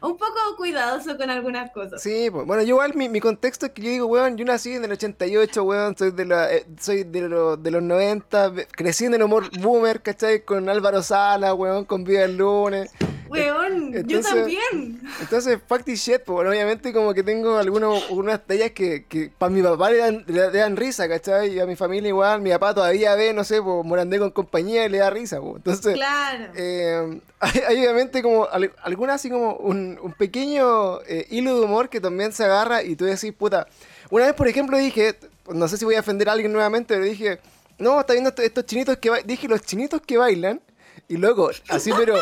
un 0.05 0.17
poco 0.17 0.39
cuidadoso 0.57 1.17
con 1.17 1.31
algunas 1.31 1.71
cosas. 1.73 2.03
Sí, 2.03 2.29
pues, 2.31 2.47
bueno, 2.47 2.63
yo 2.63 2.71
igual 2.71 2.95
mi, 2.95 3.09
mi 3.09 3.21
contexto 3.21 3.67
es 3.67 3.73
que 3.73 3.83
yo 3.83 3.91
digo, 3.91 4.07
weón, 4.07 4.37
yo 4.37 4.45
nací 4.45 4.73
en 4.75 4.85
el 4.85 4.93
88, 4.93 5.63
weón, 5.65 5.97
soy 5.97 6.11
de, 6.11 6.25
la, 6.25 6.53
eh, 6.53 6.65
soy 6.81 7.05
de, 7.05 7.23
lo- 7.23 7.57
de 7.57 7.71
los 7.71 7.83
90, 7.83 8.49
ve- 8.49 8.69
crecí 8.71 9.07
en 9.07 9.15
el 9.15 9.23
humor 9.23 9.45
boomer, 9.61 10.01
¿cachai? 10.03 10.45
Con 10.45 10.69
Álvaro 10.69 11.03
Sala, 11.03 11.55
weón, 11.55 11.85
con 11.85 12.05
Vida 12.05 12.25
el 12.25 12.37
Lunes. 12.37 12.91
Weón, 13.29 13.93
yo 14.07 14.21
también. 14.21 15.01
Entonces, 15.21 15.59
fact 15.67 15.89
y 15.89 15.95
shit, 15.95 16.21
pues, 16.25 16.35
bueno, 16.37 16.51
obviamente 16.51 16.93
como 16.93 17.13
que 17.15 17.23
tengo 17.23 17.57
algunos, 17.57 18.09
unas 18.11 18.41
tallas 18.47 18.71
que, 18.73 19.07
que 19.07 19.31
para 19.37 19.51
mi 19.51 19.61
papá 19.63 19.91
le 19.91 19.97
dan, 19.99 20.25
le, 20.27 20.51
le 20.53 20.59
dan 20.59 20.77
risa, 20.77 21.09
¿cachai? 21.09 21.55
Y 21.55 21.59
a 21.61 21.67
mi 21.67 21.75
familia 21.75 22.09
igual, 22.09 22.43
mi 22.43 22.51
papá 22.51 22.75
todavía 22.75 23.15
ve, 23.17 23.33
no 23.33 23.43
sé, 23.43 23.61
pues, 23.63 23.85
Morandé 23.85 24.19
con 24.19 24.31
compañía 24.31 24.85
y 24.85 24.89
le 24.89 24.99
da 24.99 25.11
risa, 25.11 25.41
pues. 25.41 25.57
Entonces, 25.57 25.95
Claro. 25.95 26.53
eh, 26.55 27.21
hay, 27.41 27.61
hay 27.67 27.79
obviamente 27.79 28.23
como 28.23 28.47
al- 28.49 28.73
alguna 28.83 29.15
así 29.15 29.31
como 29.31 29.55
un, 29.57 29.94
un 30.01 30.13
pequeño 30.13 31.01
eh, 31.03 31.27
hilo 31.31 31.59
de 31.59 31.65
humor 31.65 31.89
que 31.89 32.01
también 32.01 32.33
se 32.33 32.45
agarra 32.45 32.83
y 32.83 32.97
tú 32.97 33.05
decís, 33.05 33.33
puta, 33.33 33.67
una 34.11 34.27
vez 34.27 34.35
por 34.35 34.49
ejemplo 34.49 34.77
dije, 34.77 35.19
no 35.49 35.69
sé 35.69 35.77
si 35.77 35.85
voy 35.85 35.95
a 35.95 36.01
ofender 36.01 36.29
a 36.29 36.33
alguien 36.33 36.53
nuevamente, 36.53 36.95
pero 36.95 37.05
dije, 37.05 37.41
no, 37.79 38.01
está 38.01 38.13
viendo 38.13 38.33
estos, 38.37 38.67
chinitos 38.67 38.99
que 38.99 39.11
bailan, 39.11 39.27
dije 39.27 39.49
los 39.49 39.63
chinitos 39.63 40.01
que 40.01 40.17
bailan, 40.17 40.61
y 41.09 41.17
loco, 41.17 41.51
así 41.69 41.91
pero 41.97 42.17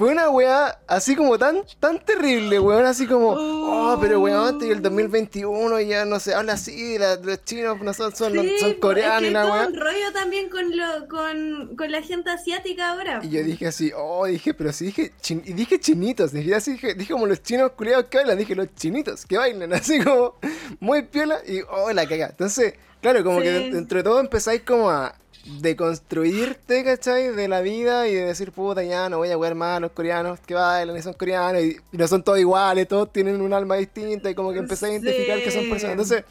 fue 0.00 0.12
una 0.12 0.30
weá 0.30 0.80
así 0.86 1.14
como 1.14 1.38
tan, 1.38 1.62
tan 1.78 1.98
terrible, 2.02 2.58
weón, 2.58 2.86
así 2.86 3.06
como, 3.06 3.34
oh, 3.36 3.98
pero 4.00 4.18
weón, 4.18 4.54
estoy 4.54 4.70
el 4.70 4.80
2021 4.80 5.78
y 5.80 5.88
ya 5.88 6.06
no 6.06 6.18
se 6.18 6.32
habla 6.34 6.54
así, 6.54 6.96
la- 6.96 7.16
los 7.16 7.44
chinos 7.44 7.78
no 7.82 7.92
son, 7.92 8.16
son, 8.16 8.32
Sí, 8.32 8.56
son 8.60 8.72
coreanos 8.74 9.22
es 9.24 9.24
y 9.24 9.26
que 9.28 9.30
la 9.34 9.46
weá. 9.52 9.66
un 9.66 9.76
rollo 9.76 10.12
también 10.14 10.48
con, 10.48 10.74
lo, 10.74 11.06
con, 11.06 11.76
con 11.76 11.92
la 11.92 12.00
gente 12.00 12.30
asiática 12.30 12.92
ahora. 12.92 13.20
Y 13.22 13.28
yo 13.28 13.42
dije 13.44 13.66
así, 13.66 13.92
oh, 13.94 14.24
dije, 14.24 14.54
pero 14.54 14.72
sí 14.72 14.86
dije, 14.86 15.12
chin- 15.20 15.42
y 15.44 15.52
dije 15.52 15.78
chinitos, 15.78 16.32
dije 16.32 16.54
así, 16.54 16.72
dije, 16.72 16.94
dije 16.94 17.12
como 17.12 17.26
los 17.26 17.42
chinos 17.42 17.72
culiados 17.72 18.06
que 18.06 18.16
bailan, 18.16 18.38
dije 18.38 18.54
los 18.54 18.74
chinitos 18.74 19.26
que 19.26 19.36
bailan, 19.36 19.70
así 19.74 20.00
como 20.02 20.36
muy 20.80 21.02
piola 21.02 21.40
y 21.46 21.60
oh, 21.70 21.92
la 21.92 22.06
caga. 22.08 22.28
Entonces, 22.30 22.72
claro, 23.02 23.22
como 23.22 23.38
Sí. 23.40 23.44
que 23.44 23.50
de- 23.50 23.70
dentro 23.70 23.98
de 23.98 24.04
todo 24.04 24.18
empezáis 24.18 24.62
como 24.62 24.88
a 24.90 25.14
deconstruirte, 25.58 26.84
¿cachai? 26.84 27.28
De 27.28 27.48
la 27.48 27.60
vida 27.60 28.08
y 28.08 28.14
de 28.14 28.24
decir, 28.26 28.52
puta, 28.52 28.82
ya 28.82 29.08
no 29.08 29.18
voy 29.18 29.30
a 29.30 29.34
jugar 29.34 29.54
más 29.54 29.76
a 29.78 29.80
los 29.80 29.90
coreanos 29.92 30.40
que 30.40 30.54
bailan 30.54 30.96
y 30.96 31.02
son 31.02 31.14
coreanos 31.14 31.62
y, 31.62 31.76
y 31.92 31.96
no 31.96 32.06
son 32.08 32.22
todos 32.22 32.38
iguales, 32.38 32.86
todos 32.88 33.12
tienen 33.12 33.40
un 33.40 33.52
alma 33.52 33.76
distinta 33.76 34.30
y 34.30 34.34
como 34.34 34.52
que 34.52 34.58
empezáis 34.58 34.94
a 34.94 34.96
identificar 34.98 35.42
que 35.42 35.50
son 35.50 35.68
personas. 35.68 35.92
Entonces, 35.92 36.24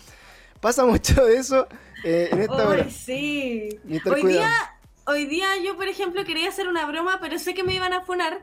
pasa 0.59 0.85
mucho 0.85 1.25
de 1.25 1.37
eso 1.37 1.67
eh, 2.03 2.29
en 2.31 2.41
esta 2.41 2.67
hora. 2.67 2.83
Ay, 2.85 2.91
sí. 2.91 3.69
Hoy 3.89 3.99
cuidado. 4.21 4.27
día, 4.27 4.51
hoy 5.05 5.25
día 5.25 5.47
yo, 5.63 5.75
por 5.75 5.87
ejemplo, 5.87 6.23
quería 6.25 6.49
hacer 6.49 6.67
una 6.67 6.85
broma, 6.85 7.19
pero 7.21 7.37
sé 7.39 7.53
que 7.53 7.63
me 7.63 7.73
iban 7.75 7.93
a 7.93 8.01
funar. 8.01 8.41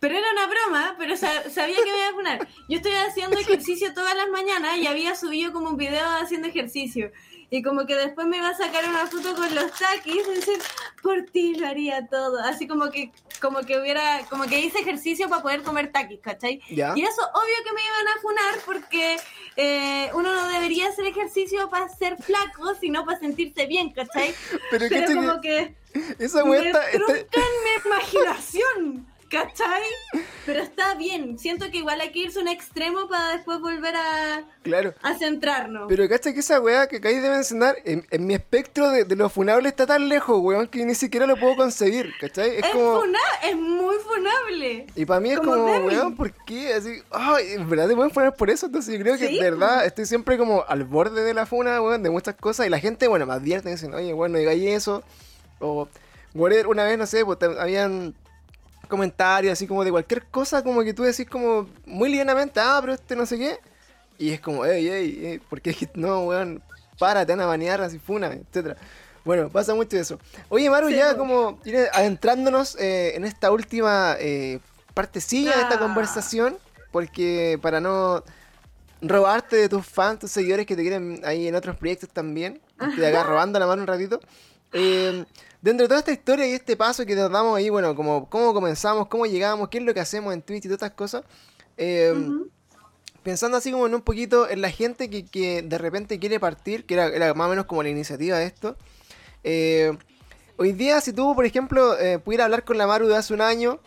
Pero 0.00 0.16
era 0.16 0.26
una 0.32 0.46
broma, 0.46 0.96
pero 0.98 1.14
sa- 1.14 1.50
sabía 1.50 1.76
que 1.76 1.82
me 1.92 1.98
iban 1.98 2.08
a 2.08 2.14
funar. 2.14 2.48
Yo 2.70 2.76
estoy 2.78 2.92
haciendo 2.92 3.38
ejercicio 3.40 3.92
todas 3.92 4.16
las 4.16 4.28
mañanas 4.30 4.78
y 4.78 4.86
había 4.86 5.14
subido 5.14 5.52
como 5.52 5.68
un 5.68 5.76
video 5.76 6.06
haciendo 6.22 6.48
ejercicio. 6.48 7.10
Y 7.52 7.62
como 7.62 7.84
que 7.84 7.96
después 7.96 8.26
me 8.28 8.36
iba 8.36 8.48
a 8.48 8.56
sacar 8.56 8.88
una 8.88 9.06
foto 9.08 9.34
con 9.34 9.52
los 9.54 9.72
taquis 9.72 10.24
y 10.26 10.34
decir, 10.36 10.58
por 11.02 11.22
ti 11.32 11.54
lo 11.56 11.66
haría 11.66 12.06
todo. 12.06 12.38
Así 12.40 12.68
como 12.68 12.90
que, 12.90 13.10
como 13.40 13.60
que 13.62 13.78
hubiera, 13.80 14.20
como 14.30 14.44
que 14.44 14.60
hice 14.60 14.78
ejercicio 14.78 15.28
para 15.28 15.42
poder 15.42 15.62
comer 15.62 15.90
taquis, 15.90 16.20
¿cachai? 16.20 16.60
¿Ya? 16.70 16.92
Y 16.96 17.02
eso 17.02 17.22
obvio 17.34 17.56
que 17.64 17.72
me 17.72 17.80
iban 17.84 18.08
a 18.16 18.20
funar 18.20 18.54
porque 18.64 19.16
eh, 19.56 20.10
uno 20.14 20.32
no 20.32 20.48
debería 20.48 20.88
hacer 20.88 21.06
ejercicio 21.06 21.68
para 21.70 21.88
ser 21.88 22.16
flaco, 22.22 22.74
sino 22.80 23.04
para 23.04 23.18
sentirse 23.18 23.66
bien, 23.66 23.90
¿cachai? 23.92 24.32
Pero, 24.70 24.86
Pero 24.88 25.00
¿cachai? 25.00 25.16
como 25.16 25.40
que 25.40 25.74
que 25.92 26.24
esa 26.24 26.44
me 26.44 26.56
está- 26.58 26.88
está- 26.88 27.12
mi 27.40 27.90
imaginación, 27.90 29.06
¿cachai? 29.30 29.82
Pero 30.44 30.60
está 30.62 30.94
bien, 30.94 31.38
siento 31.38 31.70
que 31.70 31.78
igual 31.78 32.00
hay 32.00 32.10
que 32.12 32.18
irse 32.20 32.38
a 32.38 32.42
un 32.42 32.48
extremo 32.48 33.08
para 33.08 33.36
después 33.36 33.60
volver 33.60 33.94
a, 33.94 34.42
Claro. 34.62 34.94
a 35.02 35.14
centrarnos. 35.14 35.84
Pero 35.88 36.08
cacha 36.08 36.32
que 36.34 36.40
esa 36.40 36.60
weá 36.60 36.88
que 36.88 36.96
acabáis 36.96 37.22
de 37.22 37.30
mencionar, 37.30 37.76
en, 37.84 38.04
en 38.10 38.26
mi 38.26 38.34
espectro 38.34 38.90
de, 38.90 39.04
de 39.04 39.16
lo 39.16 39.28
funable 39.28 39.68
está 39.68 39.86
tan 39.86 40.08
lejos, 40.08 40.38
weón, 40.40 40.66
que 40.66 40.84
ni 40.84 40.94
siquiera 40.94 41.26
lo 41.26 41.36
puedo 41.36 41.56
concebir, 41.56 42.12
¿cachai? 42.20 42.56
Es 42.56 42.64
es, 42.64 42.70
como... 42.72 43.00
funa- 43.02 43.18
es 43.44 43.56
muy 43.56 43.96
funable. 43.98 44.86
Y 44.96 45.04
para 45.04 45.20
mí 45.20 45.30
es 45.30 45.38
como 45.38 45.52
como, 45.52 45.86
weón, 45.86 46.16
¿por 46.16 46.32
qué? 46.44 46.74
Así, 46.74 47.00
ay, 47.10 47.52
en 47.52 47.68
verdad 47.70 47.88
te 47.88 47.94
pueden 47.94 48.10
poner 48.10 48.32
por 48.32 48.50
eso, 48.50 48.66
entonces 48.66 48.92
yo 48.96 49.00
creo 49.00 49.16
que 49.16 49.28
Sí, 49.28 49.36
de 49.38 49.50
verdad 49.50 49.86
estoy 49.86 50.06
siempre 50.06 50.36
como 50.38 50.64
al 50.66 50.84
borde 50.84 51.22
de 51.22 51.34
la 51.34 51.46
funa, 51.46 51.80
weón, 51.80 52.02
de 52.02 52.10
muchas 52.10 52.34
cosas, 52.34 52.66
y 52.66 52.70
la 52.70 52.80
gente, 52.80 53.06
bueno, 53.06 53.26
me 53.26 53.34
advierte, 53.34 53.70
dicen, 53.70 53.94
oye, 53.94 54.12
bueno, 54.12 54.32
no 54.32 54.38
digáis 54.40 54.64
eso, 54.64 55.04
o, 55.60 55.88
whatever, 56.34 56.66
una 56.66 56.84
vez, 56.84 56.98
no 56.98 57.06
sé, 57.06 57.24
pues 57.24 57.38
habían 57.58 58.14
comentarios 58.90 59.52
así 59.54 59.66
como 59.66 59.82
de 59.84 59.90
cualquier 59.90 60.26
cosa, 60.26 60.62
como 60.62 60.82
que 60.82 60.92
tú 60.92 61.02
decís 61.04 61.26
como 61.30 61.66
muy 61.86 62.10
livianamente, 62.10 62.60
ah, 62.60 62.78
pero 62.82 62.92
este 62.92 63.16
no 63.16 63.24
sé 63.24 63.38
qué, 63.38 63.58
y 64.18 64.30
es 64.32 64.40
como, 64.40 64.66
ey, 64.66 64.86
ey, 64.88 65.26
ey, 65.26 65.38
¿por 65.38 65.62
qué? 65.62 65.74
No, 65.94 66.24
weón, 66.26 66.62
para, 66.98 67.24
te 67.24 67.32
van 67.32 67.40
a 67.40 67.46
banear, 67.46 67.80
así 67.80 67.98
funa, 67.98 68.26
etcétera. 68.26 68.76
Bueno, 69.24 69.48
pasa 69.48 69.74
mucho 69.74 69.96
eso. 69.98 70.18
Oye, 70.50 70.68
Maru, 70.68 70.88
Sí, 70.88 70.96
ya 70.96 71.12
po. 71.12 71.18
como 71.18 71.58
ir 71.64 71.76
adentrándonos 71.92 72.76
eh, 72.78 73.14
en 73.16 73.24
esta 73.24 73.50
última 73.50 74.16
eh, 74.18 74.58
partecilla 74.92 75.56
de 75.56 75.62
esta 75.62 75.76
Ah. 75.76 75.78
conversación, 75.78 76.58
porque 76.90 77.58
para 77.62 77.80
no 77.80 78.22
robarte 79.02 79.56
de 79.56 79.68
tus 79.68 79.86
fans, 79.86 80.18
tus 80.20 80.30
seguidores 80.30 80.66
que 80.66 80.76
te 80.76 80.82
quieren 80.82 81.20
ahí 81.24 81.48
en 81.48 81.54
otros 81.54 81.76
proyectos 81.76 82.08
también, 82.10 82.60
estoy 82.80 83.04
acá 83.06 83.22
robando 83.22 83.58
la 83.58 83.66
mano 83.66 83.82
un 83.82 83.88
ratito. 83.88 84.20
Eh, 84.72 85.24
dentro 85.62 85.84
de 85.84 85.88
toda 85.88 86.00
esta 86.00 86.12
historia 86.12 86.46
y 86.46 86.52
este 86.52 86.76
paso 86.76 87.04
que 87.06 87.14
nos 87.14 87.30
damos 87.30 87.56
ahí, 87.56 87.68
bueno, 87.70 87.94
como 87.94 88.28
cómo 88.28 88.54
comenzamos, 88.54 89.08
cómo 89.08 89.26
llegamos, 89.26 89.68
qué 89.68 89.78
es 89.78 89.84
lo 89.84 89.94
que 89.94 90.00
hacemos 90.00 90.32
en 90.34 90.42
Twitch 90.42 90.64
y 90.64 90.68
todas 90.68 90.78
estas 90.82 90.92
cosas, 90.92 91.24
eh, 91.76 92.12
Ujú. 92.14 92.50
pensando 93.22 93.56
así 93.58 93.70
como 93.70 93.86
en 93.86 93.94
un 93.94 94.02
poquito 94.02 94.48
en 94.48 94.60
la 94.62 94.70
gente 94.70 95.10
que, 95.10 95.26
que 95.26 95.62
de 95.62 95.78
repente 95.78 96.18
quiere 96.18 96.40
partir, 96.40 96.86
que 96.86 96.94
era, 96.94 97.06
era 97.08 97.34
más 97.34 97.46
o 97.46 97.50
menos 97.50 97.66
como 97.66 97.82
la 97.82 97.88
iniciativa 97.90 98.38
de 98.38 98.46
esto. 98.46 98.76
eh, 99.44 99.96
hoy 100.56 100.72
día, 100.72 101.00
si 101.00 101.12
tú, 101.12 101.34
por 101.34 101.46
ejemplo, 101.46 101.98
eh, 101.98 102.18
pudieras 102.18 102.44
hablar 102.46 102.64
con 102.64 102.76
la 102.76 102.86
Maru 102.86 103.08
de 103.08 103.16
hace 103.16 103.32
un 103.32 103.40
año 103.40 103.80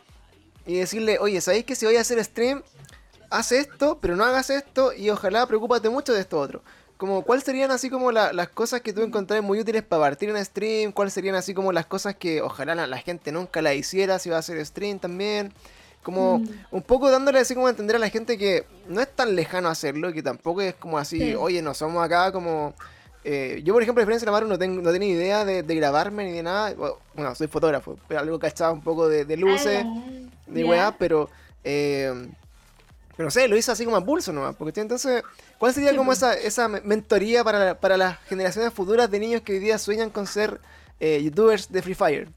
y 0.65 0.77
decirle, 0.79 1.17
oye, 1.19 1.39
¿sabéis 1.41 1.65
que 1.65 1.75
si 1.75 1.85
voy 1.85 1.97
a 1.97 2.01
hacer 2.01 2.23
stream, 2.23 2.63
haz 3.29 3.51
esto, 3.51 3.99
pero 4.01 4.15
no 4.15 4.23
hagas 4.23 4.49
esto 4.49 4.91
y 4.93 5.09
ojalá 5.09 5.45
preocúpate 5.45 5.89
mucho 5.89 6.13
de 6.13 6.21
esto 6.21 6.39
otro? 6.39 6.63
Como, 6.97 7.23
¿cuáles 7.23 7.43
serían 7.43 7.71
así 7.71 7.89
como 7.89 8.11
la- 8.11 8.31
las 8.33 8.49
cosas 8.49 8.81
que 8.81 8.93
tú 8.93 9.01
encontrás 9.01 9.41
muy 9.43 9.59
útiles 9.59 9.83
para 9.83 10.03
partir 10.03 10.29
en 10.29 10.43
stream? 10.45 10.91
¿Cuáles 10.91 11.13
serían 11.13 11.35
así 11.35 11.53
como 11.53 11.71
las 11.73 11.85
cosas 11.85 12.15
que 12.15 12.41
ojalá 12.41 12.75
la, 12.75 12.87
la 12.87 12.97
gente 12.99 13.31
nunca 13.31 13.61
la 13.61 13.73
hiciera 13.73 14.19
si 14.19 14.29
va 14.29 14.37
a 14.37 14.39
hacer 14.39 14.63
stream 14.65 14.99
también? 14.99 15.51
Como 16.03 16.39
Mm. 16.39 16.45
un 16.71 16.81
poco 16.81 17.09
dándole 17.09 17.39
así 17.39 17.55
como 17.55 17.67
a 17.67 17.69
entender 17.71 17.95
a 17.95 17.99
la 17.99 18.09
gente 18.09 18.37
que 18.37 18.65
no 18.87 19.01
es 19.01 19.09
tan 19.13 19.35
lejano 19.35 19.69
hacerlo 19.69 20.09
y 20.09 20.13
que 20.13 20.21
tampoco 20.23 20.61
es 20.61 20.75
como 20.75 20.97
así, 20.97 21.17
Sí. 21.19 21.35
oye, 21.35 21.61
no 21.61 21.73
somos 21.73 22.03
acá 22.05 22.31
como... 22.31 22.73
eh, 23.25 23.61
yo, 23.63 23.73
por 23.73 23.81
ejemplo, 23.81 24.01
a 24.01 24.03
diferencia 24.03 24.25
de 24.25 24.31
la 24.31 24.37
Maru, 24.37 24.47
no, 24.47 24.59
tengo, 24.59 24.81
no 24.81 24.91
tenía 24.91 25.07
idea 25.09 25.45
de, 25.45 25.63
de 25.63 25.75
grabarme 25.75 26.25
ni 26.25 26.31
de 26.33 26.43
nada. 26.43 26.73
Bueno, 27.15 27.33
soy 27.35 27.47
fotógrafo, 27.47 27.97
pero 28.07 28.19
algo 28.19 28.37
cachaba 28.37 28.71
un 28.73 28.81
poco 28.81 29.07
de, 29.07 29.23
de 29.23 29.37
luces, 29.37 29.85
de 30.47 30.61
Ya. 30.61 30.67
weá, 30.69 30.97
pero... 30.97 31.29
eh, 31.63 32.27
pero 33.15 33.27
no 33.27 33.31
sé, 33.31 33.47
lo 33.47 33.55
hice 33.57 33.71
así 33.71 33.85
como 33.85 33.97
a 33.97 34.05
pulso 34.05 34.33
nomás. 34.33 34.55
Porque 34.55 34.81
entonces, 34.81 35.23
¿cuál 35.57 35.73
sería 35.73 35.91
Sí, 35.91 35.95
como 35.95 36.07
pues. 36.07 36.19
esa, 36.19 36.33
esa 36.35 36.67
me- 36.67 36.81
mentoría 36.81 37.43
para, 37.43 37.79
para 37.79 37.97
las 37.97 38.19
generaciones 38.27 38.73
futuras 38.73 39.09
de 39.11 39.19
niños 39.19 39.41
que 39.41 39.53
hoy 39.53 39.59
día 39.59 39.77
sueñan 39.77 40.09
con 40.09 40.27
ser 40.27 40.59
eh, 40.99 41.21
youtubers 41.23 41.71
de 41.71 41.81
Free 41.81 41.95
Fire? 41.95 42.29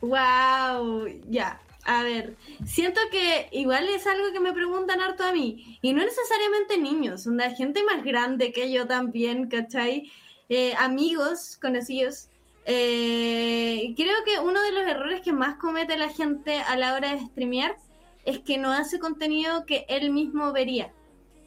Wow, 0.00 1.06
ya. 1.28 1.60
A 1.86 2.02
ver, 2.02 2.36
siento 2.66 3.00
que 3.10 3.48
igual 3.52 3.86
es 3.88 4.06
algo 4.06 4.32
que 4.32 4.40
me 4.40 4.52
preguntan 4.54 5.00
harto 5.00 5.22
a 5.24 5.32
mí. 5.32 5.78
Y 5.82 5.92
no 5.92 6.02
necesariamente 6.04 6.78
niños, 6.78 7.26
una 7.26 7.50
gente 7.50 7.82
más 7.84 8.02
grande 8.04 8.52
que 8.52 8.72
yo 8.72 8.86
también, 8.86 9.48
¿cachai? 9.48 10.10
Eh, 10.48 10.74
amigos, 10.78 11.58
conocidos. 11.60 12.28
Eh, 12.64 13.92
creo 13.96 14.16
que 14.24 14.38
uno 14.40 14.62
de 14.62 14.72
los 14.72 14.82
errores 14.84 15.20
que 15.20 15.32
más 15.32 15.56
comete 15.56 15.98
la 15.98 16.08
gente 16.08 16.58
a 16.60 16.76
la 16.76 16.94
hora 16.94 17.14
de 17.14 17.20
streamear 17.26 17.76
es 18.24 18.38
que 18.40 18.58
no 18.58 18.72
hace 18.72 18.98
contenido 18.98 19.64
que 19.66 19.84
él 19.88 20.10
mismo 20.10 20.52
vería. 20.52 20.92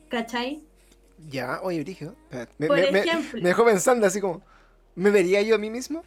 ¿Cachai? 0.09 0.61
Ya, 1.29 1.59
oye, 1.63 1.81
Brigio. 1.83 2.15
Me, 2.57 2.67
Por 2.67 2.77
me- 2.77 2.99
ejemplo. 2.99 3.41
me 3.41 3.49
dejó 3.49 3.65
pensando 3.65 4.05
así 4.07 4.21
como. 4.21 4.41
¿Me 4.95 5.11
vería 5.11 5.41
yo 5.43 5.55
a 5.55 5.57
mí 5.59 5.69
mismo? 5.69 6.03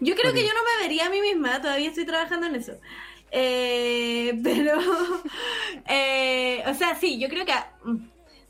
Yo 0.00 0.14
creo 0.14 0.32
que 0.32 0.42
yo 0.42 0.48
no 0.54 0.60
me 0.64 0.82
vería 0.88 1.06
a 1.06 1.10
mí 1.10 1.20
misma, 1.20 1.60
todavía 1.60 1.88
estoy 1.90 2.06
trabajando 2.06 2.46
en 2.46 2.54
eso. 2.54 2.72
Eh, 3.30 4.32
pero, 4.42 4.80
eh, 5.88 6.62
o 6.66 6.74
sea, 6.74 6.94
sí, 6.98 7.18
yo 7.18 7.28
creo 7.28 7.44
que 7.44 7.52
mm, 7.84 7.96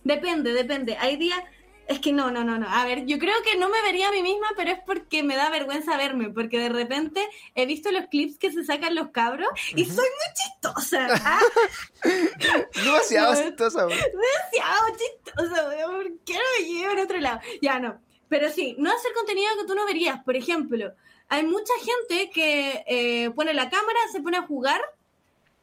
depende, 0.04 0.52
depende. 0.52 0.96
Hay 0.98 1.16
días, 1.16 1.40
es 1.90 1.98
que 1.98 2.12
no, 2.12 2.30
no, 2.30 2.44
no, 2.44 2.56
no. 2.56 2.68
A 2.68 2.84
ver, 2.84 3.04
yo 3.04 3.18
creo 3.18 3.34
que 3.42 3.58
no 3.58 3.68
me 3.68 3.82
vería 3.82 4.08
a 4.08 4.12
mí 4.12 4.22
misma, 4.22 4.46
pero 4.56 4.70
es 4.70 4.78
porque 4.86 5.24
me 5.24 5.34
da 5.34 5.50
vergüenza 5.50 5.96
verme, 5.96 6.30
porque 6.30 6.60
de 6.60 6.68
repente 6.68 7.28
he 7.56 7.66
visto 7.66 7.90
los 7.90 8.06
clips 8.06 8.38
que 8.38 8.52
se 8.52 8.64
sacan 8.64 8.94
los 8.94 9.08
cabros 9.10 9.48
y 9.74 9.84
soy 9.84 10.06
muy 10.06 10.34
chistosa. 10.36 11.08
¿ah? 11.24 11.40
demasiado 12.74 13.34
chistosa. 13.34 13.86
Demasiado 13.86 14.86
chistosa, 14.96 15.86
¿por 15.86 16.18
qué 16.24 16.34
no 16.34 16.40
me 16.58 16.64
llevo 16.64 17.00
a 17.00 17.02
otro 17.02 17.18
lado? 17.18 17.40
Ya 17.60 17.80
no. 17.80 18.00
Pero 18.28 18.50
sí, 18.50 18.76
no 18.78 18.92
hacer 18.92 19.12
contenido 19.12 19.50
que 19.58 19.66
tú 19.66 19.74
no 19.74 19.84
verías. 19.84 20.22
Por 20.22 20.36
ejemplo, 20.36 20.92
hay 21.28 21.44
mucha 21.44 21.72
gente 21.82 22.30
que 22.30 22.84
eh, 22.86 23.30
pone 23.30 23.52
la 23.52 23.68
cámara, 23.68 23.98
se 24.12 24.22
pone 24.22 24.36
a 24.36 24.46
jugar 24.46 24.80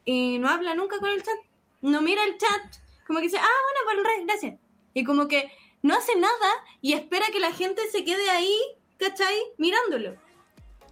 y 0.04 0.38
no 0.38 0.50
habla 0.50 0.74
nunca 0.74 0.98
con 0.98 1.08
el 1.08 1.22
chat. 1.22 1.38
No 1.80 2.02
mira 2.02 2.22
el 2.24 2.36
chat. 2.36 2.76
Como 3.06 3.20
que 3.20 3.26
dice, 3.28 3.38
ah, 3.38 3.82
bueno, 3.86 4.04
pues 4.04 4.26
gracias. 4.26 4.60
Y 4.92 5.04
como 5.04 5.26
que 5.26 5.50
no 5.82 5.96
hace 5.96 6.16
nada 6.16 6.64
y 6.80 6.94
espera 6.94 7.26
que 7.32 7.40
la 7.40 7.52
gente 7.52 7.82
se 7.90 8.04
quede 8.04 8.30
ahí, 8.30 8.54
¿cachai? 8.98 9.36
Mirándolo. 9.58 10.16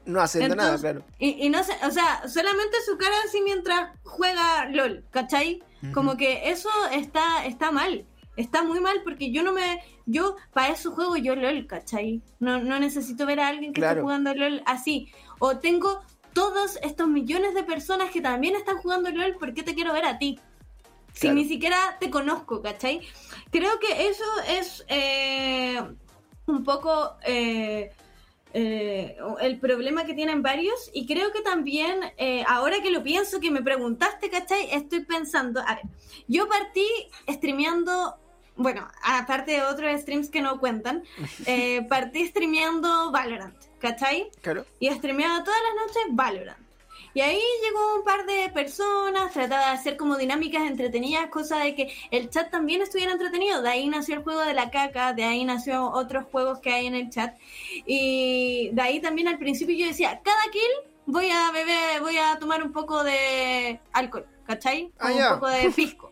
No 0.04 0.20
haciendo 0.20 0.54
nada, 0.54 0.78
claro. 0.78 1.04
Y, 1.18 1.48
no 1.50 1.64
sé, 1.64 1.72
o 1.84 1.90
sea, 1.90 2.28
solamente 2.28 2.76
su 2.84 2.96
cara 2.96 3.16
así 3.24 3.40
mientras 3.40 3.90
juega 4.04 4.68
LOL, 4.70 5.04
¿cachai? 5.10 5.62
Como 5.92 6.16
que 6.16 6.48
eso 6.50 6.68
está, 6.92 7.44
está 7.44 7.70
mal. 7.70 8.06
Está 8.36 8.62
muy 8.62 8.80
mal 8.80 9.00
porque 9.02 9.32
yo 9.32 9.42
no 9.42 9.52
me. 9.52 9.82
Yo, 10.04 10.36
para 10.52 10.72
eso 10.72 10.92
juego 10.92 11.16
yo 11.16 11.34
LOL, 11.34 11.66
¿cachai? 11.66 12.22
No, 12.38 12.58
no 12.58 12.78
necesito 12.78 13.26
ver 13.26 13.40
a 13.40 13.48
alguien 13.48 13.72
que 13.72 13.80
esté 13.80 14.00
jugando 14.00 14.34
LOL 14.34 14.62
así. 14.66 15.12
O 15.38 15.58
tengo 15.58 16.02
todos 16.32 16.78
estos 16.82 17.08
millones 17.08 17.54
de 17.54 17.64
personas 17.64 18.10
que 18.10 18.20
también 18.20 18.54
están 18.56 18.76
jugando 18.76 19.10
LOL, 19.10 19.36
¿por 19.36 19.54
qué 19.54 19.62
te 19.62 19.74
quiero 19.74 19.92
ver 19.92 20.04
a 20.04 20.18
ti? 20.18 20.38
Si 21.16 21.30
ni 21.30 21.46
siquiera 21.46 21.96
te 21.98 22.10
conozco, 22.10 22.60
¿cachai? 22.60 23.00
Creo 23.50 23.78
que 23.78 24.08
eso 24.08 24.24
es 24.48 24.84
eh, 24.88 25.80
un 26.46 26.62
poco 26.62 27.16
eh, 27.24 27.90
eh, 28.52 29.16
el 29.40 29.58
problema 29.58 30.04
que 30.04 30.12
tienen 30.12 30.42
varios 30.42 30.90
y 30.92 31.06
creo 31.06 31.32
que 31.32 31.40
también, 31.40 32.00
ahora 32.46 32.82
que 32.82 32.90
lo 32.90 33.02
pienso, 33.02 33.40
que 33.40 33.50
me 33.50 33.62
preguntaste, 33.62 34.28
¿cachai? 34.28 34.68
Estoy 34.70 35.04
pensando, 35.04 35.60
a 35.60 35.76
ver, 35.76 35.84
yo 36.28 36.48
partí 36.48 36.86
streameando 37.28 38.18
bueno, 38.56 38.88
aparte 39.04 39.52
de 39.52 39.62
otros 39.62 40.00
streams 40.00 40.30
que 40.30 40.40
no 40.40 40.58
cuentan, 40.58 41.04
eh, 41.46 41.82
partí 41.88 42.26
streameando 42.26 43.10
Valorant, 43.12 43.54
¿cachai? 43.78 44.30
Claro. 44.40 44.64
Y 44.80 44.90
streameaba 44.90 45.44
todas 45.44 45.60
las 45.62 45.86
noches 45.86 46.02
Valorant. 46.10 46.65
Y 47.16 47.22
ahí 47.22 47.40
llegó 47.62 47.94
un 47.96 48.04
par 48.04 48.26
de 48.26 48.50
personas, 48.50 49.32
trataba 49.32 49.68
de 49.68 49.72
hacer 49.72 49.96
como 49.96 50.18
dinámicas 50.18 50.66
entretenidas, 50.66 51.30
cosa 51.30 51.60
de 51.60 51.74
que 51.74 51.90
el 52.10 52.28
chat 52.28 52.50
también 52.50 52.82
estuviera 52.82 53.10
entretenido. 53.10 53.62
De 53.62 53.70
ahí 53.70 53.88
nació 53.88 54.16
el 54.16 54.22
juego 54.22 54.42
de 54.42 54.52
la 54.52 54.70
caca, 54.70 55.14
de 55.14 55.24
ahí 55.24 55.42
nació 55.42 55.90
otros 55.92 56.26
juegos 56.30 56.58
que 56.58 56.74
hay 56.74 56.84
en 56.84 56.94
el 56.94 57.08
chat. 57.08 57.34
Y 57.86 58.68
de 58.70 58.82
ahí 58.82 59.00
también 59.00 59.28
al 59.28 59.38
principio 59.38 59.74
yo 59.74 59.86
decía, 59.86 60.20
cada 60.22 60.42
kill 60.52 60.90
voy 61.06 61.30
a 61.30 61.50
beber, 61.52 62.02
voy 62.02 62.18
a 62.18 62.38
tomar 62.38 62.62
un 62.62 62.72
poco 62.74 63.02
de 63.02 63.80
alcohol, 63.94 64.26
¿cachai? 64.46 64.92
Ah, 64.98 65.10
un 65.10 65.40
poco 65.40 65.50
de 65.50 65.70
pisco. 65.70 66.05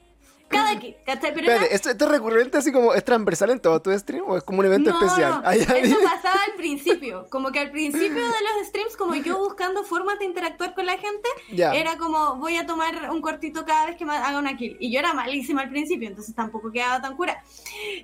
Cada 0.55 0.79
que, 0.79 0.97
Pero 1.35 1.53
¿esto, 1.71 1.91
es 1.91 1.99
recurrente 1.99 2.59
así 2.59 2.73
como 2.73 2.95
es 2.95 3.05
transversal 3.05 3.51
en 3.51 3.61
todo 3.61 3.81
tu 3.81 3.97
stream 3.99 4.25
o 4.27 4.37
es 4.37 4.45
como 4.45 4.61
un 4.61 4.67
evento 4.67 4.91
especial? 4.91 5.43
No, 5.43 5.51
eso 5.51 5.97
pasaba 6.05 6.41
al 6.47 6.55
principio, 6.57 7.27
como 7.31 7.51
que 7.51 7.61
al 7.61 7.71
principio 7.71 8.15
de 8.15 8.21
los 8.21 8.67
streams, 8.69 8.97
como 8.97 9.15
yo 9.15 9.39
buscando 9.39 9.85
formas 9.85 10.19
de 10.19 10.27
interactuar 10.27 10.75
con 10.75 10.87
la 10.87 10.97
gente, 10.99 11.29
era 11.51 11.97
como 11.97 12.37
voy 12.37 12.57
a 12.57 12.67
tomar 12.67 13.11
un 13.11 13.21
cortito 13.21 13.65
cada 13.65 13.87
vez 13.87 13.97
que 13.97 14.05
me 14.05 14.15
haga 14.15 14.39
una 14.39 14.57
kill. 14.57 14.77
Y 14.81 14.93
yo 14.93 14.99
era 15.01 15.13
malísima 15.13 15.63
al 15.63 15.71
principio, 15.71 16.09
entonces 16.09 16.35
tampoco 16.35 16.71
quedaba 16.71 17.01
tan 17.01 17.17
cura. 17.17 17.43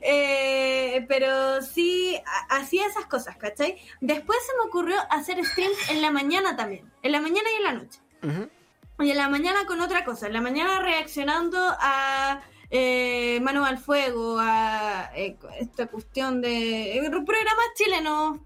Eh, 0.03 1.05
pero 1.09 1.62
sí, 1.62 2.18
hacía 2.48 2.86
esas 2.86 3.07
cosas, 3.07 3.36
¿cachai? 3.36 3.76
Después 4.01 4.38
se 4.46 4.57
me 4.57 4.68
ocurrió 4.68 4.96
hacer 5.11 5.44
streams 5.44 5.90
en 5.90 6.03
la 6.03 6.11
mañana 6.11 6.57
también, 6.57 6.90
en 7.03 7.12
la 7.12 7.20
mañana 7.20 7.48
y 7.53 7.57
en 7.57 7.62
la 7.62 7.72
noche. 7.72 8.01
Y 9.01 9.11
en 9.11 9.16
la 9.16 9.28
mañana 9.28 9.64
con 9.66 9.80
otra 9.80 10.05
cosa, 10.05 10.26
en 10.26 10.34
la 10.34 10.40
mañana 10.40 10.80
reaccionando 10.80 11.59
a 11.59 12.42
eh, 12.70 13.40
Mano 13.40 13.64
al 13.64 13.78
Fuego, 13.78 14.38
a 14.38 15.11
eh, 15.16 15.36
esta 15.59 15.86
cuestión 15.86 16.40
de 16.40 16.98
eh, 16.98 17.11
programas 17.11 17.66
chilenos 17.74 18.40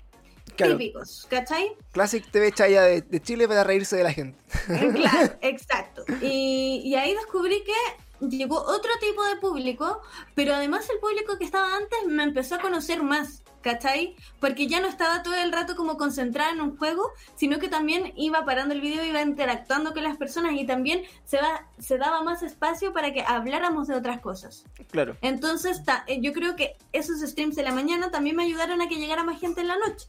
típicos, 0.56 1.26
¿cachai? 1.28 1.76
Classic 1.92 2.24
TV 2.30 2.52
Chaya 2.52 2.82
de, 2.82 3.02
de, 3.02 3.20
Chile 3.20 3.48
para 3.48 3.64
reírse 3.64 3.96
de 3.96 4.04
la 4.04 4.12
gente. 4.12 4.38
Eh, 4.68 4.90
claro, 4.94 5.34
exacto. 5.40 6.04
Y, 6.22 6.82
y 6.84 6.94
ahí 6.94 7.14
descubrí 7.14 7.62
que 7.64 8.28
llegó 8.28 8.58
otro 8.60 8.90
tipo 9.00 9.24
de 9.24 9.36
público, 9.36 10.00
pero 10.34 10.54
además 10.54 10.88
el 10.90 10.98
público 11.00 11.36
que 11.38 11.44
estaba 11.44 11.74
antes 11.74 11.98
me 12.06 12.22
empezó 12.22 12.54
a 12.54 12.60
conocer 12.60 13.02
más. 13.02 13.42
¿Cachai? 13.64 14.14
Porque 14.40 14.66
ya 14.66 14.78
no 14.80 14.86
estaba 14.86 15.22
todo 15.22 15.34
el 15.34 15.50
rato 15.50 15.74
como 15.74 15.96
concentrada 15.96 16.52
en 16.52 16.60
un 16.60 16.76
juego, 16.76 17.10
sino 17.34 17.58
que 17.58 17.68
también 17.68 18.12
iba 18.14 18.44
parando 18.44 18.74
el 18.74 18.82
video, 18.82 19.02
iba 19.04 19.22
interactuando 19.22 19.94
con 19.94 20.04
las 20.04 20.18
personas 20.18 20.52
y 20.52 20.66
también 20.66 21.02
se, 21.24 21.38
va, 21.38 21.66
se 21.78 21.96
daba 21.96 22.22
más 22.22 22.42
espacio 22.42 22.92
para 22.92 23.12
que 23.12 23.22
habláramos 23.22 23.88
de 23.88 23.94
otras 23.94 24.20
cosas. 24.20 24.64
Claro. 24.90 25.16
Entonces, 25.22 25.82
eh, 26.06 26.20
yo 26.20 26.34
creo 26.34 26.54
que 26.56 26.76
esos 26.92 27.20
streams 27.20 27.56
de 27.56 27.62
la 27.62 27.72
mañana 27.72 28.10
también 28.10 28.36
me 28.36 28.44
ayudaron 28.44 28.82
a 28.82 28.88
que 28.88 28.96
llegara 28.96 29.24
más 29.24 29.40
gente 29.40 29.62
en 29.62 29.68
la 29.68 29.78
noche. 29.78 30.08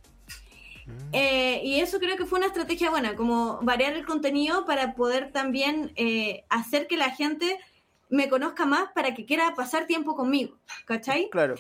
Mm. 0.86 0.92
Eh, 1.14 1.62
y 1.64 1.80
eso 1.80 2.00
creo 2.00 2.18
que 2.18 2.26
fue 2.26 2.40
una 2.40 2.48
estrategia 2.48 2.90
buena, 2.90 3.16
como 3.16 3.60
variar 3.62 3.94
el 3.94 4.06
contenido 4.06 4.66
para 4.66 4.96
poder 4.96 5.32
también 5.32 5.94
eh, 5.96 6.44
hacer 6.50 6.88
que 6.88 6.98
la 6.98 7.12
gente 7.12 7.58
me 8.10 8.28
conozca 8.28 8.66
más 8.66 8.92
para 8.94 9.16
que 9.16 9.26
quiera 9.26 9.56
pasar 9.56 9.88
tiempo 9.88 10.14
conmigo, 10.16 10.58
¿cachai? 10.86 11.30
Claro. 11.30 11.56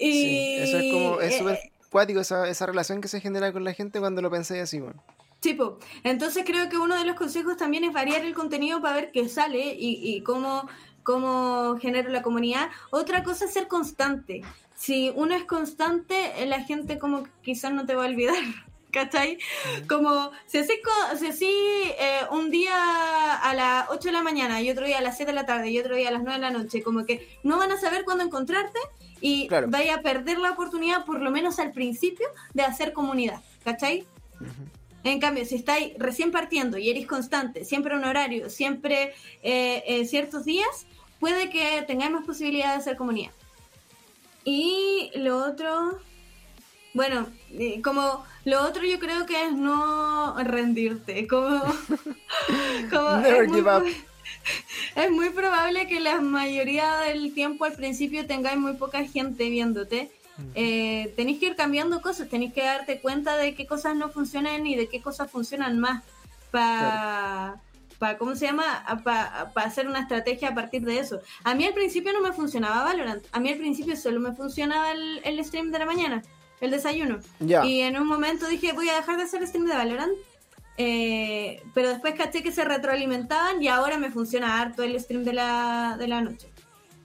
Sí, 0.00 0.56
eso 0.58 0.78
es 0.78 0.92
como, 0.92 1.20
es 1.20 1.34
eh, 1.34 1.38
súper 1.38 1.54
eh, 1.54 1.72
cuático 1.90 2.20
esa, 2.20 2.48
esa 2.48 2.66
relación 2.66 3.00
que 3.00 3.08
se 3.08 3.20
genera 3.20 3.52
con 3.52 3.64
la 3.64 3.74
gente 3.74 4.00
cuando 4.00 4.22
lo 4.22 4.30
pensé 4.30 4.60
así, 4.60 4.80
bueno. 4.80 5.02
Tipo, 5.40 5.78
entonces 6.04 6.44
creo 6.46 6.68
que 6.68 6.76
uno 6.76 6.98
de 6.98 7.04
los 7.04 7.16
consejos 7.16 7.56
también 7.56 7.84
es 7.84 7.92
variar 7.92 8.24
el 8.24 8.34
contenido 8.34 8.80
para 8.82 8.96
ver 8.96 9.10
qué 9.10 9.28
sale 9.28 9.74
y, 9.78 9.98
y 10.02 10.22
cómo, 10.22 10.68
cómo 11.02 11.78
genera 11.80 12.10
la 12.10 12.22
comunidad. 12.22 12.70
Otra 12.90 13.22
cosa 13.22 13.46
es 13.46 13.52
ser 13.52 13.66
constante. 13.66 14.42
Si 14.74 15.12
uno 15.14 15.34
es 15.34 15.44
constante, 15.44 16.32
la 16.46 16.62
gente 16.62 16.98
como 16.98 17.26
quizás 17.42 17.72
no 17.72 17.86
te 17.86 17.94
va 17.94 18.04
a 18.04 18.08
olvidar. 18.08 18.36
¿Cachai? 18.90 19.38
Como 19.88 20.32
si 20.46 20.58
así, 20.58 20.72
si 21.18 21.26
así 21.26 21.52
eh, 21.98 22.22
un 22.32 22.50
día 22.50 23.36
a 23.36 23.54
las 23.54 23.88
8 23.90 24.08
de 24.08 24.12
la 24.12 24.22
mañana 24.22 24.60
y 24.60 24.68
otro 24.68 24.84
día 24.84 24.98
a 24.98 25.00
las 25.00 25.16
7 25.16 25.30
de 25.30 25.36
la 25.36 25.46
tarde 25.46 25.70
y 25.70 25.78
otro 25.78 25.94
día 25.94 26.08
a 26.08 26.12
las 26.12 26.22
9 26.22 26.34
de 26.34 26.40
la 26.40 26.50
noche, 26.50 26.82
como 26.82 27.06
que 27.06 27.38
no 27.44 27.56
van 27.56 27.70
a 27.70 27.78
saber 27.78 28.04
cuándo 28.04 28.24
encontrarte 28.24 28.80
y 29.20 29.48
vaya 29.68 29.96
a 29.96 30.02
perder 30.02 30.38
la 30.38 30.50
oportunidad, 30.52 31.04
por 31.04 31.20
lo 31.20 31.30
menos 31.30 31.58
al 31.58 31.72
principio, 31.72 32.26
de 32.54 32.62
hacer 32.62 32.92
comunidad, 32.92 33.42
¿cachai? 33.64 34.06
En 35.02 35.20
cambio, 35.20 35.44
si 35.44 35.56
estáis 35.56 35.92
recién 35.98 36.30
partiendo 36.30 36.76
y 36.76 36.90
eres 36.90 37.06
constante, 37.06 37.64
siempre 37.64 37.96
un 37.96 38.04
horario, 38.04 38.50
siempre 38.50 39.14
eh, 39.42 39.82
eh, 39.86 40.04
ciertos 40.04 40.44
días, 40.44 40.86
puede 41.18 41.50
que 41.50 41.82
tengáis 41.86 42.12
más 42.12 42.24
posibilidad 42.24 42.72
de 42.72 42.80
hacer 42.80 42.96
comunidad. 42.96 43.32
Y 44.44 45.10
lo 45.16 45.44
otro, 45.44 45.98
bueno, 46.94 47.26
eh, 47.52 47.80
como 47.82 48.24
lo 48.44 48.62
otro 48.62 48.84
yo 48.84 48.98
creo 48.98 49.26
que 49.26 49.46
es 49.46 49.52
no 49.52 50.36
rendirte, 50.42 51.26
como... 51.26 51.62
como 52.90 53.16
Never 53.18 53.50
give 53.50 53.76
up 53.76 53.84
es 54.96 55.10
muy 55.10 55.30
probable 55.30 55.86
que 55.86 56.00
la 56.00 56.20
mayoría 56.20 56.98
del 57.00 57.34
tiempo 57.34 57.64
al 57.64 57.72
principio 57.72 58.26
tengáis 58.26 58.58
muy 58.58 58.74
poca 58.74 59.04
gente 59.04 59.48
viéndote. 59.50 60.10
Eh, 60.54 61.12
tenéis 61.16 61.38
que 61.38 61.48
ir 61.48 61.56
cambiando 61.56 62.00
cosas, 62.00 62.28
tenéis 62.28 62.54
que 62.54 62.62
darte 62.62 63.00
cuenta 63.00 63.36
de 63.36 63.54
qué 63.54 63.66
cosas 63.66 63.94
no 63.94 64.08
funcionan 64.08 64.66
y 64.66 64.74
de 64.74 64.88
qué 64.88 65.02
cosas 65.02 65.30
funcionan 65.30 65.78
más 65.78 66.02
para, 66.50 67.60
¿cómo 68.18 68.34
se 68.34 68.46
llama? 68.46 68.84
Para 69.04 69.66
hacer 69.66 69.86
una 69.86 70.00
estrategia 70.00 70.48
a 70.48 70.54
partir 70.54 70.82
de 70.82 70.98
eso. 70.98 71.20
A 71.44 71.54
mí 71.54 71.64
al 71.64 71.74
principio 71.74 72.12
no 72.12 72.20
me 72.20 72.32
funcionaba 72.32 72.84
Valorant, 72.84 73.22
a 73.32 73.40
mí 73.40 73.50
al 73.50 73.58
principio 73.58 73.96
solo 73.96 74.18
me 74.18 74.32
funcionaba 74.32 74.92
el, 74.92 75.44
stream 75.44 75.70
de 75.70 75.78
la 75.78 75.86
mañana, 75.86 76.22
el 76.60 76.70
desayuno. 76.70 77.18
Y 77.40 77.80
en 77.80 77.98
un 77.98 78.06
momento 78.06 78.48
dije, 78.48 78.72
voy 78.72 78.88
a 78.88 78.96
dejar 78.96 79.18
de 79.18 79.24
hacer 79.24 79.46
stream 79.46 79.66
de 79.66 79.74
Valorant 79.74 80.12
eh, 80.76 81.62
pero 81.74 81.90
después 81.90 82.14
caché 82.14 82.42
que 82.42 82.52
se 82.52 82.64
retroalimentaban 82.64 83.62
y 83.62 83.68
ahora 83.68 83.98
me 83.98 84.10
funciona 84.10 84.60
harto 84.60 84.82
el 84.82 84.98
stream 84.98 85.24
de 85.24 85.34
la, 85.34 85.96
de 85.98 86.08
la 86.08 86.20
noche. 86.20 86.48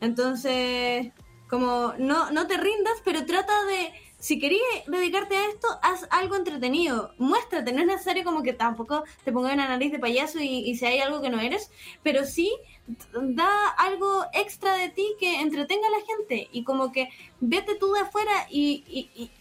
Entonces, 0.02 1.12
como 1.50 1.94
no, 1.98 2.32
no 2.32 2.48
te 2.48 2.58
rindas, 2.58 2.96
pero 3.04 3.26
trata 3.26 3.54
de, 3.66 3.92
si 4.20 4.40
querías 4.40 4.62
dedicarte 4.88 5.36
a 5.36 5.48
esto, 5.50 5.68
haz 5.82 6.08
algo 6.10 6.36
entretenido, 6.36 7.12
muéstrate, 7.18 7.74
no 7.74 7.82
es 7.82 7.88
necesario 7.88 8.24
como 8.24 8.44
que 8.44 8.54
tampoco 8.54 9.04
te 9.24 9.32
pongas 9.32 9.54
una 9.54 9.68
nariz 9.68 9.92
de 9.92 10.00
payaso 10.00 10.40
y, 10.40 10.76
si 10.76 10.86
hay 10.86 11.00
algo 11.00 11.22
que 11.22 11.30
no 11.30 11.40
eres, 11.40 11.70
pero 12.02 12.26
sí 12.26 12.52
da 13.14 13.68
algo 13.78 14.26
extra 14.34 14.76
de 14.76 14.90
ti 14.90 15.06
que 15.20 15.42
entretenga 15.42 15.88
a 15.88 15.92
la 15.92 16.06
gente 16.06 16.50
y 16.52 16.64
como 16.64 16.92
que 16.92 17.10
vete 17.40 17.76
tú 17.76 17.94
de 17.94 18.02
afuera 18.02 18.48
y, 18.50 18.84
y 18.88 19.32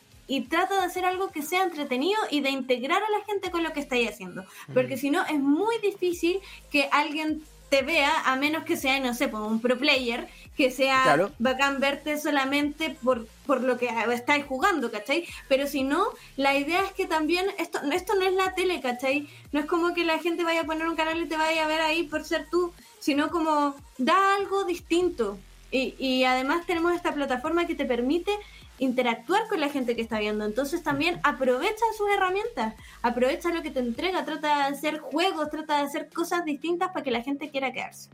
trata 0.49 0.81
de 0.81 0.87
hacer 0.87 1.05
algo 1.05 1.31
que 1.31 1.43
sea 1.43 1.63
entretenido 1.65 2.19
y 2.31 2.41
de 2.41 2.51
integrar 2.51 3.03
a 3.03 3.11
la 3.11 3.25
gente 3.25 3.51
con 3.51 3.63
lo 3.63 3.73
que 3.73 3.81
estáis 3.81 4.11
haciendo. 4.11 4.45
Porque 4.73 4.97
si 4.97 5.11
no, 5.11 5.25
es 5.27 5.39
muy 5.39 5.79
difícil 5.79 6.41
que 6.71 6.89
alguien 6.93 7.43
te 7.69 7.83
vea, 7.83 8.23
a 8.27 8.37
menos 8.37 8.65
que 8.65 8.77
sea, 8.77 9.01
no 9.01 9.15
sé, 9.15 9.29
por 9.29 9.43
un 9.43 9.61
pro 9.61 9.77
player, 9.77 10.29
que 10.57 10.71
sea 10.71 11.29
bacán 11.39 11.81
verte 11.81 12.19
solamente 12.19 12.97
por, 13.03 13.27
por 13.47 13.63
lo 13.63 13.77
que 13.77 13.89
estáis 14.13 14.45
jugando, 14.45 14.93
¿cachai? 14.93 15.27
Pero 15.49 15.67
si 15.67 15.83
no, 15.83 16.07
la 16.37 16.57
idea 16.57 16.83
es 16.83 16.93
que 16.93 17.07
también, 17.07 17.47
esto, 17.59 17.81
esto 17.93 18.15
no 18.15 18.23
es 18.23 18.33
la 18.35 18.55
tele, 18.55 18.81
¿cachai? 18.81 19.29
No 19.51 19.61
es 19.61 19.67
como 19.67 19.93
que 19.95 20.05
la 20.05 20.19
gente 20.19 20.45
vaya 20.45 20.61
a 20.61 20.65
poner 20.67 20.87
un 20.87 20.95
canal 20.95 21.21
y 21.21 21.27
te 21.27 21.37
vaya 21.37 21.65
a 21.65 21.69
ver 21.69 21.81
ahí 21.81 22.05
por 22.05 22.25
ser 22.25 22.47
tú, 22.49 22.73
sino 23.01 23.31
como 23.31 23.75
da 23.99 24.37
algo 24.37 24.65
distinto. 24.65 25.39
Y, 25.73 25.97
y 25.99 26.23
además 26.23 26.67
tenemos 26.67 26.95
esta 26.95 27.13
plataforma 27.13 27.67
que 27.67 27.75
te 27.75 27.85
permite 27.85 28.31
interactuar 28.79 29.47
con 29.49 29.61
la 29.61 29.69
gente 29.69 29.95
que 29.95 30.03
está 30.03 30.19
viendo. 30.19 30.45
Entonces 30.45 30.83
también 30.83 31.21
aprovecha 31.23 31.85
sus 31.97 32.09
herramientas, 32.11 32.75
aprovecha 33.03 33.51
lo 33.51 33.63
que 33.63 33.71
te 33.71 33.81
entrega, 33.81 34.25
trata 34.25 34.69
de 34.69 34.75
hacer 34.75 34.99
juegos, 34.99 35.51
trata 35.51 35.79
de 35.79 35.85
hacer 35.85 36.09
cosas 36.09 36.45
distintas 36.45 36.91
para 36.91 37.05
que 37.05 37.11
la 37.11 37.23
gente 37.23 37.51
quiera 37.51 37.73
quedarse. 37.73 38.11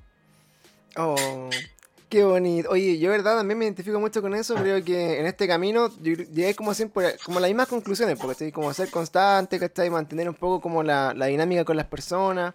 Oh, 0.97 1.49
qué 2.09 2.25
bonito. 2.25 2.69
Oye, 2.71 2.99
yo 2.99 3.11
verdad 3.11 3.37
también 3.37 3.59
me 3.59 3.65
identifico 3.65 3.99
mucho 4.01 4.21
con 4.21 4.35
eso. 4.35 4.55
Creo 4.57 4.85
que 4.85 5.21
en 5.21 5.27
este 5.27 5.47
camino 5.47 5.89
llegué 5.99 6.55
como 6.55 6.75
siempre, 6.75 7.17
como 7.25 7.41
las 7.41 7.49
mismas 7.49 7.69
conclusiones, 7.69 8.19
porque 8.19 8.33
estoy 8.33 8.53
como 8.53 8.73
ser 8.75 8.91
constante, 8.91 9.59
que 9.59 9.91
mantener 9.91 10.29
un 10.29 10.35
poco 10.35 10.61
como 10.61 10.83
la, 10.83 11.15
dinámica 11.15 11.65
con 11.65 11.77
las 11.77 11.87
personas. 11.87 12.55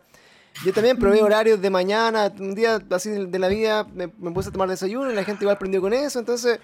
Yo 0.63 0.71
también 0.71 0.97
probé 0.97 1.21
horarios 1.21 1.61
de 1.61 1.69
mañana, 1.69 2.31
un 2.39 2.55
día 2.55 2.79
así 2.91 3.09
de, 3.09 3.39
la 3.39 3.49
vida 3.49 3.85
me, 3.93 4.07
puse 4.07 4.49
a 4.49 4.51
tomar 4.53 4.69
desayuno 4.69 5.11
y 5.11 5.13
la 5.13 5.25
gente 5.25 5.43
igual 5.43 5.57
aprendió 5.57 5.81
con 5.81 5.91
eso, 5.91 6.17
entonces 6.17 6.59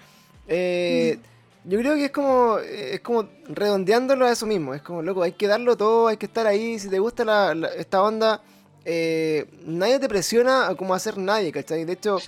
eh, 0.48 1.18
yo 1.64 1.78
creo 1.78 1.94
que 1.94 2.06
es 2.06 2.10
como, 2.10 2.58
es 2.58 3.00
como 3.00 3.28
redondeándolo 3.46 4.26
a 4.26 4.32
eso 4.32 4.46
mismo. 4.46 4.74
Es 4.74 4.82
como, 4.82 5.02
loco, 5.02 5.22
hay 5.22 5.32
que 5.32 5.46
darlo 5.46 5.76
todo, 5.76 6.08
hay 6.08 6.16
que 6.16 6.26
estar 6.26 6.46
ahí. 6.46 6.78
Si 6.78 6.88
te 6.88 6.98
gusta 6.98 7.24
la, 7.24 7.68
esta 7.76 8.02
onda, 8.02 8.42
eh, 8.84 9.46
nadie 9.64 10.00
te 10.00 10.08
presiona 10.08 10.68
a 10.68 10.74
como 10.74 10.94
hacer 10.94 11.18
nadie, 11.18 11.52
¿cachai? 11.52 11.84
De 11.84 11.92
hecho, 11.92 12.18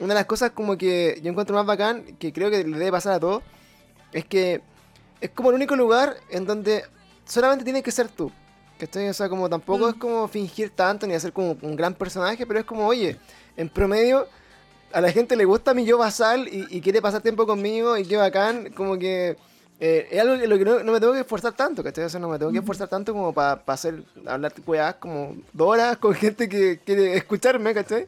una 0.00 0.08
de 0.08 0.20
las 0.20 0.26
cosas 0.26 0.50
como 0.50 0.76
que 0.76 1.20
yo 1.22 1.30
encuentro 1.30 1.54
más 1.54 1.66
bacán, 1.66 2.16
que 2.18 2.32
creo 2.32 2.50
que 2.50 2.64
le 2.64 2.78
debe 2.78 2.90
pasar 2.90 3.14
a 3.14 3.20
todos, 3.20 3.42
es 4.12 4.24
que 4.24 4.60
es 5.20 5.30
como 5.30 5.50
el 5.50 5.56
único 5.56 5.76
lugar 5.76 6.16
en 6.30 6.44
donde 6.44 6.84
solamente 7.24 7.64
tienes 7.64 7.82
que 7.82 7.92
ser 7.92 8.08
tú. 8.08 8.32
¿Cachai? 8.78 9.08
O 9.10 9.14
sea, 9.14 9.28
como 9.28 9.48
tampoco 9.48 9.86
mm. 9.86 9.90
es 9.90 9.94
como 9.96 10.26
fingir 10.26 10.70
tanto 10.70 11.06
ni 11.06 11.14
hacer 11.14 11.32
como 11.32 11.56
un 11.60 11.76
gran 11.76 11.94
personaje, 11.94 12.46
pero 12.46 12.58
es 12.58 12.64
como, 12.64 12.86
oye, 12.86 13.18
en 13.56 13.68
promedio 13.68 14.26
a 14.92 15.00
la 15.00 15.12
gente 15.12 15.36
le 15.36 15.44
gusta 15.44 15.74
mi 15.74 15.84
yo 15.84 15.98
basal 15.98 16.48
y, 16.50 16.80
quiere 16.80 17.00
pasar 17.00 17.22
tiempo 17.22 17.46
conmigo 17.46 17.96
y 17.96 18.04
qué 18.04 18.16
bacán, 18.16 18.70
como 18.74 18.98
que 18.98 19.36
eh, 19.78 20.08
es 20.10 20.20
algo 20.20 20.38
que, 20.38 20.46
lo 20.46 20.58
que 20.58 20.64
no, 20.64 20.92
me 20.92 21.00
tengo 21.00 21.12
que 21.12 21.20
esforzar 21.20 21.54
tanto, 21.54 21.82
¿cachai? 21.82 22.04
O 22.04 22.08
sea, 22.08 22.20
no 22.20 22.28
me 22.28 22.38
tengo 22.38 22.52
que 22.52 22.58
esforzar 22.58 22.88
tanto 22.88 23.12
como 23.12 23.32
para 23.32 23.62
hacer, 23.66 24.02
hablar 24.26 24.52
weas 24.66 24.94
como 24.96 25.36
dos 25.52 25.68
horas 25.68 25.96
con 25.96 26.14
gente 26.14 26.48
que 26.48 26.80
quiere 26.84 27.16
escucharme, 27.16 27.72
¿cachai? 27.72 28.06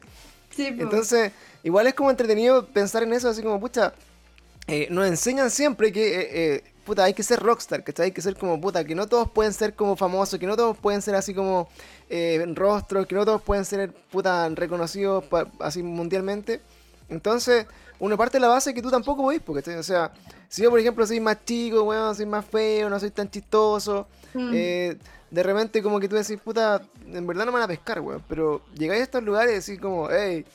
Sí, 0.51 0.67
Entonces, 0.67 1.31
igual 1.63 1.87
es 1.87 1.95
como 1.95 2.11
entretenido 2.11 2.67
pensar 2.67 3.01
en 3.03 3.13
eso, 3.13 3.27
así 3.27 3.41
como, 3.41 3.59
pucha, 3.59 3.93
eh, 4.67 4.87
nos 4.91 5.07
enseñan 5.07 5.49
siempre 5.49 5.91
que, 5.91 6.29
eh, 6.55 6.63
puta, 6.85 7.05
hay 7.05 7.15
que 7.15 7.23
ser 7.23 7.39
rockstar, 7.39 7.83
¿cachai? 7.83 8.05
Hay 8.05 8.11
que 8.11 8.21
ser 8.21 8.35
como, 8.35 8.61
puta, 8.61 8.83
que 8.83 8.93
no 8.93 9.07
todos 9.07 9.31
pueden 9.31 9.53
ser 9.53 9.73
como 9.73 9.95
famosos, 9.95 10.39
que 10.39 10.45
no 10.45 10.55
todos 10.55 10.77
pueden 10.77 11.01
ser 11.01 11.15
así 11.15 11.33
como 11.33 11.69
rostros, 12.53 13.07
que 13.07 13.15
no 13.15 13.25
todos 13.25 13.41
pueden 13.41 13.65
ser, 13.65 13.91
puta, 14.11 14.47
reconocidos 14.49 15.23
así 15.59 15.81
mundialmente. 15.81 16.61
Entonces, 17.09 17.65
una 17.99 18.17
parte 18.17 18.37
de 18.37 18.41
la 18.41 18.47
base 18.47 18.71
es 18.71 18.75
que 18.75 18.81
tú 18.81 18.91
tampoco 18.91 19.23
podés, 19.23 19.41
porque, 19.41 19.77
o 19.77 19.83
sea, 19.83 20.11
si 20.49 20.61
yo, 20.61 20.69
por 20.69 20.79
ejemplo, 20.79 21.05
soy 21.05 21.19
más 21.19 21.43
chico, 21.45 21.83
weón, 21.83 22.15
soy 22.15 22.25
más 22.25 22.45
feo, 22.45 22.89
no 22.89 22.99
soy 22.99 23.11
tan 23.11 23.29
chistoso, 23.29 24.07
mm. 24.33 24.51
eh, 24.53 24.97
de 25.31 25.43
repente 25.43 25.81
como 25.81 25.99
que 25.99 26.07
tú 26.07 26.15
decís, 26.15 26.39
puta, 26.43 26.81
en 27.07 27.25
verdad 27.25 27.45
no 27.45 27.51
me 27.51 27.59
van 27.59 27.65
a 27.65 27.67
pescar, 27.67 28.01
weón, 28.01 28.23
pero 28.27 28.61
llegáis 28.75 29.01
a 29.01 29.03
estos 29.03 29.23
lugares 29.23 29.51
y 29.51 29.71
decís 29.71 29.81
como, 29.81 30.09
hey, 30.09 30.45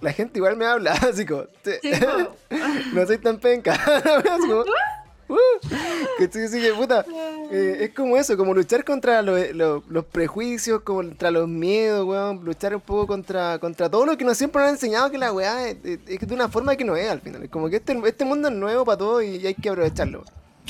la 0.00 0.12
gente 0.12 0.38
igual 0.38 0.56
me 0.56 0.66
habla, 0.66 0.92
así 1.08 1.26
como, 1.26 1.44
no 2.94 3.06
soy 3.06 3.18
tan 3.18 3.38
penca, 3.38 3.78
que 6.18 6.28
puta, 6.76 7.04
eh, 7.50 7.76
es 7.80 7.90
como 7.94 8.16
eso, 8.16 8.36
como 8.36 8.54
luchar 8.54 8.84
contra 8.84 9.22
los 9.22 10.04
prejuicios, 10.10 10.82
contra 10.82 11.30
los 11.30 11.46
miedos, 11.48 12.06
weón, 12.06 12.44
luchar 12.44 12.74
un 12.74 12.80
poco 12.80 13.06
contra, 13.06 13.58
contra 13.58 13.90
todo 13.90 14.06
lo 14.06 14.16
que 14.16 14.24
nos 14.24 14.38
siempre 14.38 14.60
nos 14.60 14.68
han 14.68 14.74
enseñado 14.74 15.10
que 15.10 15.18
la 15.18 15.32
weá 15.32 15.68
es, 15.68 15.82
de 15.82 16.34
una 16.34 16.48
forma 16.48 16.76
que 16.76 16.84
no 16.84 16.96
es 16.96 17.10
al 17.10 17.20
final. 17.20 17.42
Es 17.42 17.50
como 17.50 17.68
que 17.68 17.76
este, 17.76 18.00
este 18.06 18.24
mundo 18.24 18.48
es 18.48 18.54
nuevo 18.54 18.84
para 18.84 18.98
todos 18.98 19.22
y 19.22 19.46
hay 19.46 19.54
que 19.54 19.68
aprovecharlo. 19.68 20.24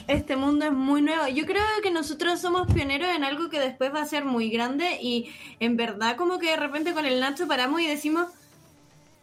Este 0.06 0.36
mundo 0.36 0.64
es 0.64 0.72
muy 0.72 1.02
nuevo. 1.02 1.26
Yo 1.28 1.44
creo 1.44 1.62
que 1.82 1.90
nosotros 1.90 2.40
somos 2.40 2.72
pioneros 2.72 3.08
en 3.14 3.24
algo 3.24 3.50
que 3.50 3.60
después 3.60 3.92
va 3.92 4.02
a 4.02 4.06
ser 4.06 4.24
muy 4.24 4.48
grande 4.50 4.98
y 5.00 5.30
en 5.60 5.76
verdad 5.76 6.16
como 6.16 6.38
que 6.38 6.50
de 6.50 6.56
repente 6.56 6.94
con 6.94 7.04
el 7.04 7.20
Nacho 7.20 7.46
paramos 7.46 7.80
y 7.80 7.86
decimos, 7.86 8.28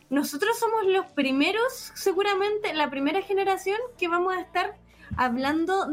nosotros 0.10 0.58
somos 0.60 0.86
los 0.86 1.08
primeros, 1.08 1.92
seguramente, 1.96 2.74
la 2.74 2.90
primera 2.90 3.22
generación 3.22 3.78
que 3.98 4.08
vamos 4.08 4.36
a 4.36 4.42
estar 4.42 4.76
hablando 5.18 5.88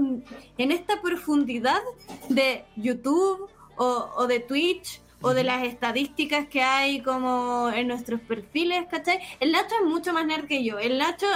en 0.59 0.73
esta 0.73 1.01
profundidad 1.01 1.81
de 2.29 2.65
YouTube 2.77 3.49
o, 3.77 4.27
de 4.27 4.41
Twitch 4.41 5.01
o 5.21 5.35
de 5.35 5.45
las 5.45 5.65
estadísticas 5.65 6.49
que 6.49 6.63
hay 6.63 7.01
como 7.01 7.71
en 7.71 7.89
nuestros 7.89 8.21
perfiles, 8.21 8.87
¿cachai? 8.91 9.21
El 9.41 9.53
Nacho 9.53 9.75
es 9.81 9.89
mucho 9.89 10.13
más 10.13 10.27
nerd 10.27 10.47
que 10.47 10.65
yo. 10.65 10.79
El 10.79 10.99
Nacho, 10.99 11.27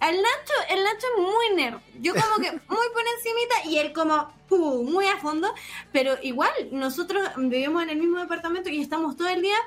el 0.00 0.16
Nacho, 0.16 0.54
el 0.70 0.84
Nacho 0.84 1.06
es 1.16 1.22
muy 1.22 1.56
nerd. 1.56 1.78
Yo 2.00 2.14
como 2.14 2.36
que 2.36 2.50
muy 2.68 2.88
por 2.92 3.02
encimita 3.16 3.68
y 3.68 3.78
él 3.78 3.92
como 3.92 4.28
uh, 4.50 4.82
muy 4.84 5.06
a 5.06 5.18
fondo. 5.18 5.52
Pero 5.92 6.16
igual, 6.22 6.52
nosotros 6.72 7.28
vivimos 7.36 7.82
en 7.82 7.90
el 7.90 7.98
mismo 7.98 8.18
departamento 8.18 8.70
y 8.70 8.80
estamos 8.80 9.16
todo 9.16 9.28
el 9.28 9.42
día 9.42 9.58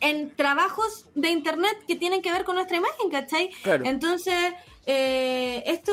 en 0.00 0.34
trabajos 0.34 1.06
de 1.14 1.30
internet 1.30 1.84
que 1.86 1.96
tienen 1.96 2.22
que 2.22 2.32
ver 2.32 2.44
con 2.44 2.56
nuestra 2.56 2.76
imagen, 2.76 3.10
¿cachai? 3.10 3.50
Entonces, 3.64 4.52
eh, 4.86 5.62
esto 5.66 5.92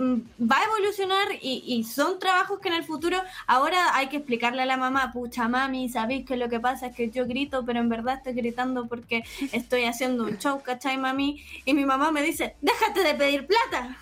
va 0.00 0.58
a 0.58 0.64
evolucionar 0.64 1.28
y, 1.42 1.84
son 1.84 2.18
trabajos 2.18 2.58
que 2.60 2.68
en 2.68 2.74
el 2.74 2.84
futuro 2.84 3.18
ahora 3.46 3.96
hay 3.96 4.08
que 4.08 4.18
explicarle 4.18 4.62
a 4.62 4.66
la 4.66 4.76
mamá, 4.76 5.12
pucha 5.12 5.48
mami, 5.48 5.88
sabéis 5.88 6.26
que 6.26 6.36
lo 6.36 6.48
que 6.48 6.58
pasa 6.58 6.86
es 6.86 6.96
que 6.96 7.10
yo 7.10 7.26
grito, 7.26 7.64
pero 7.66 7.80
en 7.80 7.88
verdad 7.88 8.16
estoy 8.16 8.32
gritando 8.32 8.86
porque 8.86 9.24
estoy 9.52 9.84
haciendo 9.84 10.24
un 10.24 10.38
show, 10.38 10.62
¿cachai 10.62 10.96
mami? 10.96 11.44
Y 11.64 11.74
mi 11.74 11.84
mamá 11.84 12.12
me 12.12 12.22
dice, 12.22 12.56
déjate 12.60 13.02
de 13.02 13.14
pedir 13.14 13.46
plata. 13.46 13.96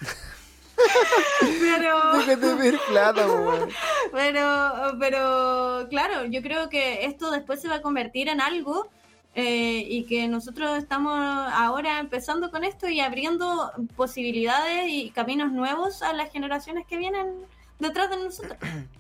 pero 1.61 2.19
déjate 2.19 2.47
de 2.47 2.57
pedir 2.57 2.81
plata, 2.89 3.27
pero 4.13 4.97
pero 5.01 5.89
claro, 5.91 6.27
yo 6.27 6.41
creo 6.43 6.69
que 6.69 7.05
esto 7.07 7.33
después 7.33 7.61
se 7.61 7.69
va 7.69 7.77
a 7.77 7.83
convertir 7.83 8.29
en 8.29 8.41
algo 8.41 8.89
eh, 9.35 9.85
y 9.87 10.05
que 10.05 10.27
nosotros 10.27 10.79
estamos 10.79 11.17
ahora 11.17 12.01
empezando 12.01 12.51
con 12.51 12.65
esto 12.65 12.89
y 12.89 13.01
abriendo 13.01 13.71
posibilidades 13.97 14.87
y 14.89 15.11
caminos 15.11 15.53
nuevos 15.53 16.03
a 16.03 16.13
las 16.13 16.33
generaciones 16.33 16.87
que 16.87 16.97
vienen 16.97 17.47
detrás 17.79 18.11
de 18.11 18.17
nosotros. 18.17 18.57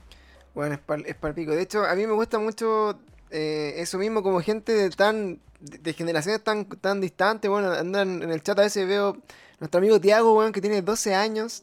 Bueno, 0.54 0.76
es 1.06 1.14
para 1.14 1.34
pico. 1.34 1.52
De 1.52 1.62
hecho, 1.62 1.84
a 1.84 1.94
mí 1.94 2.04
me 2.04 2.14
gusta 2.14 2.40
mucho 2.40 2.98
eh, 3.30 3.74
eso 3.76 3.96
mismo 3.96 4.24
como 4.24 4.40
gente 4.40 4.72
de 4.72 4.90
tan 4.90 5.38
de, 5.60 5.92
generaciones 5.92 6.42
tan 6.42 6.64
tan 6.64 7.00
distantes. 7.00 7.48
Bueno, 7.48 7.70
andan 7.70 8.24
en 8.24 8.32
el 8.32 8.42
chat 8.42 8.58
a 8.58 8.62
veces 8.62 8.88
veo 8.88 9.18
nuestro 9.60 9.78
amigo 9.78 10.00
Tiago, 10.00 10.34
bueno, 10.34 10.50
que 10.50 10.60
tiene 10.60 10.82
12 10.82 11.14
años. 11.14 11.62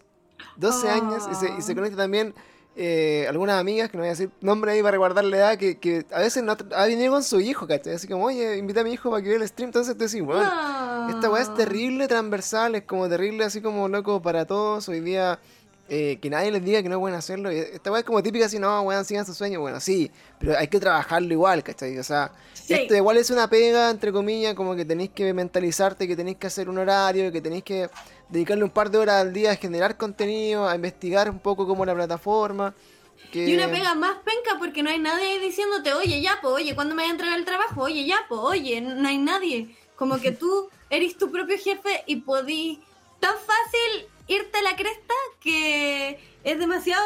12 0.56 0.90
años 0.90 1.28
y 1.30 1.36
se, 1.36 1.54
y 1.58 1.62
se 1.62 1.76
conecta 1.76 1.98
también 1.98 2.34
eh, 2.78 3.26
algunas 3.30 3.58
amigas, 3.58 3.90
que 3.90 3.96
no 3.96 4.02
voy 4.02 4.10
a 4.10 4.12
decir 4.12 4.30
nombre 4.42 4.74
ahí 4.74 4.82
para 4.82 4.92
recordar 4.92 5.24
la 5.24 5.38
edad, 5.38 5.58
que, 5.58 5.78
que 5.78 6.06
a 6.12 6.20
veces 6.20 6.44
no, 6.44 6.58
ha 6.76 6.86
venido 6.86 7.14
con 7.14 7.24
su 7.24 7.40
hijo, 7.40 7.66
¿cachai? 7.68 7.94
Así 7.94 8.06
como, 8.08 8.26
oye, 8.26 8.58
invita 8.58 8.82
a 8.82 8.84
mi 8.84 8.92
hijo 8.92 9.10
para 9.10 9.24
que 9.24 9.30
vea 9.30 9.38
el 9.38 9.48
stream. 9.48 9.70
Entonces 9.70 9.98
tú 9.98 10.04
decís, 10.04 10.22
bueno, 10.22 10.44
esta 11.10 11.30
weá 11.30 11.42
es 11.42 11.54
terrible 11.54 12.08
transversal, 12.10 12.76
es 12.76 12.84
como 12.84 13.08
terrible, 13.08 13.46
así 13.46 13.62
como 13.62 13.88
loco 13.88 14.22
para 14.22 14.46
todos. 14.46 14.90
Hoy 14.90 15.00
día, 15.00 15.40
eh, 15.88 16.20
que 16.22 16.30
nadie 16.30 16.52
les 16.52 16.66
diga 16.66 16.84
que 16.84 16.90
no 16.90 17.00
pueden 17.00 17.18
hacerlo. 17.18 17.50
Esta 17.50 17.92
weá 17.92 18.00
es 18.00 18.06
como 18.06 18.22
típica, 18.22 18.48
así, 18.48 18.60
no, 18.60 18.82
weón, 18.82 19.06
sigan 19.06 19.26
sus 19.26 19.38
sueños. 19.38 19.62
Bueno, 19.62 19.80
sí, 19.80 20.12
pero 20.38 20.58
hay 20.58 20.68
que 20.68 20.80
trabajarlo 20.80 21.32
igual, 21.32 21.64
¿cachai? 21.64 21.98
O 21.98 22.04
sea, 22.04 22.34
esto 22.70 22.96
igual 22.96 23.18
es 23.18 23.30
una 23.30 23.50
pega, 23.50 23.90
entre 23.90 24.12
comillas, 24.12 24.54
como 24.56 24.76
que 24.76 24.86
tenéis 24.86 25.12
que 25.12 25.34
mentalizarte, 25.34 26.08
que 26.08 26.16
tenéis 26.16 26.38
que 26.38 26.48
hacer 26.48 26.70
un 26.70 26.78
horario, 26.78 27.32
que 27.32 27.42
tenéis 27.42 27.64
que 27.64 27.90
dedicarle 28.30 28.64
un 28.64 28.70
par 28.70 28.90
de 28.90 28.98
horas 28.98 29.22
al 29.22 29.34
día 29.34 29.52
a 29.52 29.56
generar 29.56 29.98
contenido, 29.98 30.68
a 30.68 30.76
investigar 30.76 31.30
un 31.30 31.40
poco 31.40 31.68
como 31.68 31.86
la 31.86 31.94
plataforma. 31.94 32.74
Y 33.34 33.54
una 33.54 33.70
pega 33.70 33.96
más 33.96 34.18
penca 34.24 34.58
porque 34.58 34.82
no 34.82 34.90
hay 34.90 35.00
nadie 35.00 35.26
ahí 35.26 35.40
diciéndote, 35.40 35.94
oye, 35.94 36.22
ya, 36.22 36.40
po, 36.42 36.50
oye, 36.50 36.74
¿cuándo 36.76 36.96
me 36.96 37.04
voy 37.04 37.10
a 37.10 37.14
entregar 37.14 37.38
el 37.38 37.46
trabajo? 37.46 37.82
Oye, 37.82 38.06
ya, 38.06 38.26
po, 38.30 38.40
oye, 38.40 38.80
no 38.82 39.08
hay 39.08 39.18
nadie. 39.18 39.76
Como 39.96 40.20
que 40.20 40.32
tú 40.32 40.70
eres 40.90 41.18
tu 41.18 41.32
propio 41.32 41.58
jefe 41.58 42.04
y 42.06 42.18
podís 42.18 42.80
tan 43.20 43.34
fácil 43.34 44.08
irte 44.28 44.58
a 44.58 44.62
la 44.64 44.76
cresta 44.76 45.14
que 45.40 46.20
es 46.44 46.60
demasiado 46.60 47.04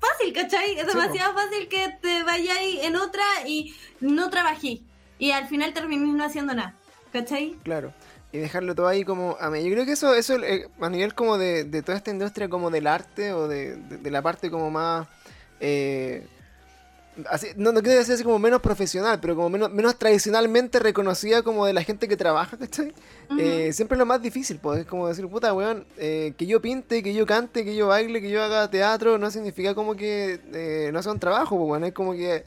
fácil, 0.00 0.32
¿cachai? 0.32 0.78
Es 0.78 0.86
demasiado 0.86 1.34
fácil 1.34 1.68
que 1.68 1.96
te 2.00 2.22
vayáis 2.22 2.82
en 2.84 2.96
otra 2.96 3.22
y 3.46 3.74
no 4.00 4.30
trabajís. 4.30 4.80
Y 5.18 5.30
al 5.32 5.48
final 5.48 5.72
terminís 5.74 6.14
no 6.14 6.24
haciendo 6.24 6.54
nada, 6.54 6.74
¿cachai? 7.12 7.56
Claro. 7.62 7.92
y 8.32 8.38
dejarlo 8.38 8.74
todo 8.76 8.86
ahí 8.86 9.02
como 9.04 9.36
a 9.40 9.50
mí. 9.50 9.62
Yo 9.64 9.72
creo 9.72 9.84
que 9.84 9.92
eso, 9.92 10.14
eso 10.14 10.36
eh, 10.36 10.68
a 10.80 10.88
nivel 10.88 11.14
como 11.14 11.36
de, 11.36 11.64
de 11.64 11.82
toda 11.82 11.98
esta 11.98 12.10
industria 12.12 12.48
como 12.48 12.70
del 12.70 12.86
arte 12.86 13.32
o 13.32 13.48
de, 13.48 13.74
de- 13.76 13.96
de 13.98 14.10
la 14.10 14.22
parte 14.22 14.50
como 14.50 14.70
más... 14.70 15.08
eh, 15.58 16.26
así, 17.28 17.48
no, 17.56 17.72
no 17.72 17.82
quiero 17.82 17.98
decir 17.98 18.14
así 18.14 18.22
como 18.24 18.38
menos 18.38 18.60
profesional, 18.60 19.18
pero 19.20 19.34
como 19.36 19.50
menos, 19.50 19.70
menos 19.70 19.96
tradicionalmente 19.98 20.78
reconocida 20.78 21.42
como 21.42 21.66
de 21.66 21.72
la 21.72 21.82
gente 21.82 22.08
que 22.08 22.16
trabaja, 22.16 22.56
¿cachai? 22.56 22.94
Eh, 23.38 23.72
siempre 23.72 23.96
es 23.96 23.98
lo 23.98 24.06
más 24.06 24.22
difícil, 24.22 24.58
pues 24.58 24.80
es 24.80 24.86
como 24.86 25.06
decir, 25.08 25.26
puta, 25.28 25.52
weón, 25.52 25.84
eh, 25.98 26.32
que 26.36 26.46
yo 26.46 26.60
pinte, 26.60 27.02
que 27.02 27.12
yo 27.14 27.26
cante, 27.26 27.64
que 27.64 27.76
yo 27.76 27.88
baile, 27.88 28.20
que 28.20 28.30
yo 28.30 28.42
haga 28.42 28.68
teatro, 28.70 29.18
no 29.18 29.30
significa 29.30 29.74
como 29.74 29.94
que 29.96 30.40
eh, 30.52 30.90
no 30.92 31.02
sea 31.02 31.12
un 31.12 31.18
trabajo, 31.20 31.56
pues, 31.56 31.68
weón, 31.70 31.84
es 31.84 31.92
como 31.92 32.12
que 32.12 32.44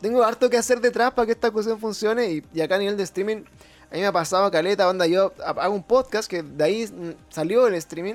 tengo 0.00 0.22
harto 0.24 0.48
que 0.50 0.56
hacer 0.56 0.80
detrás 0.80 1.12
para 1.12 1.26
que 1.26 1.32
esta 1.32 1.50
cuestión 1.50 1.78
funcione 1.78 2.30
y, 2.30 2.42
y 2.54 2.60
acá 2.60 2.74
a 2.76 2.78
nivel 2.78 2.96
de 2.96 3.02
streaming, 3.04 3.44
a 3.90 3.94
mí 3.94 4.00
me 4.00 4.06
ha 4.06 4.12
pasado 4.12 4.50
caleta, 4.50 4.88
onda, 4.88 5.06
yo 5.06 5.32
ha- 5.44 5.50
hago 5.50 5.74
un 5.74 5.82
podcast 5.84 6.28
que 6.30 6.42
de 6.42 6.64
ahí 6.64 6.90
salió 7.28 7.66
el 7.66 7.74
streaming 7.74 8.14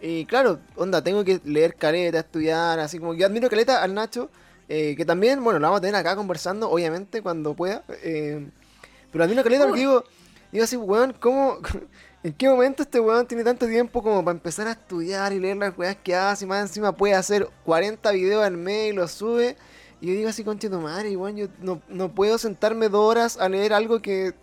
y 0.00 0.26
claro, 0.26 0.58
onda, 0.74 1.00
tengo 1.02 1.22
que 1.24 1.40
leer 1.44 1.76
caleta, 1.76 2.18
estudiar, 2.18 2.80
así 2.80 2.98
como 2.98 3.14
yo 3.14 3.24
admiro 3.24 3.48
caleta 3.48 3.82
al 3.84 3.94
Nacho, 3.94 4.30
eh, 4.68 4.94
que 4.96 5.04
también, 5.04 5.42
bueno, 5.42 5.58
lo 5.58 5.66
vamos 5.66 5.78
a 5.78 5.80
tener 5.80 5.96
acá 5.96 6.16
conversando, 6.16 6.70
obviamente, 6.70 7.22
cuando 7.22 7.54
pueda, 7.54 7.82
eh, 8.02 8.46
pero 9.10 9.24
admiro 9.24 9.42
caleta 9.42 9.66
porque 9.66 9.80
digo, 9.80 10.04
digo 10.50 10.64
así, 10.64 10.76
weón, 10.76 11.14
¿cómo, 11.18 11.58
en 12.22 12.32
qué 12.32 12.48
momento 12.48 12.82
este 12.82 13.00
weón 13.00 13.26
tiene 13.26 13.44
tanto 13.44 13.66
tiempo 13.66 14.02
como 14.02 14.24
para 14.24 14.36
empezar 14.36 14.68
a 14.68 14.72
estudiar 14.72 15.32
y 15.32 15.40
leer 15.40 15.56
las 15.56 15.76
weas 15.76 15.96
que 15.96 16.14
hace 16.14 16.44
y 16.44 16.48
más 16.48 16.62
encima 16.62 16.92
puede 16.92 17.14
hacer 17.14 17.48
40 17.64 18.10
videos 18.12 18.44
al 18.44 18.56
mes 18.56 18.92
y 18.92 18.94
los 18.94 19.10
sube? 19.10 19.56
Y 20.00 20.08
yo 20.08 20.14
digo 20.14 20.28
así, 20.28 20.42
conche 20.42 20.68
tu 20.68 20.80
madre, 20.80 21.16
weón, 21.16 21.36
yo 21.36 21.46
no, 21.60 21.80
no 21.88 22.12
puedo 22.14 22.38
sentarme 22.38 22.88
dos 22.88 23.04
horas 23.08 23.38
a 23.38 23.48
leer 23.48 23.72
algo 23.72 24.00
que... 24.00 24.34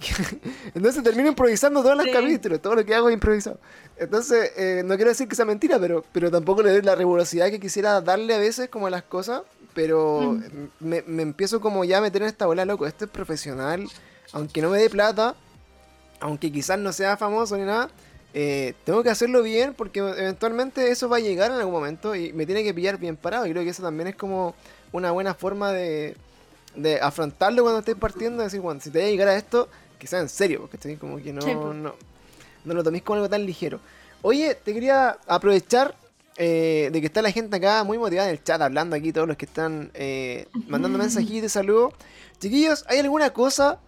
Entonces 0.74 1.02
termino 1.02 1.28
improvisando 1.28 1.82
todos 1.82 1.96
los 1.96 2.06
Sí. 2.06 2.12
capítulos, 2.12 2.60
todo 2.62 2.74
lo 2.74 2.84
que 2.84 2.94
hago 2.94 3.08
es 3.08 3.14
improvisado. 3.14 3.58
Entonces, 3.98 4.52
eh, 4.56 4.82
no 4.84 4.96
quiero 4.96 5.10
decir 5.10 5.28
que 5.28 5.36
sea 5.36 5.44
mentira, 5.44 5.78
pero, 5.78 6.04
pero 6.12 6.30
tampoco 6.30 6.62
le 6.62 6.70
doy 6.70 6.82
la 6.82 6.94
rigurosidad 6.94 7.50
que 7.50 7.60
quisiera 7.60 8.00
darle 8.00 8.34
a 8.34 8.38
veces 8.38 8.68
como 8.70 8.86
a 8.86 8.90
las 8.90 9.02
cosas, 9.02 9.42
pero 9.74 10.36
Mm. 10.52 10.64
me, 10.80 11.02
me 11.06 11.22
empiezo 11.22 11.60
como 11.60 11.84
ya 11.84 11.98
a 11.98 12.00
meter 12.00 12.22
en 12.22 12.28
esta 12.28 12.46
bola, 12.46 12.64
loco, 12.64 12.86
esto 12.86 13.04
es 13.04 13.10
profesional, 13.10 13.86
aunque 14.32 14.62
no 14.62 14.70
me 14.70 14.78
dé 14.78 14.88
plata, 14.88 15.34
aunque 16.20 16.50
quizás 16.50 16.78
no 16.78 16.92
sea 16.92 17.16
famoso 17.16 17.56
ni 17.56 17.64
nada, 17.64 17.90
eh, 18.32 18.74
tengo 18.84 19.02
que 19.02 19.10
hacerlo 19.10 19.42
bien 19.42 19.74
porque 19.74 19.98
eventualmente 20.00 20.90
eso 20.90 21.08
va 21.08 21.16
a 21.16 21.20
llegar 21.20 21.50
en 21.50 21.58
algún 21.58 21.74
momento 21.74 22.14
y 22.14 22.32
me 22.32 22.46
tiene 22.46 22.62
que 22.62 22.72
pillar 22.72 22.96
bien 22.96 23.16
parado. 23.16 23.46
Y 23.46 23.50
creo 23.50 23.64
que 23.64 23.70
eso 23.70 23.82
también 23.82 24.08
es 24.08 24.16
como 24.16 24.54
una 24.92 25.10
buena 25.10 25.34
forma 25.34 25.72
de, 25.72 26.16
de 26.76 27.00
afrontarlo 27.00 27.62
cuando 27.62 27.80
estés 27.80 27.96
partiendo. 27.96 28.42
Decir, 28.44 28.60
bueno, 28.60 28.80
si 28.80 28.90
te 28.90 29.00
va 29.00 29.04
a 29.06 29.08
llegar 29.08 29.28
a 29.28 29.36
esto, 29.36 29.68
que 30.00 30.08
sea 30.08 30.18
en 30.18 30.28
serio, 30.28 30.60
porque 30.60 30.76
estoy 30.76 30.96
como 30.96 31.18
que 31.18 31.32
no, 31.32 31.42
Sí, 31.42 31.54
no, 31.54 31.94
no 32.64 32.74
lo 32.74 32.82
toméis 32.82 33.04
como 33.04 33.16
algo 33.16 33.28
tan 33.28 33.46
ligero. 33.46 33.78
Oye, 34.22 34.56
te 34.56 34.74
quería 34.74 35.16
aprovechar 35.28 35.94
eh, 36.36 36.90
de 36.92 37.00
que 37.00 37.06
está 37.06 37.22
la 37.22 37.30
gente 37.30 37.56
acá 37.56 37.84
muy 37.84 37.98
motivada 37.98 38.28
en 38.28 38.34
el 38.34 38.42
chat, 38.42 38.60
hablando 38.60 38.96
aquí, 38.96 39.12
todos 39.12 39.28
los 39.28 39.36
que 39.36 39.46
están 39.46 39.90
eh, 39.94 40.46
mandando 40.66 40.98
mensajitos 40.98 41.42
de 41.42 41.48
saludo. 41.48 41.92
Chiquillos, 42.40 42.84
¿hay 42.88 42.98
alguna 42.98 43.30
cosa 43.30 43.78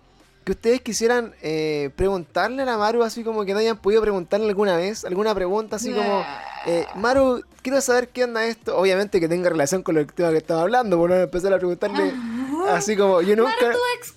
que 0.45 0.53
ustedes 0.53 0.81
quisieran 0.81 1.35
eh, 1.41 1.91
preguntarle 1.97 2.63
a 2.63 2.67
la 2.67 2.77
Maru, 2.77 3.03
así 3.05 3.23
como 3.23 3.45
que 3.45 3.53
no 3.53 3.61
hayan 3.61 3.79
podido 3.79 4.03
preguntarle 4.03 4.49
alguna 4.49 4.77
vez? 4.77 5.05
¿Alguna 5.05 5.35
pregunta 5.35 5.77
así 5.77 5.93
como, 5.93 6.25
eh, 6.67 6.87
Maru, 6.97 7.45
quiero 7.63 7.81
saber 7.81 8.09
qué 8.09 8.25
onda 8.25 8.45
esto? 8.45 8.77
Obviamente 8.77 9.21
que 9.21 9.29
tenga 9.29 9.49
relación 9.51 9.83
con 9.83 9.97
el 9.97 10.07
tema 10.13 10.31
que 10.31 10.39
estaba 10.39 10.63
hablando, 10.63 10.99
por 10.99 11.11
no 11.11 11.17
empezar 11.17 11.53
a 11.53 11.59
preguntarle 11.59 12.13
así 12.69 12.97
como, 12.97 13.23
yo 13.23 13.37
nunca... 13.37 13.53
Maru, 13.61 13.73
tu 13.73 13.99
ex, 13.99 14.13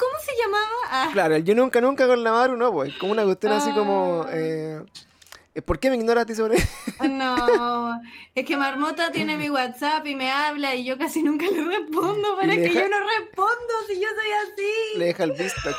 Claro, 1.14 1.36
el 1.36 1.44
yo 1.44 1.56
nunca, 1.56 1.82
nunca 1.82 2.08
con 2.08 2.24
la 2.24 2.32
Maru, 2.32 2.58
no, 2.58 2.72
pues, 2.72 2.94
como 2.98 3.12
una 3.12 3.24
cuestión 3.24 3.54
así 3.54 3.72
como... 3.72 4.24
Ah. 4.28 4.32
Eh, 4.34 4.82
¿Por 5.64 5.80
qué 5.80 5.90
me 5.90 5.96
ignoras 5.96 6.24
a 6.24 6.26
ti 6.26 6.36
sobre 6.36 6.58
No, 7.10 8.02
es 8.34 8.46
que 8.46 8.58
Marmota 8.58 9.12
tiene 9.12 9.38
mi 9.38 9.50
WhatsApp 9.50 10.06
y 10.06 10.14
me 10.14 10.30
habla 10.30 10.76
y 10.76 10.84
yo 10.84 10.98
casi 10.98 11.24
nunca 11.24 11.46
le 11.46 11.64
respondo, 11.64 12.36
pero 12.40 12.52
es 12.52 12.58
que 12.58 12.74
yo 12.74 12.90
no 12.90 12.98
respondo 13.00 13.74
si 13.88 13.96
yo 13.96 14.08
soy 14.10 14.32
así. 14.44 14.98
Le 14.98 15.06
deja 15.06 15.24
el 15.24 15.32
Vistax. 15.32 15.78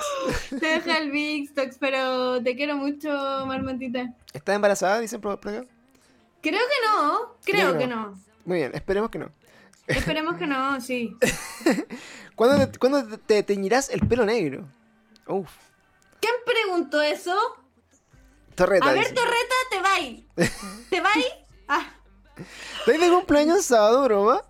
Te 0.49 0.67
deja 0.67 0.97
el 0.97 1.11
Big 1.11 1.51
Stocks, 1.51 1.77
pero 1.79 2.43
te 2.43 2.57
quiero 2.57 2.77
mucho, 2.77 3.11
Marmotita. 3.47 4.15
¿Está 4.33 4.55
embarazada? 4.55 4.99
Dicen 4.99 5.21
por 5.21 5.33
acá. 5.33 5.67
Creo 6.41 6.61
que 6.61 6.87
no, 6.89 7.37
creo 7.45 7.73
Creo. 7.73 7.79
que 7.79 7.87
no. 7.87 8.19
Muy 8.47 8.59
bien, 8.59 8.71
esperemos 8.75 9.11
que 9.11 9.19
no. 9.19 9.31
Esperemos 9.87 10.37
que 10.37 10.47
no, 10.47 10.81
sí. 10.81 11.15
¿Cuándo 12.35 12.67
te, 12.67 12.79
cuándo 12.79 13.19
te 13.19 13.43
teñirás 13.43 13.91
el 13.91 14.01
pelo 14.01 14.25
negro? 14.25 14.67
Uf, 15.29 15.51
¿Quién 16.21 16.35
preguntó 16.45 17.03
eso? 17.03 17.35
torreta. 18.55 18.87
A 18.89 18.93
ver, 18.93 19.03
dice. 19.03 19.15
Torreta, 19.15 19.55
te 19.71 19.81
vais. 19.81 20.51
¿Te 20.91 21.01
vais? 21.01 21.27
Ah, 21.69 21.93
¿Estás 22.87 23.01
de 23.01 23.11
cumpleaños 23.11 23.65
sábado, 23.65 24.05
broma? 24.05 24.43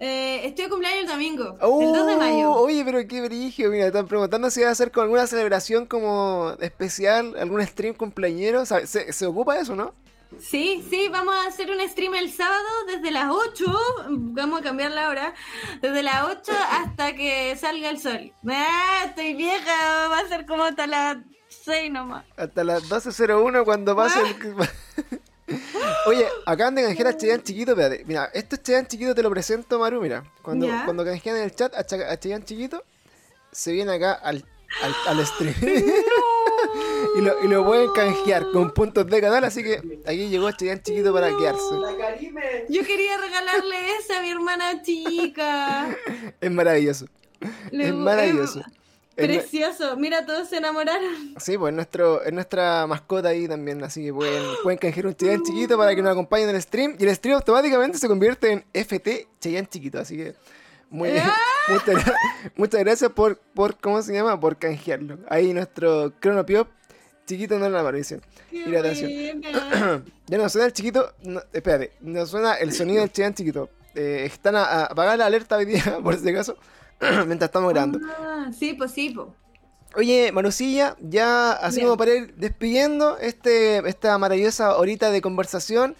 eh, 0.00 0.40
estoy 0.46 0.64
de 0.64 0.70
cumpleaños 0.70 1.02
el 1.04 1.06
domingo, 1.08 1.56
Oh, 1.60 1.80
el 1.82 1.92
2 1.92 2.06
de 2.06 2.16
mayo. 2.16 2.50
Oye, 2.52 2.84
pero 2.84 3.06
qué 3.06 3.22
brillo. 3.22 3.70
Mira, 3.70 3.86
están 3.86 4.06
preguntando 4.08 4.50
si 4.50 4.60
va 4.62 4.68
a 4.68 4.72
hacer 4.72 4.90
con 4.90 5.04
alguna 5.04 5.26
celebración 5.26 5.86
como 5.86 6.54
especial, 6.60 7.34
algún 7.38 7.64
stream 7.66 7.94
cumpleañero. 7.94 8.66
¿Se, 8.66 9.12
se 9.12 9.26
ocupa 9.26 9.58
eso, 9.58 9.74
no? 9.76 9.94
Sí, 10.40 10.84
sí, 10.90 11.08
vamos 11.10 11.34
a 11.34 11.46
hacer 11.48 11.70
un 11.70 11.80
stream 11.88 12.14
el 12.14 12.30
sábado 12.32 12.64
desde 12.86 13.10
las 13.10 13.30
8. 13.30 13.64
Vamos 14.08 14.60
a 14.60 14.62
cambiar 14.62 14.90
la 14.92 15.08
hora. 15.08 15.34
Desde 15.80 16.02
las 16.02 16.24
8 16.24 16.52
hasta 16.70 17.14
que 17.14 17.56
salga 17.56 17.90
el 17.90 17.98
sol. 18.00 18.32
Ah, 18.48 19.04
estoy 19.06 19.34
vieja, 19.34 20.08
va 20.08 20.18
a 20.20 20.28
ser 20.28 20.46
como 20.46 20.64
hasta 20.64 20.86
las 20.86 21.16
6 21.64 21.90
nomás. 21.92 22.24
Hasta 22.36 22.64
las 22.64 22.82
12.01 22.88 23.64
cuando 23.64 23.96
pase 23.96 24.20
el... 24.20 24.54
Oye, 26.06 26.26
acaban 26.46 26.74
de 26.74 26.82
canjear 26.84 27.08
a 27.08 27.16
Cheyenne 27.16 27.42
Chiquito, 27.42 27.72
espérate. 27.72 28.04
Mira, 28.06 28.30
esto 28.34 28.56
es 28.56 28.62
Cheyenne 28.62 28.88
Chiquito, 28.88 29.14
te 29.14 29.22
lo 29.22 29.30
presento, 29.30 29.78
Maru, 29.78 30.00
mira. 30.00 30.24
Cuando, 30.42 30.66
Ya. 30.66 30.84
cuando 30.84 31.04
canjean 31.04 31.36
en 31.36 31.42
el 31.44 31.54
chat 31.54 31.74
a, 31.74 31.84
Cha- 31.84 32.10
a 32.10 32.18
Cheyenne 32.18 32.44
Chiquito, 32.44 32.82
se 33.52 33.72
viene 33.72 33.92
acá 33.94 34.12
al, 34.14 34.44
al, 34.82 34.94
al 35.06 35.26
stream. 35.26 35.54
Y, 37.16 37.20
lo, 37.20 37.44
y 37.44 37.48
lo 37.48 37.64
pueden 37.64 37.90
canjear 37.92 38.50
con 38.52 38.70
puntos 38.72 39.06
de 39.06 39.20
canal, 39.20 39.44
así 39.44 39.62
que 39.62 40.00
aquí 40.06 40.28
llegó 40.28 40.50
Cheyenne 40.52 40.82
Chiquito 40.82 41.12
para 41.12 41.28
quedarse. 41.36 41.74
Yo 42.68 42.82
quería 42.84 43.16
regalarle 43.18 43.76
esa 43.98 44.18
a 44.18 44.22
mi 44.22 44.30
hermana 44.30 44.82
chica. 44.82 45.88
Es 46.40 46.50
maravilloso. 46.50 47.06
Le- 47.70 47.88
es 47.88 47.94
maravilloso. 47.94 48.60
Es 49.16 49.26
Precioso. 49.26 49.96
Mira, 49.96 50.26
todos 50.26 50.48
se 50.48 50.56
enamoraron. 50.56 51.34
Sí, 51.38 51.56
pues 51.56 51.70
es, 51.70 51.76
nuestro, 51.76 52.22
es 52.24 52.32
nuestra 52.32 52.86
mascota 52.86 53.28
ahí 53.28 53.46
también, 53.46 53.82
así 53.84 54.04
que 54.04 54.12
pueden, 54.12 54.42
pueden 54.62 54.78
canjear 54.78 55.06
un 55.06 55.14
Cheyenne 55.14 55.42
chiquito 55.44 55.78
para 55.78 55.94
que 55.94 56.02
nos 56.02 56.10
acompañen 56.12 56.48
en 56.48 56.56
el 56.56 56.62
stream. 56.62 56.96
Y 56.98 57.04
el 57.04 57.14
stream 57.14 57.36
automáticamente 57.36 57.98
se 57.98 58.08
convierte 58.08 58.50
en 58.50 58.64
FT 58.72 59.28
Cheyenne 59.40 59.68
chiquito, 59.68 60.00
así 60.00 60.16
que 60.16 60.34
muy, 60.90 61.10
¡Ah! 61.10 61.32
muchas, 61.68 62.12
muchas 62.56 62.80
gracias 62.80 63.10
por, 63.12 63.36
por, 63.54 63.78
¿cómo 63.78 64.02
se 64.02 64.12
llama? 64.12 64.38
Por 64.38 64.56
canjearlo. 64.56 65.18
Ahí 65.28 65.52
nuestro 65.54 66.12
Cronopiop 66.20 66.68
chiquito 67.26 67.58
no 67.58 67.68
la 67.68 67.80
aparición. 67.80 68.20
Qué 68.50 68.64
Mira, 68.66 68.80
atención. 68.80 69.40
buena. 69.40 70.02
Ya 70.26 70.38
no 70.38 70.48
suena 70.48 70.66
el 70.66 70.72
chiquito, 70.72 71.12
no, 71.22 71.42
espérate, 71.52 71.92
no 72.00 72.24
suena 72.26 72.54
el 72.54 72.72
sonido 72.72 73.00
del 73.02 73.12
Cheyenne 73.12 73.34
chiquito. 73.34 73.68
Eh, 73.94 74.22
están 74.24 74.56
a, 74.56 74.64
a 74.64 74.84
apagar 74.86 75.18
la 75.18 75.26
alerta 75.26 75.56
hoy 75.56 75.66
día, 75.66 75.98
por 76.02 76.16
si 76.18 76.28
acaso, 76.30 76.56
mientras 77.26 77.48
estamos 77.48 77.70
grabando. 77.72 78.00
Ah, 78.18 78.50
sí, 78.58 78.72
pues 78.74 78.90
sí, 78.92 79.10
pues. 79.10 79.28
Oye, 79.96 80.32
Manucilla, 80.32 80.96
ya 81.00 81.52
así 81.52 81.76
Bien. 81.76 81.86
como 81.88 81.96
para 81.98 82.14
ir 82.14 82.34
despidiendo 82.34 83.16
este, 83.18 83.86
esta 83.88 84.18
maravillosa 84.18 84.76
horita 84.76 85.10
de 85.12 85.20
conversación, 85.20 85.94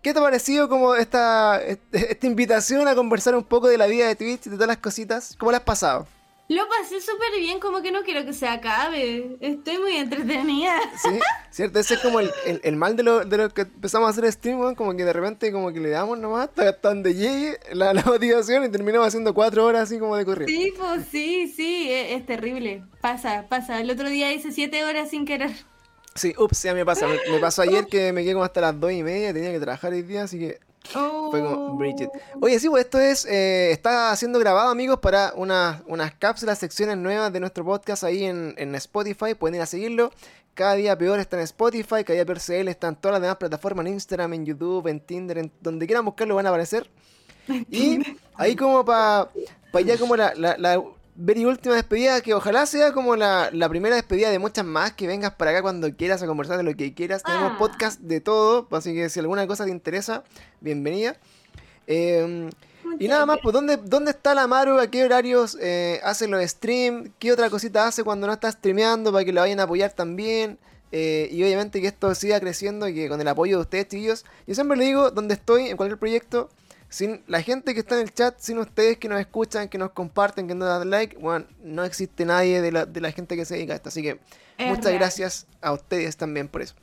¿qué 0.00 0.12
te 0.14 0.18
ha 0.18 0.22
parecido 0.22 0.68
como 0.70 0.94
esta, 0.94 1.60
este- 1.62 2.12
esta 2.12 2.26
invitación 2.26 2.88
a 2.88 2.94
conversar 2.94 3.34
un 3.34 3.44
poco 3.44 3.68
de 3.68 3.76
la 3.76 3.86
vida 3.86 4.06
de 4.06 4.16
Twitch 4.16 4.46
y 4.46 4.50
de 4.50 4.56
todas 4.56 4.68
las 4.68 4.78
cositas? 4.78 5.34
¿Cómo 5.38 5.50
la 5.52 5.58
has 5.58 5.64
pasado? 5.64 6.06
Lo 6.48 6.68
pasé 6.68 7.00
súper 7.00 7.38
bien, 7.38 7.58
como 7.58 7.80
que 7.80 7.90
no 7.90 8.02
quiero 8.02 8.24
que 8.26 8.34
se 8.34 8.46
acabe. 8.46 9.36
Estoy 9.40 9.78
muy 9.78 9.96
entretenida. 9.96 10.78
¿Sí? 11.02 11.18
¿Cierto? 11.50 11.78
Ese 11.78 11.94
es 11.94 12.00
como 12.00 12.20
el, 12.20 12.30
el- 12.44 12.60
el 12.62 12.76
mal 12.76 12.96
de 12.96 13.02
lo, 13.02 13.24
de 13.24 13.36
lo 13.38 13.48
que 13.48 13.62
empezamos 13.62 14.06
a 14.08 14.10
hacer 14.10 14.30
stream, 14.30 14.74
como 14.74 14.94
que 14.94 15.04
de 15.06 15.12
repente 15.14 15.50
como 15.52 15.72
que 15.72 15.80
le 15.80 15.88
damos 15.88 16.18
nomás 16.18 16.48
hasta, 16.50 16.68
hasta 16.68 16.88
donde 16.88 17.14
llegue 17.14 17.58
la, 17.72 17.94
la 17.94 18.02
motivación 18.06 18.62
y 18.64 18.68
terminamos 18.68 19.08
haciendo 19.08 19.32
cuatro 19.32 19.64
horas 19.64 19.84
así 19.84 19.98
como 19.98 20.16
de 20.16 20.24
corrido. 20.26 20.48
Sí, 20.48 20.74
pues 20.78 21.06
sí, 21.10 21.48
sí, 21.48 21.90
es, 21.90 22.12
es 22.20 22.26
terrible. 22.26 22.84
Pasa, 23.00 23.46
pasa. 23.48 23.80
El 23.80 23.90
otro 23.90 24.08
día 24.10 24.30
hice 24.32 24.52
siete 24.52 24.84
horas 24.84 25.08
sin 25.10 25.24
querer. 25.24 25.50
Sí, 26.14 26.34
ups, 26.38 26.62
ya 26.62 26.74
me 26.74 26.84
pasa. 26.84 27.08
Me, 27.08 27.16
me 27.32 27.38
pasó 27.40 27.62
ayer 27.62 27.86
que 27.86 28.12
me 28.12 28.22
quedé 28.22 28.34
como 28.34 28.44
hasta 28.44 28.60
las 28.60 28.78
dos 28.78 28.92
y 28.92 29.02
media, 29.02 29.32
tenía 29.32 29.50
que 29.50 29.60
trabajar 29.60 29.92
hoy 29.92 30.02
día, 30.02 30.24
así 30.24 30.38
que 30.38 30.58
Oh. 30.94 31.30
Fue 31.30 31.40
como 31.40 31.76
Bridget. 31.76 32.10
Oye, 32.40 32.58
sí, 32.60 32.68
pues 32.68 32.84
esto 32.84 32.98
es, 33.00 33.24
eh, 33.24 33.70
está 33.72 34.14
siendo 34.16 34.38
grabado, 34.38 34.70
amigos, 34.70 34.98
para 35.00 35.32
unas, 35.34 35.82
unas 35.86 36.14
cápsulas, 36.14 36.58
secciones 36.58 36.96
nuevas 36.98 37.32
de 37.32 37.40
nuestro 37.40 37.64
podcast 37.64 38.04
ahí 38.04 38.24
en, 38.24 38.54
en 38.58 38.74
Spotify. 38.74 39.34
Pueden 39.34 39.56
ir 39.56 39.62
a 39.62 39.66
seguirlo. 39.66 40.12
Cada 40.52 40.74
día 40.74 40.96
peor 40.96 41.18
está 41.18 41.36
en 41.36 41.42
Spotify, 41.44 42.04
cada 42.04 42.12
día 42.12 42.24
peor 42.24 42.38
CL 42.38 42.68
está 42.68 42.88
en 42.88 42.96
todas 42.96 43.14
las 43.14 43.22
demás 43.22 43.38
plataformas, 43.38 43.86
en 43.86 43.94
Instagram, 43.94 44.34
en 44.34 44.46
YouTube, 44.46 44.86
en 44.86 45.00
Tinder, 45.00 45.38
en 45.38 45.52
donde 45.60 45.86
quieran 45.86 46.04
buscarlo 46.04 46.36
van 46.36 46.46
a 46.46 46.50
aparecer. 46.50 46.88
Y 47.70 47.98
ahí 48.36 48.54
como 48.54 48.84
para 48.84 49.28
ya 49.84 49.98
como 49.98 50.14
la, 50.16 50.32
la, 50.36 50.56
la- 50.58 50.82
ver 51.16 51.38
y 51.38 51.44
última 51.44 51.74
despedida, 51.74 52.20
que 52.20 52.34
ojalá 52.34 52.66
sea 52.66 52.92
como 52.92 53.16
la, 53.16 53.50
la, 53.52 53.68
primera 53.68 53.94
despedida 53.94 54.30
de 54.30 54.38
muchas 54.38 54.64
más, 54.64 54.92
que 54.92 55.06
vengas 55.06 55.34
para 55.34 55.52
acá 55.52 55.62
cuando 55.62 55.94
quieras 55.94 56.22
a 56.22 56.26
conversar 56.26 56.56
de 56.56 56.64
lo 56.64 56.74
que 56.74 56.94
quieras. 56.94 57.22
Tenemos 57.22 57.52
Ah. 57.52 57.58
podcast 57.58 58.00
de 58.00 58.20
todo, 58.20 58.66
así 58.72 58.94
que 58.94 59.08
si 59.08 59.20
alguna 59.20 59.46
cosa 59.46 59.64
te 59.64 59.70
interesa, 59.70 60.24
bienvenida. 60.60 61.16
Eh, 61.86 62.50
y 62.98 63.08
nada 63.08 63.26
más, 63.26 63.38
pues 63.42 63.52
¿dónde, 63.52 63.76
dónde 63.76 64.10
está 64.10 64.34
la 64.34 64.46
Maru? 64.46 64.78
¿A 64.78 64.88
qué 64.88 65.04
horarios 65.04 65.56
eh, 65.60 66.00
hace 66.04 66.28
los 66.28 66.42
streams? 66.44 67.10
¿Qué 67.18 67.32
otra 67.32 67.50
cosita 67.50 67.86
hace 67.86 68.04
cuando 68.04 68.26
no 68.26 68.32
está 68.32 68.50
streameando 68.50 69.12
para 69.12 69.24
que 69.24 69.32
la 69.32 69.42
vayan 69.42 69.60
a 69.60 69.64
apoyar 69.64 69.92
también? 69.92 70.58
Eh, 70.92 71.28
y 71.32 71.42
obviamente 71.42 71.80
que 71.80 71.88
esto 71.88 72.14
siga 72.14 72.38
creciendo 72.38 72.86
y 72.86 72.94
que 72.94 73.08
con 73.08 73.20
el 73.20 73.26
apoyo 73.26 73.56
de 73.56 73.62
ustedes, 73.62 73.88
chiquillos. 73.88 74.24
Yo 74.46 74.54
siempre 74.54 74.76
le 74.76 74.84
digo, 74.84 75.10
donde 75.10 75.34
estoy, 75.34 75.68
en 75.68 75.76
cualquier 75.76 75.98
proyecto, 75.98 76.50
sin 76.94 77.24
la 77.26 77.42
gente 77.42 77.74
que 77.74 77.80
está 77.80 77.96
en 77.96 78.02
el 78.02 78.14
chat, 78.14 78.38
sin 78.38 78.56
ustedes 78.58 78.98
que 78.98 79.08
nos 79.08 79.18
escuchan, 79.18 79.68
que 79.68 79.78
nos 79.78 79.90
comparten, 79.90 80.46
que 80.46 80.54
nos 80.54 80.68
dan 80.68 80.88
like, 80.88 81.16
bueno, 81.18 81.44
no 81.60 81.82
existe 81.82 82.24
nadie 82.24 82.62
de 82.62 82.70
la, 82.70 82.86
de 82.86 83.00
la 83.00 83.10
gente 83.10 83.34
que 83.34 83.44
se 83.44 83.54
dedica 83.54 83.72
a 83.72 83.76
esto. 83.76 83.88
Así 83.88 84.00
que 84.00 84.20
Es 84.58 84.68
muchas 84.68 84.84
real. 84.84 84.98
gracias 84.98 85.48
a 85.60 85.72
ustedes 85.72 86.16
también 86.16 86.46
por 86.46 86.62
eso. 86.62 86.76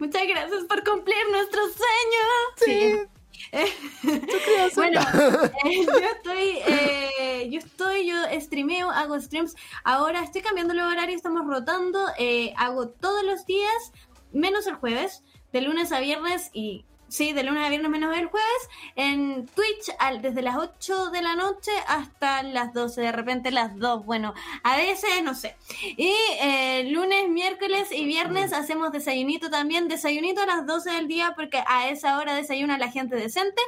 Muchas 0.00 0.26
gracias 0.26 0.64
por 0.64 0.82
cumplir 0.82 1.16
nuestros 1.30 1.70
sueños. 1.72 3.06
Sí. 3.06 3.08
bueno, 4.74 5.00
eh, 5.64 5.86
yo 5.86 6.08
estoy, 6.16 6.58
eh, 6.66 7.48
yo 7.48 7.58
estoy, 7.60 8.06
yo 8.08 8.16
streameo, 8.40 8.90
hago 8.90 9.20
streams. 9.20 9.54
Ahora 9.84 10.24
estoy 10.24 10.42
cambiando 10.42 10.74
los 10.74 10.90
horarios, 10.90 11.16
estamos 11.18 11.46
rotando. 11.46 12.08
eh, 12.18 12.52
hago 12.56 12.88
todos 12.88 13.22
los 13.22 13.46
días, 13.46 13.92
menos 14.32 14.66
el 14.66 14.74
jueves, 14.74 15.22
de 15.52 15.60
lunes 15.60 15.92
a 15.92 16.00
viernes 16.00 16.50
y 16.52 16.86
sí, 17.12 17.32
de 17.32 17.42
lunes 17.42 17.62
a 17.64 17.68
viernes 17.68 17.90
menos 17.90 18.16
el 18.16 18.26
jueves, 18.26 18.68
en 18.96 19.46
Twitch 19.46 19.94
al- 19.98 20.22
desde 20.22 20.42
las 20.42 20.56
8 20.56 21.10
de 21.10 21.22
la 21.22 21.34
noche 21.34 21.70
hasta 21.86 22.42
las 22.42 22.72
12, 22.72 23.00
de 23.02 23.12
repente 23.12 23.50
las 23.50 23.76
2, 23.78 24.04
bueno, 24.06 24.32
a 24.62 24.76
veces 24.76 25.22
no 25.22 25.34
sé. 25.34 25.56
Y 25.96 26.14
eh, 26.40 26.84
lunes, 26.90 27.28
miércoles 27.28 27.88
y 27.92 28.04
viernes 28.06 28.52
hacemos 28.52 28.92
desayunito 28.92 29.50
también, 29.50 29.88
desayunito 29.88 30.40
a 30.42 30.46
las 30.46 30.66
12 30.66 30.90
del 30.90 31.06
día 31.08 31.34
porque 31.36 31.62
a 31.66 31.88
esa 31.88 32.18
hora 32.18 32.34
desayuna 32.34 32.78
la 32.78 32.90
gente 32.90 33.14
decente 33.16 33.60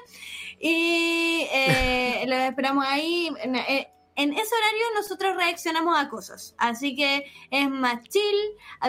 y 0.58 1.46
eh, 1.52 2.24
esperamos 2.48 2.84
ahí. 2.86 3.30
En, 3.42 3.56
eh, 3.56 3.90
en 4.16 4.32
ese 4.32 4.54
horario 4.54 4.84
nosotros 4.94 5.34
reaccionamos 5.36 5.98
a 5.98 6.08
cosas, 6.08 6.54
así 6.56 6.94
que 6.94 7.24
es 7.50 7.68
más 7.68 8.00
chill, 8.08 8.36